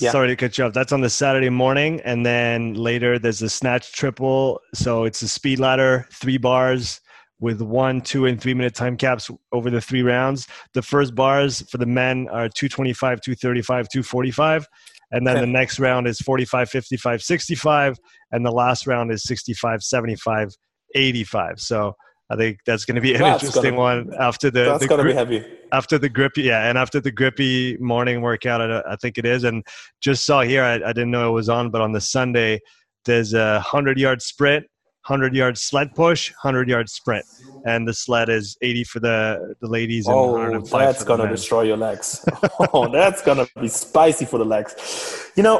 [0.00, 0.10] Yeah.
[0.10, 0.72] Sorry to cut you off.
[0.72, 4.60] That's on the Saturday morning, and then later there's a snatch triple.
[4.74, 7.00] So it's a speed ladder, three bars
[7.40, 10.46] with one, two, and three minute time caps over the three rounds.
[10.74, 14.66] The first bars for the men are 225, 235, 245.
[15.10, 15.44] And then Okay.
[15.44, 17.98] the next round is 45, 55, 65.
[18.30, 20.54] And the last round is 65, 75,
[20.94, 21.60] 85.
[21.60, 21.94] So
[22.30, 25.04] I think that's going to be an That's interesting gonna- one after the, That's gonna
[25.04, 25.44] be heavy.
[25.72, 29.44] after the grippy yeah and after the grippy morning workout i, I think it is
[29.44, 29.62] and
[30.00, 32.60] just saw here I, I didn't know it was on but on the sunday
[33.04, 34.64] there's a 100 yard sprint
[35.08, 37.24] 100 yard sled push 100 yard sprint
[37.66, 41.76] and the sled is 80 for the the ladies Oh, 105 that's gonna destroy your
[41.76, 42.24] legs.
[42.72, 45.30] oh, that's gonna be spicy for the legs.
[45.36, 45.58] You know,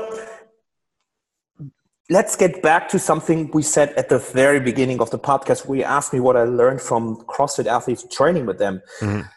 [2.13, 5.67] let's get back to something we said at the very beginning of the podcast.
[5.67, 7.03] Where you asked me what I learned from
[7.33, 8.83] CrossFit athletes training with them.
[9.01, 9.29] Mhm.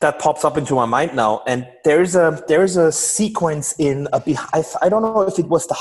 [0.00, 4.18] That pops up into my mind now, and there's a there's a sequence in a
[4.58, 5.76] I, I don't know if it was the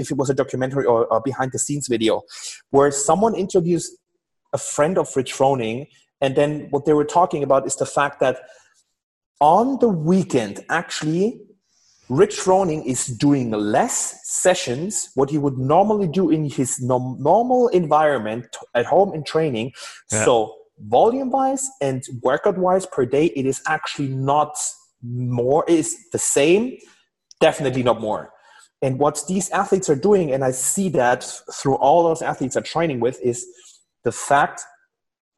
[0.00, 2.22] if it was a documentary or a behind the scenes video
[2.70, 3.84] where someone interviews
[4.52, 5.88] a friend of Rich Froning,
[6.20, 8.36] and then what they were talking about is the fact that
[9.40, 11.40] on the weekend, actually,
[12.08, 17.68] Rich Froning is doing less sessions, what he would normally do in his nom- normal
[17.68, 19.72] environment at home in training.
[20.12, 20.24] Yeah.
[20.24, 24.56] So, volume wise and workout wise per day, it is actually not
[25.02, 26.76] more, it is the same,
[27.40, 28.32] definitely not more.
[28.82, 31.24] And what these athletes are doing, and I see that
[31.54, 33.46] through all those athletes I'm training with, is
[34.02, 34.62] the fact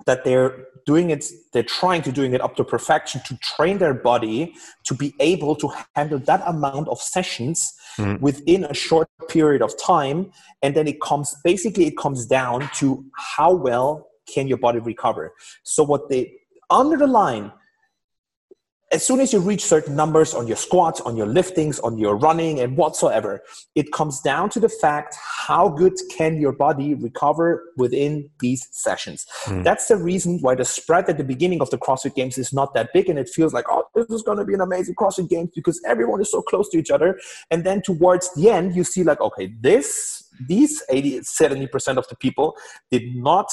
[0.04, 3.94] that they're doing it they're trying to doing it up to perfection to train their
[3.94, 4.54] body
[4.84, 8.20] to be able to handle that amount of sessions Mhm.
[8.20, 10.30] within a short period of time
[10.62, 15.32] and then it comes basically it comes down to how well can your body recover
[15.62, 16.32] so what they
[16.68, 17.50] under the line
[18.92, 22.14] as soon as you reach certain numbers on your squats, on your liftings, on your
[22.14, 23.42] running, and whatsoever,
[23.74, 29.26] it comes down to the fact how good can your body recover within these sessions.
[29.44, 29.62] Hmm.
[29.62, 32.74] That's the reason why the spread at the beginning of the CrossFit Games is not
[32.74, 35.28] that big, and it feels like, oh, this is going to be an amazing CrossFit
[35.28, 37.18] Games because everyone is so close to each other.
[37.50, 42.16] And then towards the end, you see like, okay, this these 80 70% of the
[42.16, 42.56] people
[42.90, 43.50] did not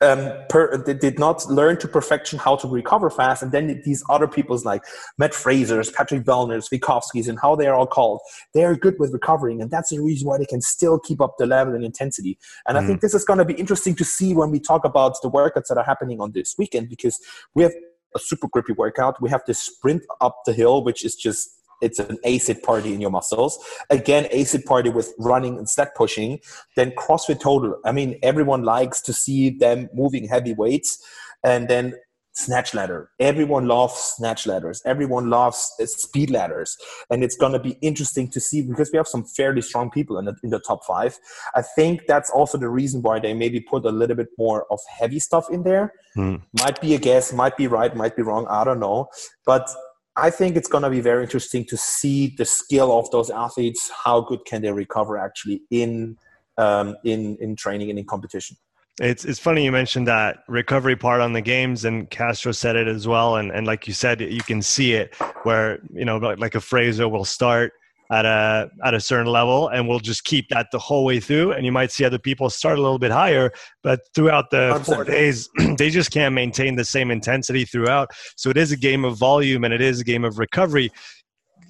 [0.00, 3.42] um, per, they did not learn to perfection how to recover fast.
[3.42, 4.82] And then these other people's like
[5.18, 8.20] Mat Fraser's, Patrick Vellner's, Vikovsky's, and how they're all called,
[8.52, 9.62] they are good with recovering.
[9.62, 12.38] And that's the reason why they can still keep up the level and intensity.
[12.66, 15.16] And I think this is going to be interesting to see when we talk about
[15.22, 17.18] the workouts that are happening on this weekend because
[17.54, 17.72] we have
[18.14, 19.20] a super grippy workout.
[19.20, 23.00] We have this sprint up the hill, which is just it's an acid party in
[23.00, 23.58] your muscles.
[23.90, 26.40] Again, acid party with running and sled pushing.
[26.76, 27.78] Then CrossFit Total.
[27.84, 31.02] I mean, everyone likes to see them moving heavy weights.
[31.42, 31.94] And then
[32.34, 33.10] snatch ladder.
[33.20, 34.82] Everyone loves snatch ladders.
[34.84, 36.76] Everyone loves uh, speed ladders.
[37.10, 40.18] And it's going to be interesting to see because we have some fairly strong people
[40.18, 41.18] in the, in the top five.
[41.54, 44.80] I think that's also the reason why they maybe put a little bit more of
[44.98, 45.92] heavy stuff in there.
[46.14, 46.36] Hmm.
[46.60, 48.46] Might be a guess, might be right, might be wrong.
[48.48, 49.08] I don't know.
[49.46, 49.70] But
[50.16, 53.90] I think it's going to be very interesting to see the skill of those athletes.
[54.04, 56.16] How good can they recover actually in
[56.56, 58.56] um, in in training and in competition?
[59.00, 62.86] It's it's funny you mentioned that recovery part on the games, and Castro said it
[62.86, 63.36] as well.
[63.36, 67.08] And and like you said, you can see it where you know like a Fraser
[67.08, 67.72] will start
[68.10, 71.52] at a at a certain level and we'll just keep that the whole way through
[71.52, 73.50] and you might see other people start a little bit higher
[73.82, 75.48] but throughout the four days
[75.78, 78.10] they just can't maintain the same intensity throughout.
[78.36, 80.90] So it is a game of volume and it is a game of recovery.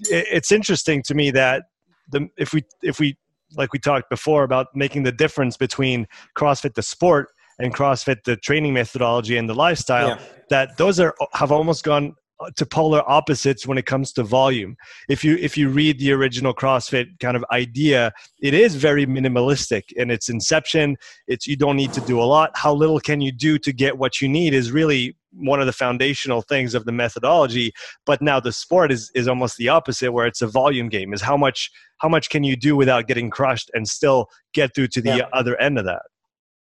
[0.02, 1.64] It's interesting to me that
[2.10, 3.16] the if we if we
[3.56, 6.06] like we talked before about making the difference between
[6.36, 7.28] crossfit the sport
[7.58, 10.18] and crossfit the training methodology and the lifestyle yeah.
[10.50, 14.76] that those are have almost gone Uh, to polar opposites when it comes to volume.
[15.08, 18.12] If you if you read the original CrossFit kind of idea,
[18.42, 20.96] it is very minimalistic in its inception.
[21.28, 22.50] It's you don't need to do a lot.
[22.56, 25.72] How little can you do to get what you need is really one of the
[25.72, 27.72] foundational things of the methodology.
[28.04, 31.12] But now the sport is is almost the opposite, where it's a volume game.
[31.12, 34.88] Is how much how much can you do without getting crushed and still get through
[34.88, 35.28] to the yeah.
[35.32, 36.02] other end of that.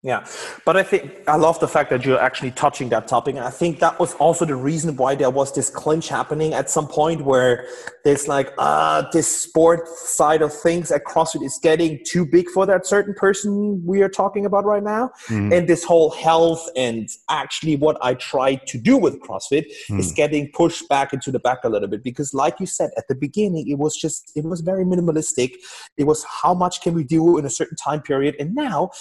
[0.04, 0.28] Yeah,
[0.64, 3.50] but I think I love the fact that you're actually touching that topic, and I
[3.50, 7.26] think that was also the reason why there was this clinch happening at some point
[7.26, 7.68] where
[8.04, 12.48] there's like, ah, uh, this sport side of things at CrossFit is getting too big
[12.50, 15.52] for that certain person we are talking about right now, mm.
[15.52, 20.00] and this whole health and actually what I tried to do with CrossFit mm.
[20.00, 23.08] is getting pushed back into the back a little bit because, like you said at
[23.08, 25.56] the beginning, it was just it was very minimalistic.
[25.98, 28.92] It was how much can we do in a certain time period, and now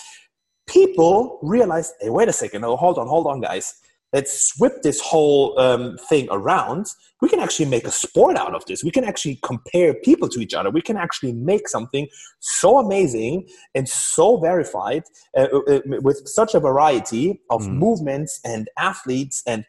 [0.67, 3.75] people realized, hey, wait a second, oh, hold on, hold on, guys.
[4.13, 6.87] Let's whip this whole um, thing around.
[7.21, 8.85] We can actually make a sport out of this.
[8.85, 10.71] We can actually compare people to each other.
[10.71, 12.07] We can actually make something
[12.39, 15.03] so amazing and so verified
[15.37, 17.75] uh, uh, uh with such a variety of mm.
[17.75, 19.43] movements and athletes.
[19.47, 19.65] And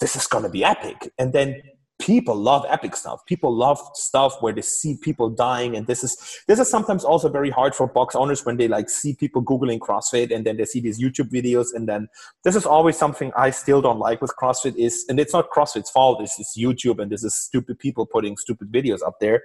[0.00, 1.12] this is going to be epic.
[1.16, 1.62] And then
[1.98, 6.42] people love epic stuff people love stuff where they see people dying and this is
[6.46, 9.78] this is sometimes also very hard for box owners when they like see people googling
[9.78, 12.06] crossfit and then they see these youtube videos and then
[12.44, 15.90] this is always something i still don't like with crossfit is and it's not crossfit's
[15.90, 19.42] fault it's just youtube and this is stupid people putting stupid videos up there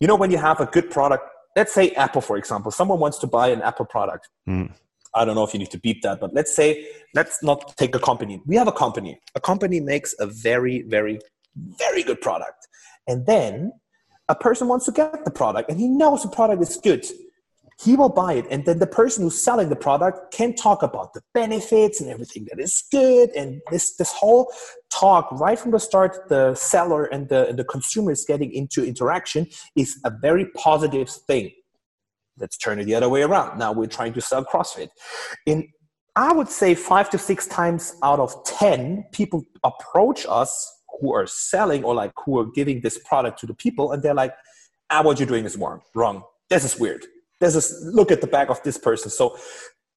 [0.00, 1.22] you know when you have a good product
[1.54, 4.68] let's say apple for example someone wants to buy an apple product mm.
[5.14, 7.94] I don't know if you need to beep that, but let's say, let's not take
[7.94, 8.42] a company.
[8.46, 9.18] We have a company.
[9.34, 11.18] A company makes a very, very
[11.56, 12.68] very good product.
[13.06, 13.72] And then
[14.28, 17.06] a person wants to get the product and he knows the product is good.
[17.80, 18.46] He will buy it.
[18.50, 22.46] And then the person who's selling the product can talk about the benefits and everything
[22.50, 23.30] that is good.
[23.30, 24.52] And this, this whole
[24.90, 28.84] talk right from the start, the seller and the, and the consumer is getting into
[28.84, 29.46] interaction
[29.76, 31.52] is a very positive thing.
[32.36, 33.60] Let's turn it the other way around.
[33.60, 34.88] Now we're trying to sell CrossFit.
[35.46, 35.68] In
[36.16, 41.26] I would say five to six times out of 10, people approach us who are
[41.26, 44.34] selling or like who are giving this product to the people and they're like
[44.90, 46.22] ah what you're doing is wrong wrong.
[46.50, 47.06] This is weird.
[47.40, 49.10] This is look at the back of this person.
[49.10, 49.36] So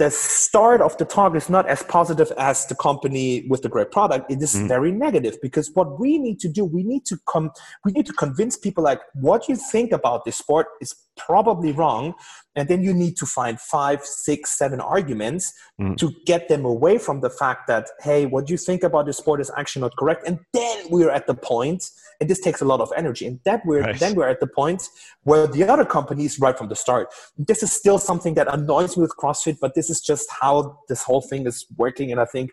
[0.02, 3.92] the start of the talk is not as positive as the company with the great
[3.92, 4.32] product.
[4.32, 4.68] It is mm.
[4.68, 7.52] very negative because what we need to do we need to come
[7.86, 12.16] we need to convince people like what you think about this sport is probably wrong
[12.56, 15.96] and then you need to find five six seven arguments mm.
[15.98, 19.40] to get them away from the fact that hey what you think about the sport
[19.40, 22.82] is actually not correct and then we're at the point and this takes a lot
[22.82, 24.00] of energy and that we're right.
[24.00, 24.90] then we're at the point
[25.24, 27.08] where the other companies right from the start
[27.38, 31.04] this is still something that annoys me with crossfit but this is just how this
[31.04, 32.52] whole thing is working and i think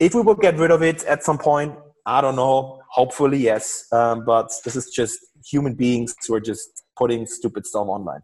[0.00, 1.74] if we will get rid of it at some point
[2.06, 6.84] i don't know hopefully yes um, but this is just human beings who are just
[6.96, 8.20] putting stupid stuff online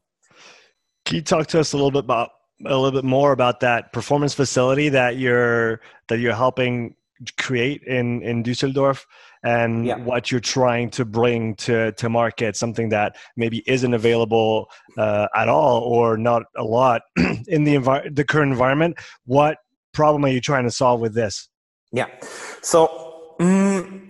[1.05, 2.31] can you talk to us a little bit about
[2.67, 6.95] a little bit more about that performance facility that you're that you're helping
[7.39, 9.05] create in in Düsseldorf
[9.43, 9.97] and yeah.
[9.97, 12.57] what you're trying to bring to to market?
[12.57, 17.03] Something that maybe isn't available uh, at all or not a lot
[17.49, 18.97] in the envi- the current environment.
[19.27, 19.59] What
[19.93, 21.49] problem are you trying to solve with this?
[21.93, 22.07] Yeah.
[22.63, 24.09] So mm,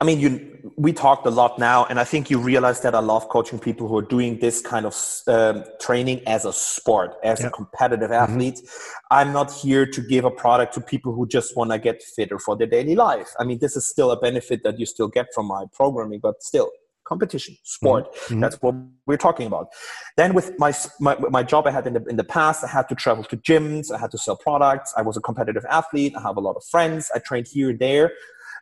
[0.00, 3.00] I mean, you, we talked a lot now, and I think you realize that I
[3.00, 7.40] love coaching people who are doing this kind of um, training as a sport, as
[7.40, 7.48] yep.
[7.48, 8.32] a competitive mm-hmm.
[8.32, 8.56] athlete.
[8.56, 9.04] Mm-hmm.
[9.10, 12.38] I'm not here to give a product to people who just want to get fitter
[12.38, 13.30] for their daily life.
[13.38, 16.42] I mean, this is still a benefit that you still get from my programming, but
[16.42, 16.70] still,
[17.04, 18.14] competition, sport.
[18.14, 18.40] Mm-hmm.
[18.40, 18.74] That's what
[19.06, 19.68] we're talking about.
[20.16, 22.88] Then with my, my, my job I had in the, in the past, I had
[22.88, 24.92] to travel to gyms, I had to sell products.
[24.96, 26.14] I was a competitive athlete.
[26.16, 27.10] I have a lot of friends.
[27.14, 28.12] I trained here and there.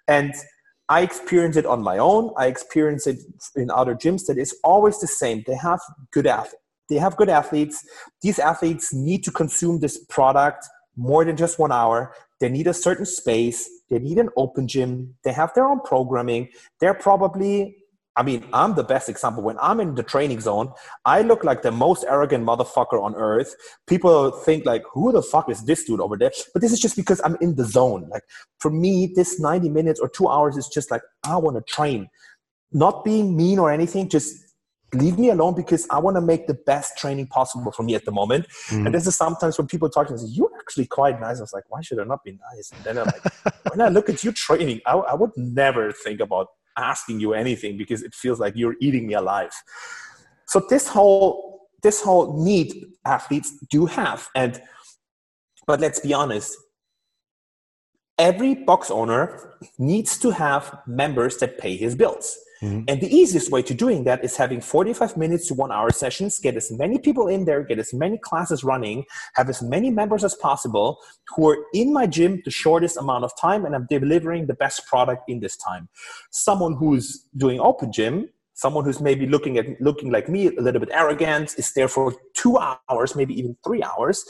[0.09, 0.35] And
[0.91, 2.33] I experience it on my own.
[2.37, 3.21] I experience it
[3.55, 5.45] in other gyms that it's always the same.
[5.47, 5.81] They have
[6.11, 6.57] good athletes.
[6.89, 7.83] They have good athletes.
[8.21, 12.13] These athletes need to consume this product more than just one hour.
[12.41, 16.49] they need a certain space, they need an open gym, they have their own programming.
[16.81, 17.77] They're probably
[18.17, 19.43] I mean, I'm the best example.
[19.43, 20.73] When I'm in the training zone,
[21.05, 23.55] I look like the most arrogant motherfucker on earth.
[23.87, 26.33] People think like, who the fuck is this dude over there?
[26.53, 28.09] But this is just because I'm in the zone.
[28.11, 28.25] Like
[28.59, 32.09] for me, this 90 minutes or two hours is just like, I want to train.
[32.73, 34.35] Not being mean or anything, just
[34.93, 38.05] leave me alone because I want to make the best training possible for me at
[38.05, 38.47] the moment.
[38.69, 38.87] Mm-hmm.
[38.87, 41.39] And this is sometimes when people talk to me, you're actually quite nice.
[41.39, 42.73] I was like, why should I not be nice?
[42.73, 46.21] And then I'm like, when I look at you training, I, I would never think
[46.21, 49.53] about asking you anything because it feels like you're eating me alive.
[50.47, 52.75] So this whole this whole need
[53.07, 54.61] athletes do have, and
[55.67, 56.57] but let's be honest,
[58.19, 62.37] every box owner needs to have members that pay his bills.
[62.63, 62.85] Mm-hmm.
[62.89, 66.39] And the easiest way to doing that is having 45 minutes to one hour sessions,
[66.39, 69.05] get as many people in there, get as many classes running,
[69.35, 70.99] have as many members as possible
[71.35, 74.87] who are in my gym the shortest amount of time, and I'm delivering the best
[74.87, 75.89] product in this time.
[76.31, 80.81] Someone who's doing open gym, someone who's maybe looking at looking like me, a little
[80.81, 84.23] bit arrogant, is there for two hours, maybe even three hours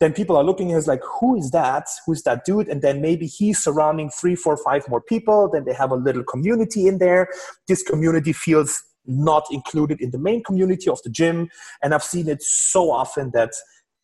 [0.00, 1.86] then people are looking as like who is that?
[2.06, 2.68] Who's that dude?
[2.68, 5.48] And then maybe he's surrounding three four five more people.
[5.52, 7.28] Then they have a little community in there.
[7.68, 11.48] This community feels not included in the main community of the gym.
[11.82, 13.52] And i've seen it so often that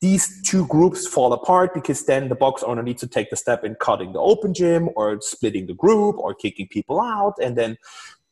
[0.01, 3.65] these two groups fall apart because then the box owner needs to take the step
[3.65, 7.35] in cutting the open gym or splitting the group or kicking people out.
[7.43, 7.77] And then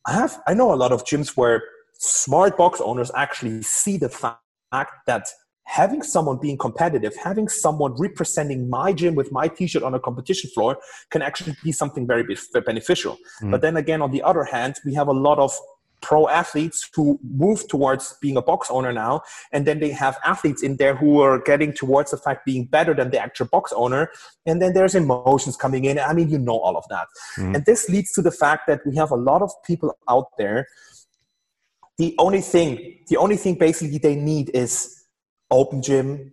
[0.06, 1.62] i have i know a lot of gyms where
[1.98, 5.26] smart box owners actually see the fact that
[5.68, 10.48] having someone being competitive, having someone representing my gym with my t-shirt on a competition
[10.50, 10.78] floor
[11.10, 12.24] can actually be something very
[12.64, 13.18] beneficial.
[13.42, 13.50] Mm.
[13.50, 15.52] But then again, on the other hand, we have a lot of
[16.00, 19.20] pro athletes who move towards being a box owner now
[19.52, 22.94] and then they have athletes in there who are getting towards the fact being better
[22.94, 24.08] than the actual box owner
[24.46, 27.52] and then there's emotions coming in i mean you know all of that mm.
[27.52, 30.68] and this leads to the fact that we have a lot of people out there
[31.96, 34.97] the only thing the only thing basically they need is
[35.50, 36.32] open gym,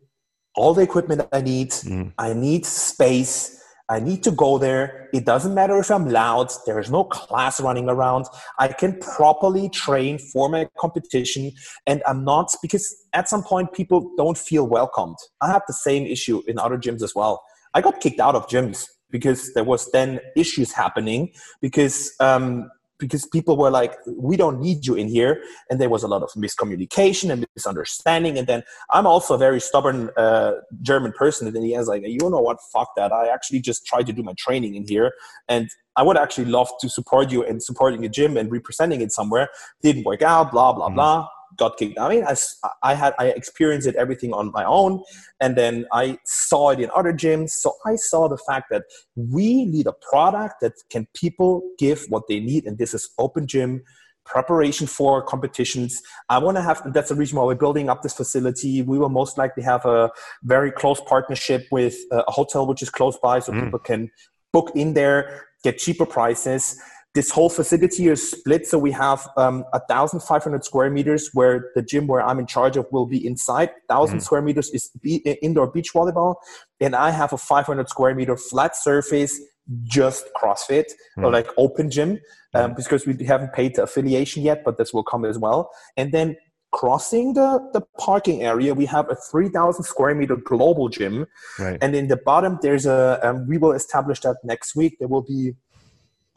[0.56, 1.72] all the equipment I need.
[1.72, 2.14] Mm.
[2.18, 3.62] I need space.
[3.88, 5.10] I need to go there.
[5.14, 6.52] It doesn't matter if I'm loud.
[6.66, 8.26] There is no class running around.
[8.58, 11.52] I can properly train for my competition.
[11.86, 15.18] And I'm not, because at some point people don't feel welcomed.
[15.40, 17.44] I have the same issue in other gyms as well.
[17.76, 21.32] I got kicked out of gyms because there was then issues happening
[21.62, 25.42] because um, because people were like, we don't need you in here.
[25.70, 28.38] And there was a lot of miscommunication and misunderstanding.
[28.38, 31.48] And then I'm also a very stubborn uh, German person.
[31.48, 32.58] And then he was like, you know what?
[32.74, 33.12] Fuck that.
[33.12, 35.14] I actually just tried to do my training in here.
[35.48, 39.12] And I would actually love to support you and supporting a gym and representing it
[39.12, 39.50] somewhere.
[39.82, 40.96] Didn't work out, blah, blah, mm.
[40.96, 41.28] blah
[41.58, 42.00] got kicked.
[42.00, 42.36] I mean, I,
[42.84, 45.04] I had I experienced it everything on my own,
[45.40, 47.52] and then I saw it in other gyms.
[47.52, 48.84] So I saw the fact that
[49.16, 53.48] we need a product that can people give what they need, and this is open
[53.48, 53.84] gym
[54.26, 56.02] preparation for competitions.
[56.30, 58.82] I want to have that's the reason why we're building up this facility.
[58.82, 60.10] We will most likely have a
[60.44, 63.66] very close partnership with a hotel which is close by, so mm.
[63.66, 64.10] people can
[64.52, 66.80] book in there, get cheaper prices
[67.16, 68.68] this whole facility is split.
[68.68, 72.86] So we have um, 1,500 square meters where the gym where I'm in charge of
[72.92, 73.70] will be inside.
[73.88, 74.22] 1,000 mm.
[74.22, 76.36] square meters is be- indoor beach volleyball.
[76.82, 79.40] And I have a 500 square meter flat surface,
[79.86, 81.24] just CrossFit mm.
[81.24, 82.20] or like open gym
[82.54, 82.76] um, mm.
[82.76, 85.72] because we haven't paid the affiliation yet, but this will come as well.
[85.96, 86.36] And then
[86.74, 91.26] crossing the, the parking area, we have a 3,000 square meter global gym.
[91.58, 91.78] Right.
[91.82, 94.98] And in the bottom, there's a, um, we will establish that next week.
[95.00, 95.54] There will be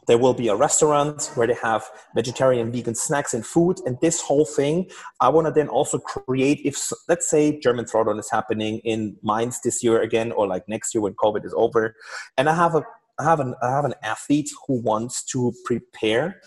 [0.09, 3.77] there will be a restaurant where they have vegetarian, vegan snacks and food.
[3.85, 4.89] And this whole thing,
[5.21, 6.75] I want to then also create, if
[7.07, 11.01] let's say German Throwdown is happening in Mainz this year again, or like next year
[11.03, 11.95] when COVID is over,
[12.37, 12.81] and I have a
[13.19, 16.41] I have an I have an athlete who wants to prepare.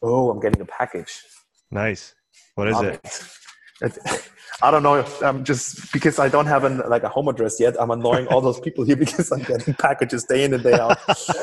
[0.00, 1.24] Oh, I'm getting a package.
[1.72, 2.14] Nice.
[2.54, 3.00] What is it?
[3.80, 3.98] it?
[4.62, 5.04] I don't know.
[5.22, 7.74] I'm just because I don't have an, like a home address yet.
[7.80, 10.98] I'm annoying all those people here because I'm getting packages day in and day out.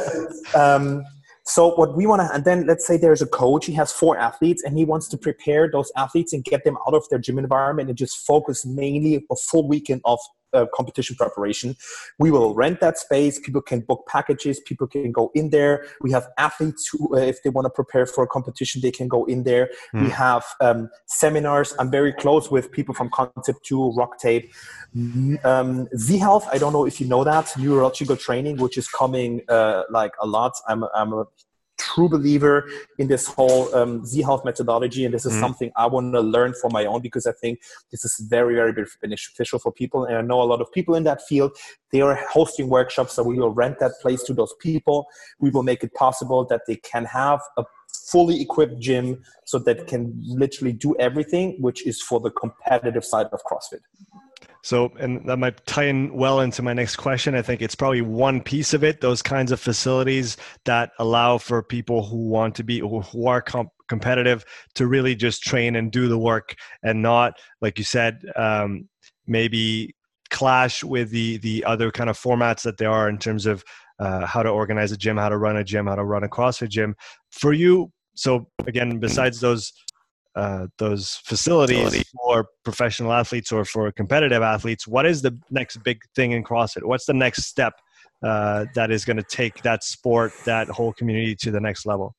[0.55, 1.03] um,
[1.49, 4.17] so what we want to, and then let's say there's a coach, he has four
[4.19, 7.39] athletes and he wants to prepare those athletes and get them out of their gym
[7.39, 10.19] environment and just focus mainly a full weekend of
[10.53, 11.75] uh, competition preparation.
[12.17, 13.39] We will rent that space.
[13.39, 14.59] People can book packages.
[14.59, 15.85] People can go in there.
[16.01, 19.07] We have athletes who, uh, if they want to prepare for a competition, they can
[19.07, 19.69] go in there.
[19.93, 20.01] Mm.
[20.01, 20.11] We hmm.
[20.11, 21.73] have um, seminars.
[21.79, 24.49] I'm very close with people from Concept 2, RockTape.
[25.45, 29.41] Um, Z Health, I don't know if you know that, neurological training, which is coming
[29.49, 30.53] uh, like a lot.
[30.67, 31.25] I'm, I'm a
[31.79, 35.39] true believer in this whole um, Z Health methodology, and this is mm.
[35.39, 37.59] something I want to learn for my own because I think
[37.91, 40.05] this is very, very beneficial for people.
[40.05, 41.51] And I know a lot of people in that field.
[41.91, 45.07] They are hosting workshops, so we will rent that place to those people.
[45.39, 47.63] We will make it possible that they can have a
[48.11, 53.27] fully equipped gym so that can literally do everything, which is for the competitive side
[53.31, 53.81] of CrossFit.
[54.63, 57.35] So, and that might tie in well into my next question.
[57.35, 61.63] I think it's probably one piece of it, those kinds of facilities that allow for
[61.63, 64.43] people who want to be, who are comp- competitive
[64.75, 68.87] to really just train and do the work and not, like you said, um,
[69.27, 69.95] maybe
[70.29, 73.63] clash with the, the other kind of formats that there are in terms of
[73.99, 76.61] uh, how to organize a gym, how to run a gym, how to run across
[76.61, 76.95] a CrossFit gym.
[77.31, 79.71] For you, so again, besides those
[80.35, 86.01] uh, those facilities for professional athletes or for competitive athletes, what is the next big
[86.15, 86.83] thing in CrossFit?
[86.83, 87.73] What's the next step
[88.23, 92.15] uh, that is going to take that sport, that whole community to the next level?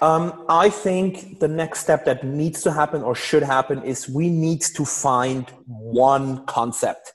[0.00, 4.28] Um, I think the next step that needs to happen or should happen is we
[4.28, 7.14] need to find one concept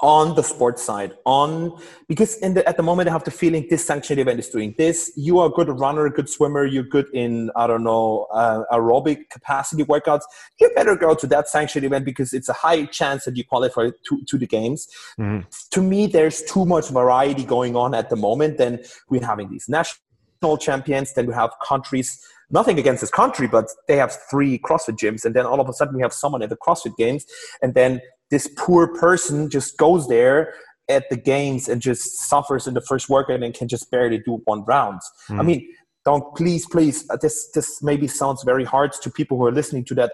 [0.00, 1.76] on the sports side on
[2.06, 4.72] because in the, at the moment i have the feeling this sanctioned event is doing
[4.78, 5.10] this.
[5.16, 8.62] You are a good runner a good swimmer you're good in i don't know uh,
[8.72, 10.22] aerobic capacity workouts.
[10.60, 13.90] You better go to that sanctioned event because it's a high chance that you qualify
[14.08, 14.88] to, to the games.
[15.18, 15.48] Mm-hmm.
[15.70, 19.68] to me there's too much variety going on at the moment then we're having these
[19.68, 24.96] national champions then we have countries nothing against this country, but they have three CrossFit
[24.96, 27.26] gyms, and then all of a sudden we have someone at the CrossFit Games,
[27.62, 28.00] and then
[28.30, 30.54] this poor person just goes there
[30.88, 34.40] at the games and just suffers in the first workout and can just barely do
[34.44, 35.00] one round.
[35.28, 35.34] Mm.
[35.34, 35.46] I hmm.
[35.46, 35.68] mean,
[36.04, 37.04] don't please, please.
[37.10, 40.12] Uh, this this maybe sounds very hard to people who are listening to that.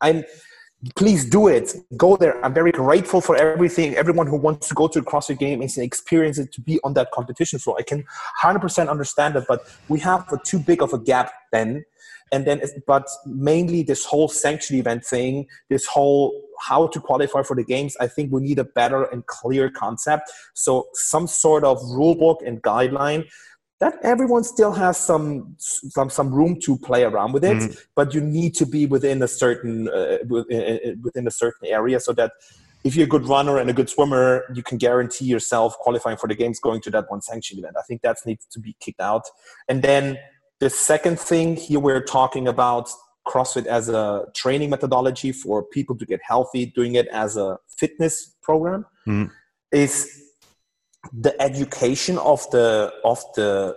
[0.00, 0.24] I'm
[0.96, 1.74] please do it.
[1.96, 2.44] Go there.
[2.44, 3.94] I'm very grateful for everything.
[3.94, 6.94] Everyone who wants to go to a CrossFit game and experience it to be on
[6.94, 7.76] that competition floor.
[7.78, 8.04] I can
[8.42, 11.84] 100% understand that, but we have a too big of a gap then
[12.32, 17.54] and then but mainly this whole sanction event thing this whole how to qualify for
[17.54, 21.78] the games i think we need a better and clear concept so some sort of
[21.90, 23.24] rule book and guideline
[23.78, 27.72] that everyone still has some some some room to play around with it mm-hmm.
[27.94, 30.18] but you need to be within a certain uh,
[31.02, 32.32] within a certain area so that
[32.84, 36.26] if you're a good runner and a good swimmer, you can guarantee yourself qualifying for
[36.26, 37.76] the games going to that one sanction event.
[37.78, 39.22] I think that needs to be kicked out.
[39.68, 40.18] And then
[40.62, 42.88] the second thing here, we're talking about
[43.26, 48.36] CrossFit as a training methodology for people to get healthy, doing it as a fitness
[48.44, 49.28] program, mm.
[49.72, 50.22] is
[51.12, 53.76] the education of the of the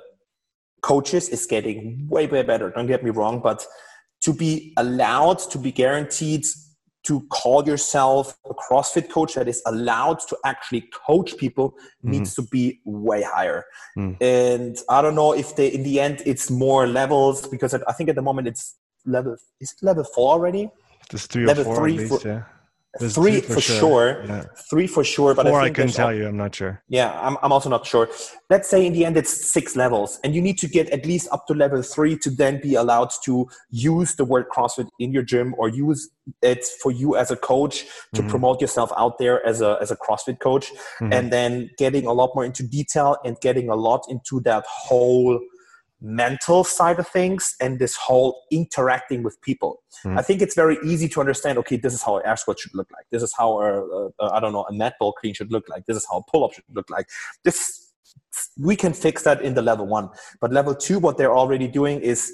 [0.83, 2.69] coaches is getting way way better.
[2.69, 3.65] Don't get me wrong, but
[4.21, 6.45] to be allowed to be guaranteed
[7.05, 12.11] to call yourself a CrossFit coach that is allowed to actually coach people mm-hmm.
[12.11, 13.63] needs to be way higher.
[13.97, 14.17] Mm.
[14.21, 18.09] And I don't know if they, in the end, it's more levels because I think
[18.09, 20.69] at the moment it's level, is it level four already?
[21.09, 22.43] Just three level or four three least, for, yeah.
[22.99, 23.79] There's three for, for sure.
[23.79, 24.23] sure.
[24.25, 24.43] Yeah.
[24.69, 25.33] Three for sure.
[25.33, 26.27] But Four I, I couldn't tell you.
[26.27, 26.81] I'm not sure.
[26.87, 28.09] Yeah, I'm, I'm also not sure.
[28.49, 31.27] Let's say in the end it's six levels, and you need to get at least
[31.31, 35.23] up to level three to then be allowed to use the word CrossFit in your
[35.23, 36.09] gym or use
[36.41, 38.29] it for you as a coach to mm-hmm.
[38.29, 41.11] promote yourself out there as a as a CrossFit coach, mm-hmm.
[41.11, 45.39] and then getting a lot more into detail and getting a lot into that whole
[46.01, 49.81] mental side of things and this whole interacting with people.
[50.03, 50.19] Mm.
[50.19, 51.57] I think it's very easy to understand.
[51.59, 53.05] Okay, this is how an air squat should look like.
[53.11, 55.67] This is how a, a, a I don't know a netball ball clean should look
[55.69, 55.85] like.
[55.85, 57.07] This is how a pull up should look like.
[57.43, 57.93] This
[58.59, 60.09] we can fix that in the level one,
[60.41, 62.33] but level two, what they're already doing is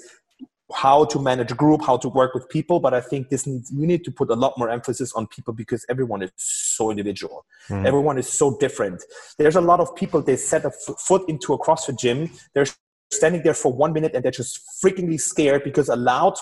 [0.74, 2.80] how to manage a group, how to work with people.
[2.80, 5.52] But I think this needs we need to put a lot more emphasis on people
[5.54, 7.44] because everyone is so individual.
[7.68, 7.86] Mm.
[7.86, 9.02] Everyone is so different.
[9.38, 12.30] There's a lot of people they set a f- foot into a CrossFit gym.
[12.54, 12.66] They're
[13.12, 16.34] standing there for one minute and they're just freakingly scared because a loud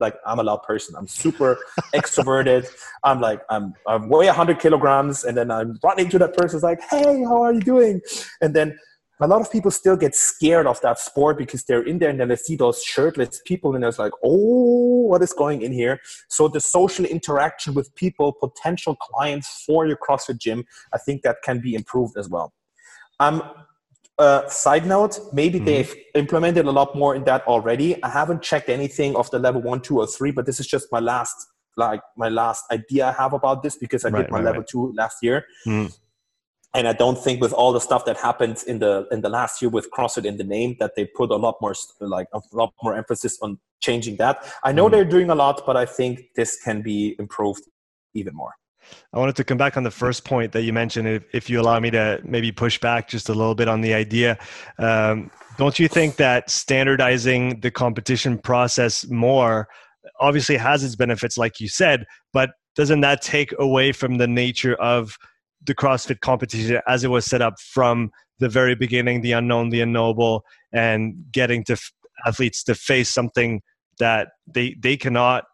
[0.00, 0.94] like I'm a loud person.
[0.96, 1.56] I'm super
[1.94, 2.66] extroverted.
[3.04, 6.56] I'm like I'm I weigh 100 kilograms, and then I'm running to that person.
[6.56, 8.00] It's like, hey, how are you doing?
[8.40, 8.76] And then
[9.20, 12.18] a lot of people still get scared of that sport because they're in there and
[12.18, 16.00] then they see those shirtless people and it's like, oh, what is going in here?
[16.28, 21.36] So the social interaction with people, potential clients for your CrossFit gym, I think that
[21.44, 22.52] can be improved as well.
[23.20, 23.40] I'm
[24.18, 25.66] uh, side note, maybe mm-hmm.
[25.66, 28.02] they've implemented a lot more in that already.
[28.02, 30.90] I haven't checked anything of the level one, two, or three, but this is just
[30.92, 31.34] my last
[31.76, 34.60] like my last idea I have about this because I right, did my right, level
[34.60, 34.68] right.
[34.68, 35.44] two last year.
[35.66, 35.96] Mm.
[36.72, 39.62] And I don't think with all the stuff that happened in the in the last
[39.62, 42.72] year with CrossFit in the name that they put a lot more like a lot
[42.82, 44.44] more emphasis on changing that.
[44.62, 44.92] I know mm.
[44.92, 47.62] they're doing a lot, but I think this can be improved
[48.14, 48.54] even more.
[49.12, 51.60] I wanted to come back on the first point that you mentioned, if, if you
[51.60, 54.38] allow me to maybe push back just a little bit on the idea.
[54.78, 59.68] Um, don't you think that standardizing the competition process more
[60.20, 64.74] obviously has its benefits, like you said, but doesn't that take away from the nature
[64.74, 65.16] of
[65.64, 69.80] the CrossFit competition as it was set up from the very beginning, the unknown, the
[69.80, 71.92] unknowable, and getting to f-
[72.26, 73.62] athletes to face something
[73.98, 75.44] that they they cannot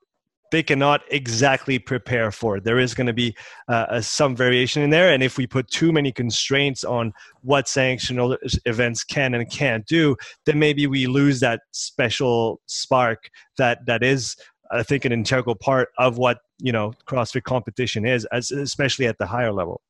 [0.50, 2.60] they cannot exactly prepare for.
[2.60, 3.36] There is going to be
[3.68, 7.12] uh, some variation in there, and if we put too many constraints on
[7.42, 10.16] what sanctional events can and can't do,
[10.46, 14.36] then maybe we lose that special spark that that is,
[14.70, 19.18] I think, an integral part of what you know CrossFit competition is, as especially at
[19.18, 19.80] the higher level.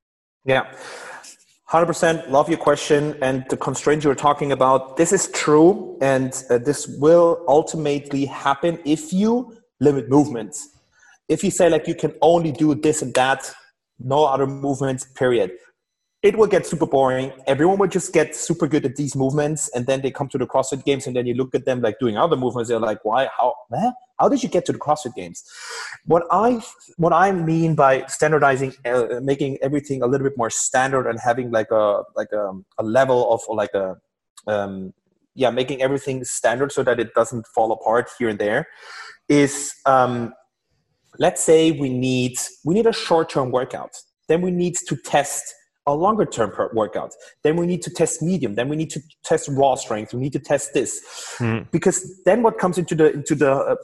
[0.44, 0.72] Yeah.
[1.70, 4.96] 100% love your question and the constraints you're talking about.
[4.96, 10.68] This is true, and uh, this will ultimately happen if you limit movements.
[11.28, 13.52] If you say, like, you can only do this and that,
[13.98, 15.52] no other movements, period
[16.22, 17.32] it will get super boring.
[17.46, 20.46] Everyone will just get super good at these movements, and then they come to the
[20.46, 22.68] CrossFit Games, and then you look at them like doing other movements.
[22.68, 23.28] They're like, "Why?
[23.36, 23.54] How?
[23.70, 25.42] Man, how did you get to the CrossFit Games?"
[26.04, 26.62] What I
[26.98, 31.50] what I mean by standardizing, uh, making everything a little bit more standard, and having
[31.50, 33.96] like a like a, a level of like a
[34.46, 34.92] um,
[35.34, 38.68] yeah, making everything standard so that it doesn't fall apart here and there,
[39.30, 40.34] is um,
[41.18, 43.92] let's say we need we need a short term workout.
[44.28, 45.54] Then we need to test
[45.86, 47.12] a longer term workout.
[47.42, 48.54] Then we need to test medium.
[48.54, 50.12] Then we need to test raw strength.
[50.12, 51.00] We need to test this
[51.38, 51.70] mm.
[51.70, 53.76] because then what comes into the into the uh,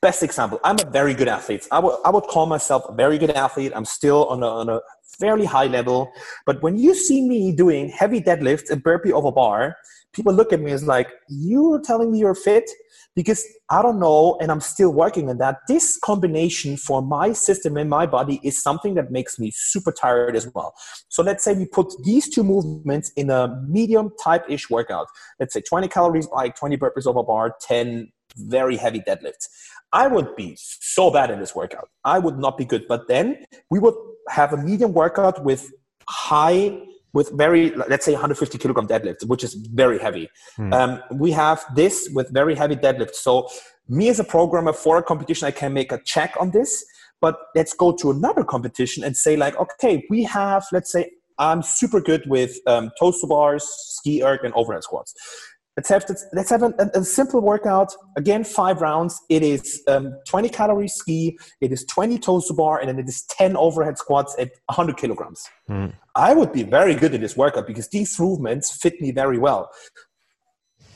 [0.00, 0.60] best example.
[0.64, 1.66] I'm a very good athlete.
[1.70, 3.72] I would I would call myself a very good athlete.
[3.74, 4.80] I'm still on a, on a
[5.18, 6.10] fairly high level.
[6.46, 9.76] But when you see me doing heavy deadlifts and burpee over bar,
[10.12, 12.68] people look at me as like, you're telling me you're fit?
[13.14, 15.58] Because I don't know, and I'm still working on that.
[15.66, 20.36] This combination for my system and my body is something that makes me super tired
[20.36, 20.72] as well.
[21.08, 25.08] So let's say we put these two movements in a medium type ish workout.
[25.40, 29.48] Let's say 20 calories like 20 burpees over bar, 10 very heavy deadlifts.
[29.92, 31.88] I would be so bad in this workout.
[32.04, 32.86] I would not be good.
[32.88, 33.94] But then we would
[34.28, 35.70] have a medium workout with
[36.08, 36.80] high
[37.12, 40.72] with very let's say 150 kilogram deadlift which is very heavy hmm.
[40.72, 43.48] um, we have this with very heavy deadlift so
[43.88, 46.84] me as a programmer for a competition i can make a check on this
[47.20, 51.62] but let's go to another competition and say like okay we have let's say i'm
[51.62, 55.14] super good with um, toes to bars ski erg and overhead squats
[55.78, 57.94] Let's have, let's have a, a, simple workout.
[58.16, 59.16] Again, five rounds.
[59.28, 63.08] It is um, 20 calories ski, it is 20 toes to bar, and then it
[63.08, 65.48] is 10 overhead squats at 100 kilograms.
[65.70, 65.92] Mm.
[66.16, 69.70] I would be very good in this workout because these movements fit me very well.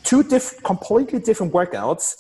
[0.03, 2.17] Two diff- completely different workouts,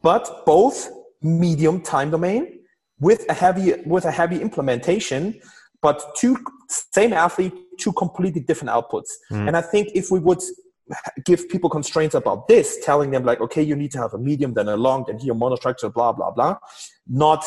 [0.00, 0.88] but both
[1.20, 2.60] medium time domain
[3.00, 5.40] with a heavy with a heavy implementation,
[5.82, 6.38] but two
[6.68, 9.10] same athlete, two completely different outputs.
[9.32, 9.48] Mm.
[9.48, 10.40] And I think if we would
[11.24, 14.54] give people constraints about this, telling them like, okay, you need to have a medium,
[14.54, 16.56] then a long, then here monostructure, blah, blah, blah.
[17.06, 17.44] Not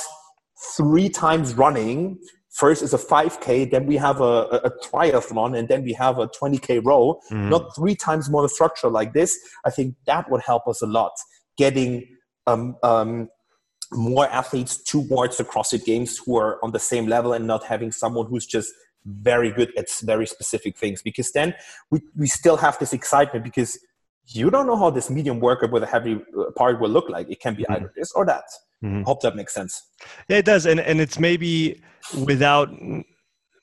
[0.76, 2.20] three times running.
[2.52, 6.28] First is a 5K, then we have a, a, triathlon, and then we have a
[6.28, 7.20] 20K row.
[7.30, 7.50] Mm.
[7.50, 9.38] Not three times monostructure like this.
[9.64, 11.12] I think that would help us a lot.
[11.56, 12.08] Getting
[12.48, 13.30] um, um,
[13.94, 17.92] more athletes towards the CrossFit Games who are on the same level and not having
[17.92, 18.74] someone who's just
[19.08, 21.54] very good at very specific things because then
[21.90, 23.80] we, we still have this excitement because
[24.28, 27.30] you don't know how this medium worker with a heavy uh, part will look like.
[27.30, 27.74] It can be mm-hmm.
[27.74, 28.44] either this or that.
[28.84, 29.04] Mm-hmm.
[29.04, 29.82] Hope that makes sense.
[30.28, 31.82] Yeah, it does, and and it's maybe
[32.26, 32.70] without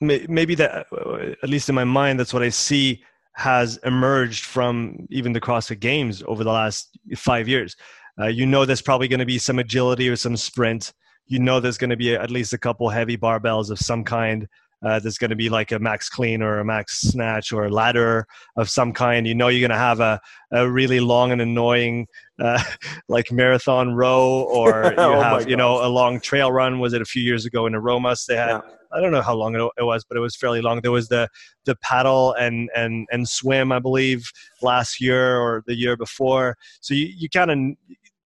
[0.00, 3.02] maybe that uh, at least in my mind that's what I see
[3.34, 7.76] has emerged from even the CrossFit Games over the last five years.
[8.18, 10.92] Uh, you know, there's probably going to be some agility or some sprint.
[11.26, 14.48] You know, there's going to be at least a couple heavy barbells of some kind
[14.84, 17.70] uh, there's going to be like a max clean or a max snatch or a
[17.70, 19.26] ladder of some kind.
[19.26, 20.20] You know, you're going to have a,
[20.52, 22.06] a really long and annoying
[22.38, 22.62] uh,
[23.08, 26.78] like marathon row, or you oh have you know a long trail run.
[26.80, 28.26] Was it a few years ago in Aromas?
[28.26, 28.48] They had.
[28.48, 28.60] Yeah.
[28.92, 30.80] I don't know how long it was, but it was fairly long.
[30.80, 31.28] There was the
[31.64, 34.30] the paddle and and and swim, I believe,
[34.62, 36.56] last year or the year before.
[36.80, 37.58] So you, you kind of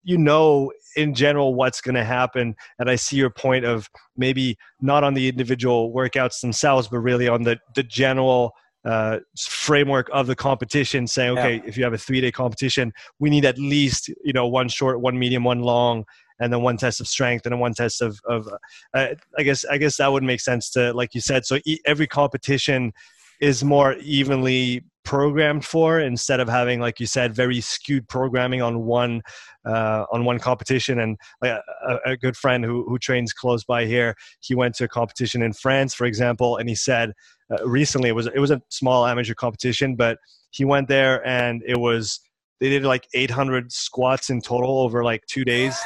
[0.03, 4.57] you know in general what's going to happen and i see your point of maybe
[4.81, 8.53] not on the individual workouts themselves but really on the the general
[8.85, 11.61] uh, framework of the competition saying okay yeah.
[11.65, 14.99] if you have a three day competition we need at least you know one short
[14.99, 16.03] one medium one long
[16.41, 18.49] and then one test of strength and then one test of, of
[18.93, 19.07] uh,
[19.37, 22.91] i guess i guess that would make sense to like you said so every competition
[23.39, 28.85] is more evenly programmed for instead of having like you said very skewed programming on
[28.85, 29.21] one
[29.65, 30.99] uh, on one competition.
[30.99, 34.85] And like a, a, good friend who, who trains close by here he went to
[34.85, 37.11] a competition in france for example and he said
[37.51, 40.17] uh, recently it was it was a small amateur competition but
[40.51, 42.19] he went there and it was
[42.59, 45.77] they did like 800 squats in total over like two days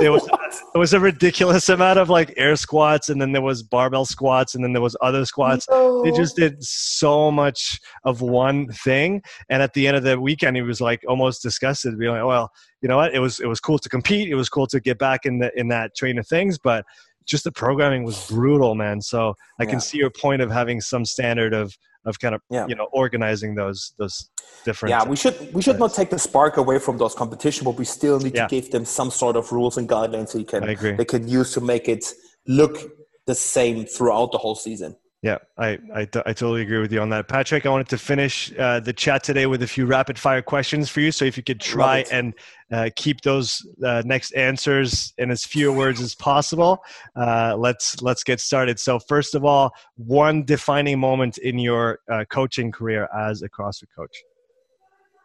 [0.00, 0.28] there was
[0.74, 4.54] it was a ridiculous amount of like air squats and then there was barbell squats
[4.54, 6.02] and then there was other squats no.
[6.02, 10.56] they just did so much of one thing and at the end of the weekend
[10.56, 12.50] he was like almost disgusted being like well
[12.82, 14.98] you know what it was it was cool to compete it was cool to get
[14.98, 16.84] back in the in that train of things but
[17.24, 19.70] just the programming was brutal man so i yeah.
[19.70, 21.76] can see your point of having some standard of
[22.08, 22.66] of kind of yeah.
[22.66, 24.30] you know organizing those those
[24.64, 27.76] different yeah we should we should not take the spark away from those competition but
[27.76, 28.46] we still need yeah.
[28.46, 31.60] to give them some sort of rules and guidelines you can they can use to
[31.60, 32.04] make it
[32.46, 32.90] look
[33.26, 37.08] the same throughout the whole season yeah, I, I, I, totally agree with you on
[37.10, 37.26] that.
[37.26, 40.88] Patrick, I wanted to finish uh, the chat today with a few rapid fire questions
[40.88, 41.10] for you.
[41.10, 42.34] So if you could try and
[42.70, 46.84] uh, keep those uh, next answers in as few words as possible,
[47.16, 48.78] uh, let's, let's get started.
[48.78, 53.88] So first of all, one defining moment in your uh, coaching career as a CrossFit
[53.96, 54.22] coach.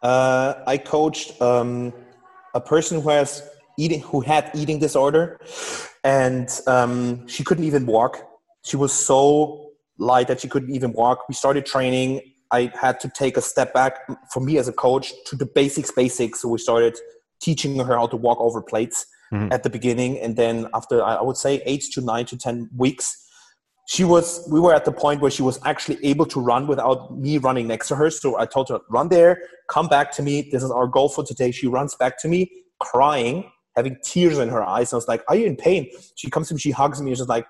[0.02, 1.92] Uh, I coached um,
[2.52, 3.48] a person who has
[3.78, 5.38] eating, who had eating disorder
[6.02, 8.18] and um, she couldn't even walk.
[8.64, 9.63] She was so
[9.98, 11.28] light that she couldn't even walk.
[11.28, 12.20] We started training.
[12.50, 13.98] I had to take a step back
[14.32, 16.42] for me as a coach to the basics, basics.
[16.42, 16.96] So we started
[17.40, 19.52] teaching her how to walk over plates mm-hmm.
[19.52, 20.18] at the beginning.
[20.20, 23.20] And then after, I would say, eight to nine to 10 weeks,
[23.86, 27.16] she was, we were at the point where she was actually able to run without
[27.18, 28.10] me running next to her.
[28.10, 30.48] So I told her, run there, come back to me.
[30.50, 31.50] This is our goal for today.
[31.50, 32.50] She runs back to me,
[32.80, 34.92] crying, having tears in her eyes.
[34.92, 35.90] I was like, are you in pain?
[36.14, 37.14] She comes to me, she hugs me.
[37.14, 37.46] She's like,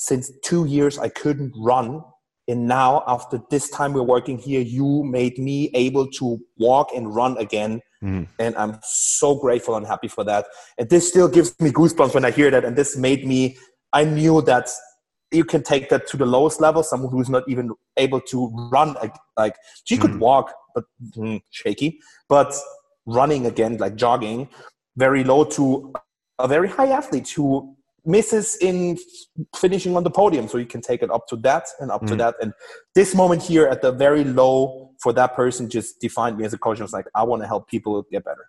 [0.00, 2.02] since two years I couldn't run.
[2.48, 7.14] And now, after this time we're working here, you made me able to walk and
[7.14, 7.80] run again.
[8.02, 8.26] Mm.
[8.38, 10.46] And I'm so grateful and happy for that.
[10.78, 12.64] And this still gives me goosebumps when I hear that.
[12.64, 13.58] And this made me,
[13.92, 14.70] I knew that
[15.30, 16.82] you can take that to the lowest level.
[16.82, 18.96] Someone who's not even able to run,
[19.36, 19.54] like,
[19.84, 20.00] she mm.
[20.00, 20.84] could walk, but
[21.16, 22.56] mm, shaky, but
[23.06, 24.48] running again, like jogging,
[24.96, 25.92] very low to
[26.38, 27.76] a very high athlete who
[28.10, 28.98] misses in
[29.56, 32.08] finishing on the podium so you can take it up to that and up mm.
[32.08, 32.52] to that and
[32.94, 36.58] this moment here at the very low for that person just defined me as a
[36.58, 38.46] coach i was like i want to help people get better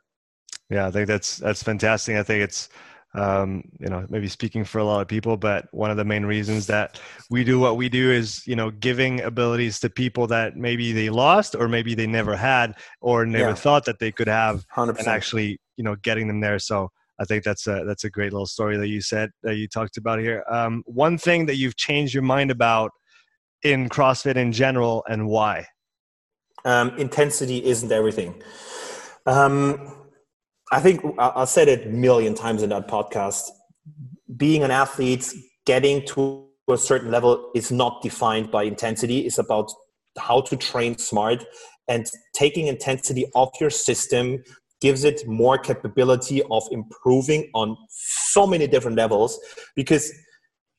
[0.70, 2.70] yeah i think that's that's fantastic i think it's
[3.14, 6.26] um, you know maybe speaking for a lot of people but one of the main
[6.26, 10.56] reasons that we do what we do is you know giving abilities to people that
[10.56, 13.54] maybe they lost or maybe they never had or never yeah.
[13.54, 14.98] thought that they could have 100%.
[15.00, 16.90] and actually you know getting them there so
[17.22, 19.98] I think that's a that's a great little story that you said that you talked
[19.98, 20.44] about here.
[20.50, 22.92] Um, one thing that you've changed your mind about
[23.62, 25.68] in CrossFit in general, and why?
[26.66, 28.42] Um, intensity isn't everything.
[29.28, 30.10] Um,
[30.72, 33.44] I think I said it a million times in that podcast.
[34.36, 35.32] Being an athlete,
[35.66, 39.20] getting to a certain level is not defined by intensity.
[39.28, 39.72] It's about
[40.18, 41.46] how to train smart
[41.88, 44.44] and taking intensity off your system
[44.82, 49.40] gives it more capability of improving on so many different levels
[49.76, 50.12] because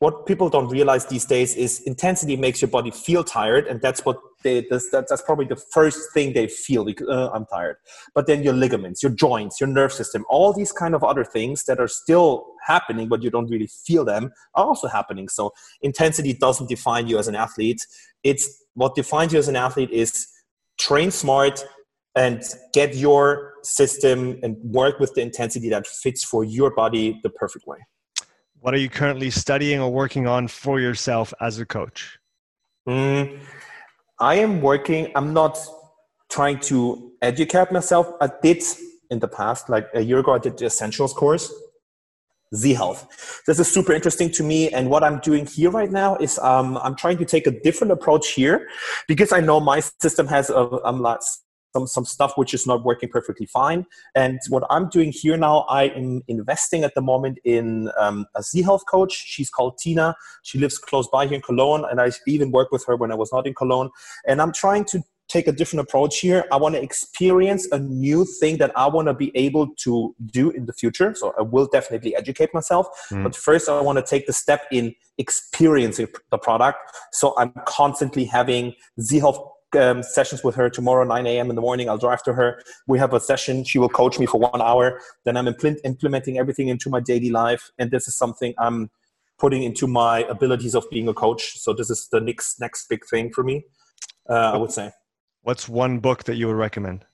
[0.03, 4.05] what people don't realize these days is intensity makes your body feel tired and that's
[4.05, 7.77] what they that's, that's probably the first thing they feel because uh, i'm tired.
[8.12, 11.62] But then your ligaments your joints your nerve system all these kind of other things
[11.66, 15.29] that are still happening but you don't really feel them are also happening.
[15.29, 15.53] So
[15.83, 17.87] intensity doesn't define you as an athlete.
[18.24, 20.27] It's what defines you as an athlete is
[20.81, 21.65] train smart
[22.16, 22.43] and
[22.73, 27.66] get your system and work with the intensity that fits for your body the perfect
[27.66, 27.78] way.
[28.60, 32.18] What are you currently studying or working on for yourself as a coach?
[32.89, 33.39] Mm,
[34.20, 35.59] I am working, I'm not
[36.30, 38.06] trying to educate myself.
[38.20, 38.62] I did
[39.10, 41.52] in the past, like a year ago, I did the Essentials course.
[42.55, 43.43] Z Health.
[43.47, 44.68] This is super interesting to me.
[44.70, 47.93] And what I'm doing here right now is um, I'm trying to take a different
[47.93, 48.68] approach here
[49.09, 51.01] because I know my system has a, um,
[51.73, 53.86] some some stuff which is not working perfectly fine.
[54.15, 58.43] And what I'm doing here now, I am investing at the moment in um, a
[58.43, 59.12] Z Health coach.
[59.12, 60.15] She's called Tina.
[60.43, 63.15] She lives close by here in Cologne, and I even worked with her when I
[63.15, 63.90] was not in Cologne.
[64.27, 66.44] And I'm trying to take a different approach here.
[66.53, 70.51] I want to experience a new thing that I want to be able to do
[70.51, 71.15] in the future.
[71.15, 72.86] So I will definitely educate myself.
[73.11, 73.23] Mm.
[73.23, 76.78] But first, I want to take the step in experiencing the product.
[77.12, 79.39] So I'm constantly having Z Health
[79.77, 82.99] um, sessions with her tomorrow 9 a.m in the morning i'll drive to her we
[82.99, 86.69] have a session she will coach me for one hour then i'm impl- implementing everything
[86.69, 88.90] into my daily life and this is something i'm
[89.39, 93.05] putting into my abilities of being a coach so this is the next next big
[93.07, 93.65] thing for me
[94.28, 94.90] uh, i would say
[95.43, 97.05] What's one book that you would recommend?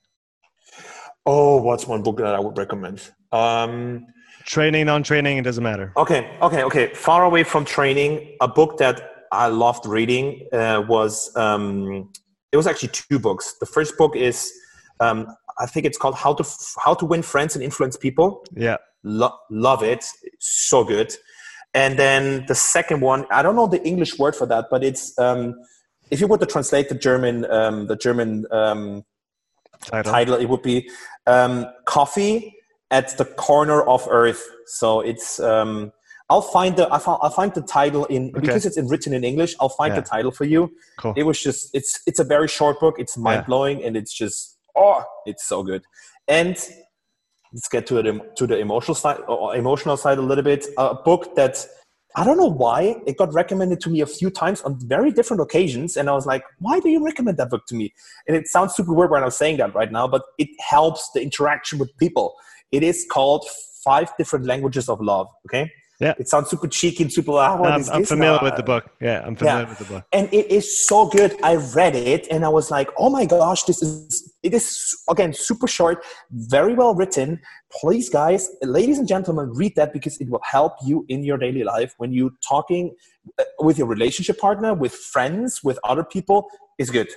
[1.25, 3.01] Oh, what's one book that I would recommend?
[3.31, 4.05] Um,
[4.45, 5.91] training, non-training, it doesn't matter.
[5.97, 6.93] Okay, okay, okay.
[6.93, 12.11] Far away from training, a book that I loved reading uh, was um,
[12.51, 13.55] it was actually two books.
[13.59, 14.51] The first book is
[14.99, 15.27] um,
[15.59, 16.45] I think it's called How to
[16.83, 18.45] How to Win Friends and Influence People.
[18.55, 20.05] Yeah, Lo- love it,
[20.39, 21.15] so good.
[21.73, 25.17] And then the second one, I don't know the English word for that, but it's
[25.19, 25.55] um,
[26.09, 29.03] if you were to translate the German um, the German um,
[29.81, 30.11] title.
[30.11, 30.35] title.
[30.35, 30.89] it would be
[31.27, 32.55] um, Coffee
[32.91, 34.43] at the Corner of Earth.
[34.65, 35.91] So it's um,
[36.29, 38.39] I'll find the I'll, I'll find the title in okay.
[38.41, 39.55] because it's in, written in English.
[39.59, 40.01] I'll find yeah.
[40.01, 40.71] the title for you.
[40.99, 41.13] Cool.
[41.17, 42.95] It was just it's it's a very short book.
[42.99, 43.87] It's mind blowing yeah.
[43.87, 45.83] and it's just oh it's so good.
[46.27, 46.55] And
[47.53, 50.67] let's get to the to the emotional side or emotional side a little bit.
[50.77, 51.65] A book that
[52.15, 55.41] I don't know why it got recommended to me a few times on very different
[55.41, 57.93] occasions, and I was like, "Why do you recommend that book to me?"
[58.27, 61.21] And it sounds super weird when I'm saying that right now, but it helps the
[61.21, 62.35] interaction with people.
[62.71, 63.45] It is called
[63.83, 65.27] Five Different Languages of Love.
[65.47, 66.13] Okay, yeah.
[66.17, 67.31] It sounds super cheeky and super.
[67.31, 68.43] Oh, I'm, I'm familiar now?
[68.43, 68.89] with the book.
[69.01, 69.69] Yeah, I'm familiar yeah.
[69.69, 70.05] with the book.
[70.13, 71.35] And it is so good.
[71.43, 75.33] I read it and I was like, oh my gosh, this is, it is, again,
[75.33, 77.41] super short, very well written.
[77.81, 81.63] Please, guys, ladies and gentlemen, read that because it will help you in your daily
[81.65, 82.95] life when you're talking
[83.37, 86.47] uh, with your relationship partner, with friends, with other people.
[86.77, 87.09] Is good.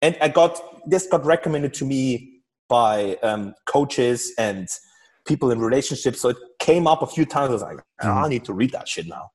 [0.00, 2.40] And I got, this got recommended to me
[2.70, 4.66] by um, coaches and
[5.26, 6.20] people in relationships.
[6.20, 7.50] So it came up a few times.
[7.50, 9.30] I was like, oh, I need to read that shit now.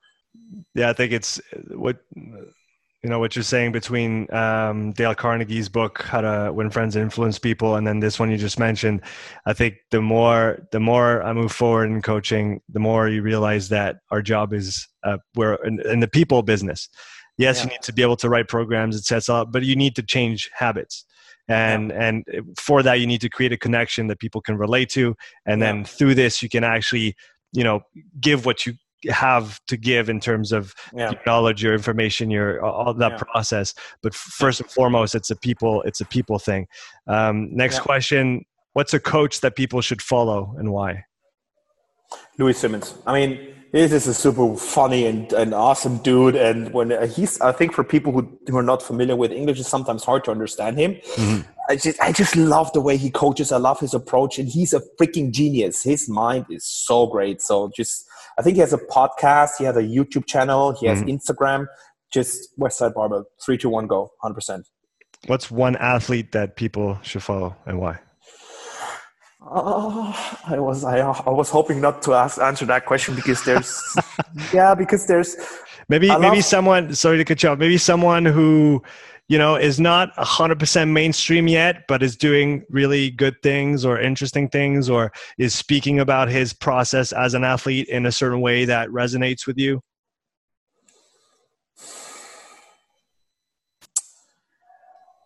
[0.74, 1.40] Yeah, I think it's
[1.70, 6.96] what you know what you're saying between um, Dale Carnegie's book "How to Win Friends
[6.96, 9.02] and Influence People" and then this one you just mentioned.
[9.46, 13.70] I think the more the more I move forward in coaching, the more you realize
[13.70, 16.90] that our job is uh, we're in, in, the people business.
[17.38, 17.64] Yes, yeah.
[17.64, 21.06] you need to be able to write programs, etc., but you need to change habits
[21.50, 22.08] and yeah.
[22.08, 22.26] and
[22.58, 25.16] for that you need to create a connection that people can relate to.
[25.46, 25.72] And yeah.
[25.72, 27.16] then through this you can actually
[27.52, 27.82] you know
[28.20, 28.74] give what you
[29.10, 31.12] have to give in terms of yeah.
[31.12, 33.74] your knowledge your information your all that process.
[34.04, 36.68] But first and foremost it's a people it's a people thing.
[37.08, 41.06] Um, next question what's a coach that people should follow and why?
[42.38, 42.94] Louie Simmons.
[43.08, 46.36] I mean this just a super funny and, and awesome dude.
[46.36, 49.60] And when uh, he's, I think for people who, who are not familiar with English,
[49.60, 50.96] it's sometimes hard to understand him.
[50.96, 51.42] Mm-hmm.
[51.70, 53.52] I just, I just love the way he coaches.
[53.52, 55.84] I love his approach, and he's a freaking genius.
[55.84, 57.42] His mind is so great.
[57.44, 58.06] So just,
[58.40, 59.52] I think he has a podcast.
[59.60, 60.76] He has a YouTube channel.
[60.80, 61.10] He has mm-hmm.
[61.10, 61.68] Instagram.
[62.12, 63.26] Just Westside Barbell.
[63.46, 64.12] Three, two, one, go.
[64.20, 64.68] Hundred percent.
[65.28, 68.00] What's one athlete that people should follow, and why?
[69.42, 70.14] Uh,
[70.48, 73.82] I was I, I was hoping not to ask answer that question because there's
[74.54, 75.38] yeah because there's
[75.88, 78.84] maybe maybe someone sorry to cut you off maybe someone who
[79.30, 84.50] you know is not 100% mainstream yet but is doing really good things or interesting
[84.50, 88.90] things or is speaking about his process as an athlete in a certain way that
[88.90, 89.82] resonates with you?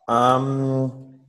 [0.08, 1.20] Um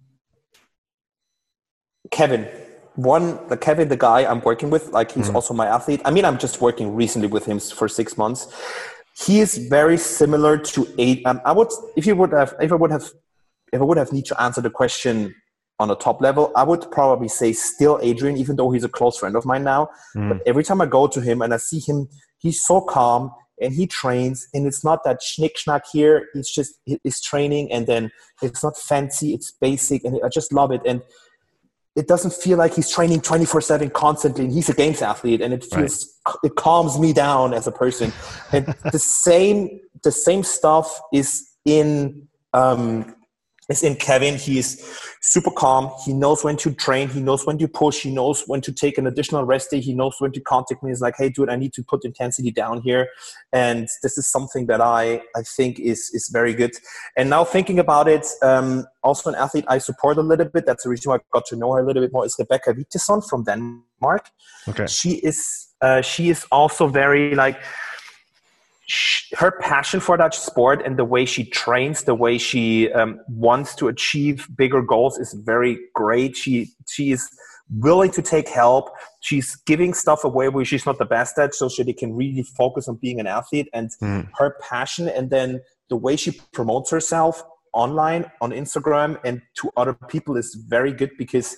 [2.10, 2.63] Kevin
[2.96, 5.36] one the kevin the guy i'm working with like he's mm-hmm.
[5.36, 6.00] also my athlete.
[6.04, 8.52] I mean i'm just working recently with him for six months.
[9.16, 12.74] He is very similar to eight um, i would if you would have if i
[12.74, 13.10] would have
[13.72, 15.34] if i would have need to answer the question
[15.80, 19.18] on a top level i would probably say still adrian even though he's a close
[19.18, 19.88] friend of mine now.
[20.16, 20.28] Mm.
[20.30, 22.08] but every time i go to him and i see him
[22.38, 23.30] he's so calm
[23.60, 26.28] and he trains and it's not that schnick schnack here.
[26.34, 28.10] It's just it's training and then
[28.42, 30.82] it's not fancy it's basic and i just love it.
[30.84, 31.02] And
[31.96, 35.54] it doesn't feel like he's training 24 7 constantly and he's a games athlete and
[35.54, 36.36] it feels right.
[36.42, 38.12] it calms me down as a person
[38.52, 43.14] and the same the same stuff is in um,
[43.70, 44.36] is in Kevin.
[44.36, 44.84] He's
[45.22, 45.90] super calm.
[46.04, 47.08] He knows when to train.
[47.08, 48.02] He knows when to push.
[48.02, 49.80] He knows when to take an additional rest day.
[49.80, 50.90] He knows when to contact me.
[50.90, 53.08] He's like, hey, dude, I need to put intensity down here.
[53.52, 56.72] And this is something that I, I think is, is very good.
[57.16, 60.66] And now thinking about it, um, also an athlete I support a little bit.
[60.66, 62.74] That's the reason why I got to know her a little bit more is Rebecca
[62.74, 64.28] Witteson from Denmark.
[64.68, 64.86] Okay.
[64.86, 67.60] She is, uh, she is also very like,
[69.36, 73.74] her passion for that sport and the way she trains, the way she um, wants
[73.76, 76.36] to achieve bigger goals is very great.
[76.36, 77.28] She she is
[77.70, 78.90] willing to take help.
[79.20, 82.88] She's giving stuff away where she's not the best at, so she can really focus
[82.88, 83.68] on being an athlete.
[83.72, 84.28] And mm.
[84.34, 87.42] her passion, and then the way she promotes herself
[87.72, 91.56] online on Instagram and to other people is very good because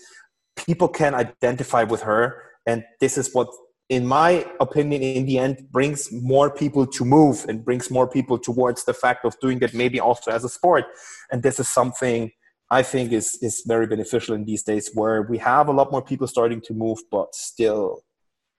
[0.57, 2.43] people can identify with her.
[2.67, 3.49] And this is what
[3.89, 8.39] in my opinion, in the end, brings more people to move and brings more people
[8.39, 10.85] towards the fact of doing it maybe also as a sport.
[11.31, 12.33] And this is something
[12.71, 16.03] I think is is very beneficial in these days where we have a lot more
[16.03, 18.03] people starting to move, but still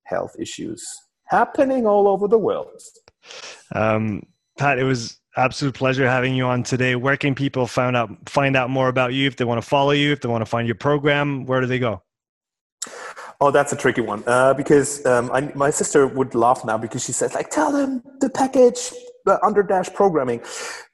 [0.06, 0.86] health issues
[1.28, 2.82] happening all over the world.
[3.76, 4.24] Um,
[4.58, 6.95] Pat, it was absolute pleasure having you on today.
[6.95, 9.91] Where can people find out find out more about you if they want to follow
[9.91, 11.45] you, if they want to find your program?
[11.45, 12.02] Where do they go?
[13.39, 17.05] Oh, that's a tricky one uh, because um, I, my sister would laugh now because
[17.05, 18.91] she says like, "Tell them the package,
[19.26, 20.41] the under dash programming."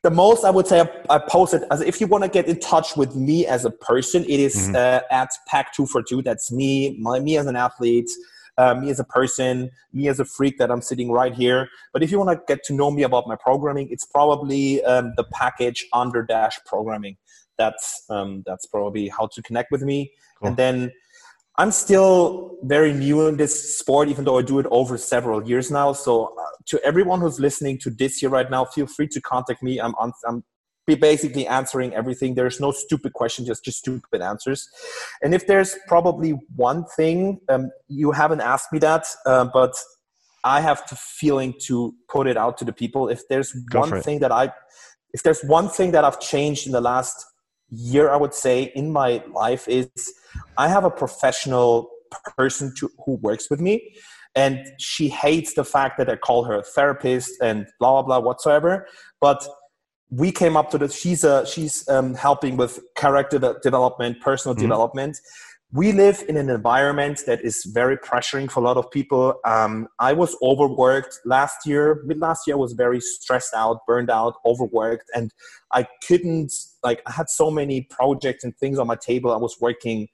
[0.01, 2.59] The most I would say I, I posted as if you want to get in
[2.59, 4.75] touch with me as a person, it is, mm-hmm.
[4.75, 6.21] uh, at pack two for two.
[6.21, 8.09] That's me, my me as an athlete.
[8.55, 11.69] Uh, me as a person, me as a freak that I'm sitting right here.
[11.91, 15.13] But if you want to get to know me about my programming, it's probably um,
[15.17, 17.17] the package under dash programming.
[17.57, 20.11] That's um, that's probably how to connect with me.
[20.37, 20.49] Cool.
[20.49, 20.91] And then
[21.57, 25.69] I'm still very new in this sport, even though I do it over several years
[25.69, 25.93] now.
[25.93, 29.61] So, uh, to everyone who's listening to this here right now, feel free to contact
[29.61, 29.79] me.
[29.79, 30.43] I'm, I'm, I'm
[30.87, 32.35] basically answering everything.
[32.35, 34.67] There's no stupid questions, just just stupid answers.
[35.21, 39.75] And if there's probably one thing um, you haven't asked me that, uh, but
[40.43, 43.07] I have the feeling to put it out to the people.
[43.09, 44.51] If there's Go one thing that I,
[45.13, 47.25] if there's one thing that I've changed in the last
[47.69, 49.87] year, I would say in my life is
[50.57, 51.89] I have a professional
[52.37, 53.95] person to, who works with me,
[54.35, 58.19] and she hates the fact that I call her a therapist and blah blah blah
[58.19, 58.87] whatsoever.
[59.19, 59.45] But
[60.09, 60.95] we came up to this.
[60.95, 64.63] She's a she's um, helping with character development, personal mm-hmm.
[64.63, 65.17] development.
[65.71, 69.33] We live in an environment that is very pressuring for a lot of people.
[69.43, 72.03] Um, I was overworked last year.
[72.05, 75.31] Mid last year, I was very stressed out, burned out, overworked, and
[75.71, 76.53] I couldn't
[76.83, 77.01] like.
[77.07, 79.31] I had so many projects and things on my table.
[79.31, 80.09] I was working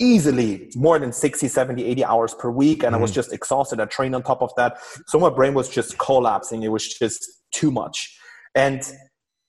[0.00, 2.94] easily more than 60 70 80 hours per week and mm-hmm.
[2.96, 3.16] i was mm-hmm.
[3.16, 6.68] just exhausted i trained on top of that so my brain was just collapsing it
[6.68, 8.18] was just too much
[8.54, 8.92] and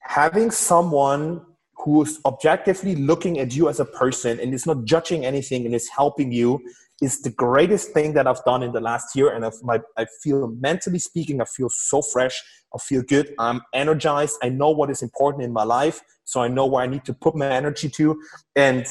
[0.01, 1.41] having someone
[1.83, 5.89] who's objectively looking at you as a person and is not judging anything and is
[5.89, 6.59] helping you
[7.01, 9.33] is the greatest thing that I've done in the last year.
[9.33, 12.41] And my, I feel mentally speaking, I feel so fresh.
[12.73, 13.33] I feel good.
[13.39, 14.37] I'm energized.
[14.43, 16.01] I know what is important in my life.
[16.23, 18.21] So I know where I need to put my energy to.
[18.55, 18.85] And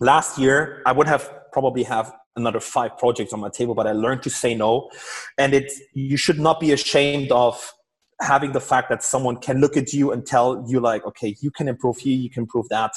[0.00, 3.92] last year i would have probably have another five projects on my table but i
[3.92, 4.90] learned to say no.
[5.38, 7.72] And it you should not be ashamed of
[8.20, 11.50] having the fact that someone can look at you and tell you like okay you
[11.50, 12.92] can improve here you can improve that.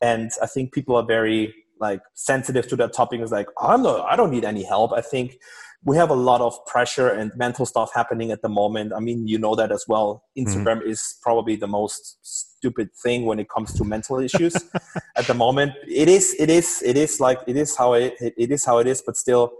[0.00, 3.20] And i think people are very like sensitive to that topic.
[3.20, 4.92] Is like i'm not i don't need any help.
[4.92, 5.38] I think
[5.84, 8.92] we have a lot of pressure and mental stuff happening at the moment.
[8.92, 10.24] I mean, you know that as well.
[10.38, 10.48] Mm-hmm.
[10.48, 10.90] Instagram mm-hmm.
[10.90, 14.54] is probably the most stupid thing when it comes to mental issues
[15.16, 15.72] at the moment.
[15.88, 18.86] It is, it is, it is like it is how it, it is how it
[18.86, 19.02] is.
[19.04, 19.52] But still,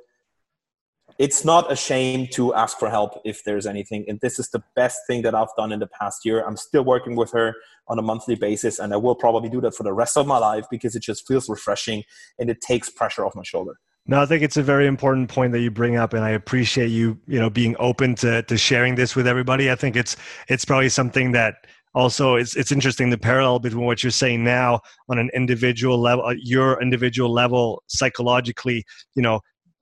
[1.18, 4.04] it's not a shame to ask for help if there's anything.
[4.06, 6.44] And this is the best thing that I've done in the past year.
[6.46, 7.54] I'm still working with her
[7.88, 10.38] on a monthly basis, and I will probably do that for the rest of my
[10.38, 12.04] life because it just feels refreshing
[12.38, 13.74] and it takes pressure off my shoulder.
[14.06, 16.88] No, I think it's a very important point that you bring up, and I appreciate
[16.88, 19.70] you, you know, being open to to sharing this with everybody.
[19.70, 20.16] I think it's
[20.48, 21.54] it's probably something that
[21.94, 26.24] also it's it's interesting the parallel between what you're saying now on an individual level,
[26.24, 28.84] uh, your individual level psychologically,
[29.14, 29.40] you know,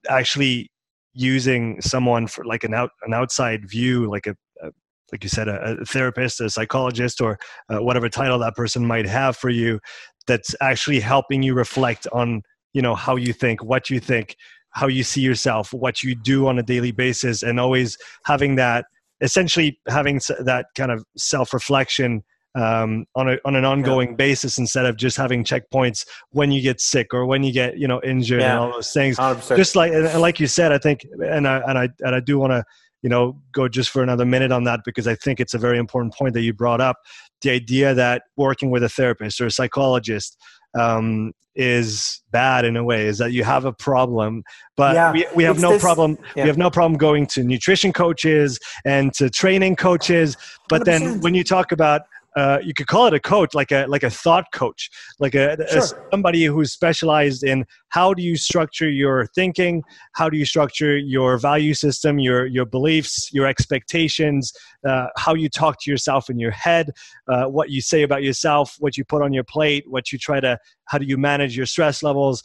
[0.08, 0.70] actually
[1.14, 4.70] using someone for like an out an outside view, like a, a
[5.12, 7.38] like you said, a, a, therapist, a psychologist, or
[7.70, 9.80] uh, whatever title that person might have for you,
[10.26, 12.42] that's actually helping you reflect on
[12.72, 14.36] you know how you think what you think
[14.70, 18.84] how you see yourself what you do on a daily basis and always having that
[19.20, 22.22] essentially having that kind of self-reflection
[22.56, 24.16] um, on, a, on an ongoing yeah.
[24.16, 27.86] basis instead of just having checkpoints when you get sick or when you get you
[27.86, 28.52] know injured yeah.
[28.52, 29.56] and all those things 100%.
[29.56, 32.38] just like and like you said i think and i and i and i do
[32.38, 32.64] want to
[33.02, 35.78] you know go just for another minute on that because i think it's a very
[35.78, 36.96] important point that you brought up
[37.42, 40.36] the idea that working with a therapist or a psychologist
[40.78, 44.42] um, is bad in a way is that you have a problem
[44.76, 46.44] but yeah, we, we have no this, problem yeah.
[46.44, 50.36] we have no problem going to nutrition coaches and to training coaches
[50.68, 50.84] but 100%.
[50.84, 52.02] then when you talk about
[52.36, 55.56] uh, you could call it a coach, like a like a thought coach, like a,
[55.68, 55.78] sure.
[55.78, 59.82] a, somebody who's specialized in how do you structure your thinking,
[60.14, 64.52] how do you structure your value system, your your beliefs, your expectations,
[64.86, 66.90] uh, how you talk to yourself in your head,
[67.28, 70.40] uh, what you say about yourself, what you put on your plate, what you try
[70.40, 72.42] to, how do you manage your stress levels,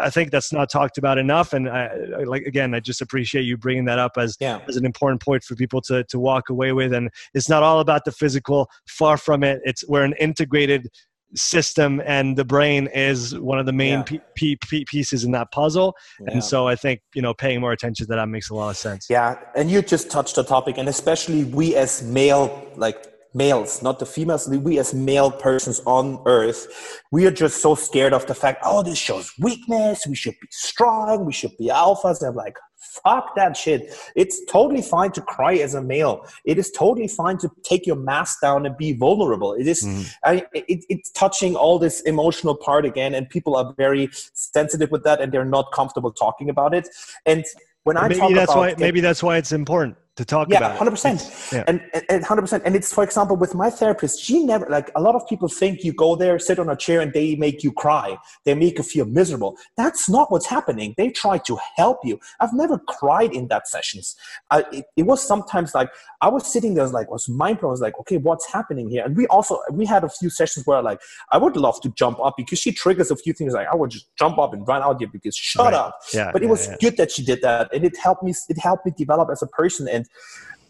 [0.00, 1.52] I think that's not talked about enough.
[1.52, 4.60] And I, I, like again, I just appreciate you bringing that up as yeah.
[4.68, 6.92] as an important point for people to to walk away with.
[6.92, 8.68] And it's not all about the physical.
[8.88, 9.60] Far from it.
[9.64, 10.88] It's we're an integrated
[11.34, 14.18] system, and the brain is one of the main yeah.
[14.34, 15.94] p- p- pieces in that puzzle.
[16.20, 16.32] Yeah.
[16.32, 18.76] And so I think you know paying more attention to that makes a lot of
[18.76, 19.06] sense.
[19.08, 23.98] Yeah, and you just touched the topic, and especially we as male like males, not
[23.98, 28.34] the females, we as male persons on earth, we are just so scared of the
[28.34, 30.06] fact, oh, this shows weakness.
[30.06, 31.24] We should be strong.
[31.24, 32.20] We should be alphas.
[32.20, 33.94] And I'm like, fuck that shit.
[34.16, 36.26] It's totally fine to cry as a male.
[36.44, 39.52] It is totally fine to take your mask down and be vulnerable.
[39.52, 40.12] It is, mm.
[40.24, 45.04] I, it, it's touching all this emotional part again, and people are very sensitive with
[45.04, 46.88] that, and they're not comfortable talking about it.
[47.26, 47.44] And
[47.84, 50.58] when I maybe talk that's about why maybe that's why it's important to talk yeah,
[50.58, 51.50] about 100%.
[51.50, 51.64] Yeah.
[51.66, 51.80] And,
[52.10, 52.60] and 100%.
[52.66, 55.82] And it's, for example, with my therapist, she never, like, a lot of people think
[55.82, 58.18] you go there, sit on a chair, and they make you cry.
[58.44, 59.56] They make you feel miserable.
[59.78, 60.94] That's not what's happening.
[60.98, 62.20] They try to help you.
[62.38, 64.14] I've never cried in that sessions.
[64.50, 65.88] I, it, it, was sometimes like,
[66.20, 67.70] I was sitting there, was like, was mind blown.
[67.70, 69.04] I was like, okay, what's happening here?
[69.06, 71.00] And we also, we had a few sessions where, like,
[71.32, 73.54] I would love to jump up because she triggers a few things.
[73.54, 75.74] Like, I would just jump up and run out here because shut right.
[75.74, 75.98] up.
[76.12, 76.76] Yeah, but it yeah, was yeah.
[76.78, 77.72] good that she did that.
[77.72, 79.88] And it helped me, it helped me develop as a person.
[79.88, 80.06] And,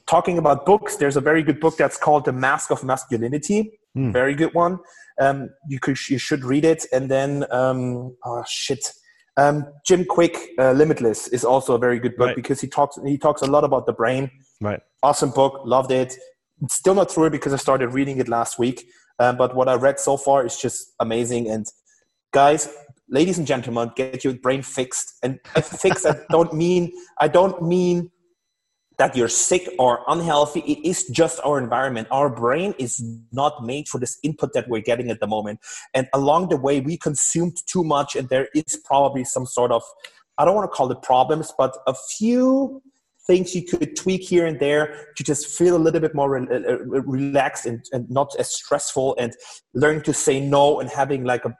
[0.06, 3.78] talking about books, there's a very good book that's called The Mask of Masculinity.
[3.96, 4.12] Mm.
[4.12, 4.78] Very good one.
[5.20, 6.86] Um, you could you should read it.
[6.92, 8.92] And then um, oh shit,
[9.36, 12.36] um, Jim Kwik uh, Limitless is also a very good book right.
[12.36, 14.30] because he talks he talks a lot about the brain.
[14.60, 14.80] Right.
[15.02, 15.60] Awesome book.
[15.64, 16.16] Loved it.
[16.68, 18.86] Still not through it because I started reading it last week.
[19.18, 21.48] Um, but what I read so far is just amazing.
[21.50, 21.66] And
[22.32, 22.68] guys,
[23.08, 25.18] ladies and gentlemen, get your brain fixed.
[25.22, 28.10] And fixed, I don't mean I don't mean
[29.00, 30.60] that you're sick or unhealthy.
[30.60, 32.06] It is just our environment.
[32.10, 33.02] Our brain is
[33.32, 35.60] not made for this input that we're getting at the moment.
[35.94, 39.82] And along the way, we consumed too much, and there is probably some sort of,
[40.36, 42.82] I don't want to call it problems, but a few
[43.26, 46.46] things you could tweak here and there to just feel a little bit more re-
[46.50, 46.78] uh, uh,
[47.16, 49.32] relaxed and, and not as stressful and
[49.72, 51.54] learn to say no and having like a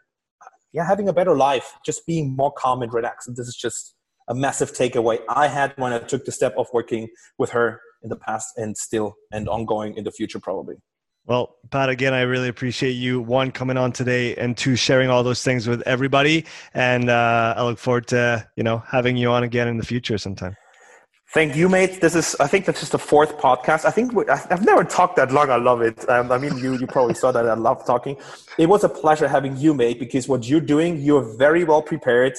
[0.73, 3.95] yeah having a better life just being more calm and relaxed and this is just
[4.29, 8.09] a massive takeaway I had when I took the step of working with her in
[8.09, 10.77] the past and still and ongoing in the future probably.
[11.27, 15.23] Well, Pat, again, I really appreciate you one coming on today and two sharing all
[15.23, 16.47] those things with everybody.
[16.75, 20.19] And uh, I look forward to you know having you on again in the future
[20.19, 20.57] sometime.
[21.33, 22.01] Thank you, mate.
[22.01, 23.85] This is, I think, this is the fourth podcast.
[23.85, 25.49] I think we, I've never talked that long.
[25.49, 26.09] I love it.
[26.11, 27.49] Um, I mean, you, you probably saw that.
[27.49, 28.17] I love talking.
[28.59, 32.37] It was a pleasure having you, mate, because what you're doing, you're very well prepared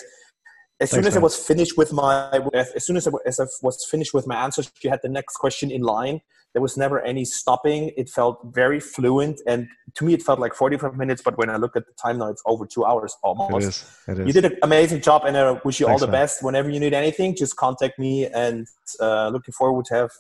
[0.82, 1.22] as Thanks, soon as man.
[1.22, 4.36] I was finished with my as soon as I, as I was finished with my
[4.36, 6.22] answers, she had the next question in line.
[6.54, 7.92] There was never any stopping.
[7.96, 11.22] It felt very fluent, and to me, it felt like 45 minutes.
[11.22, 13.64] But when I look at the time now, it's over two hours almost.
[13.64, 13.86] It is.
[14.08, 14.28] It is.
[14.28, 16.24] You did an amazing job, and I wish you Thanks, all the man.
[16.24, 16.44] best.
[16.44, 18.28] Whenever you need anything, just contact me.
[18.28, 18.68] And
[19.00, 20.12] uh, looking forward to have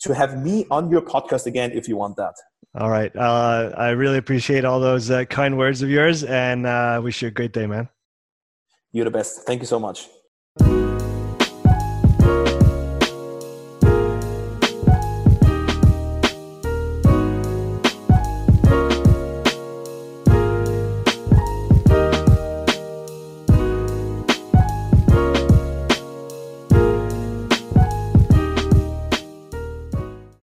[0.00, 2.34] to have me on your podcast again if you want that.
[2.76, 3.14] All right.
[3.14, 7.28] Uh, I really appreciate all those uh, kind words of yours, and uh, wish you
[7.28, 7.88] a great day, man.
[8.94, 9.42] You're the best.
[9.44, 10.08] Thank you so much.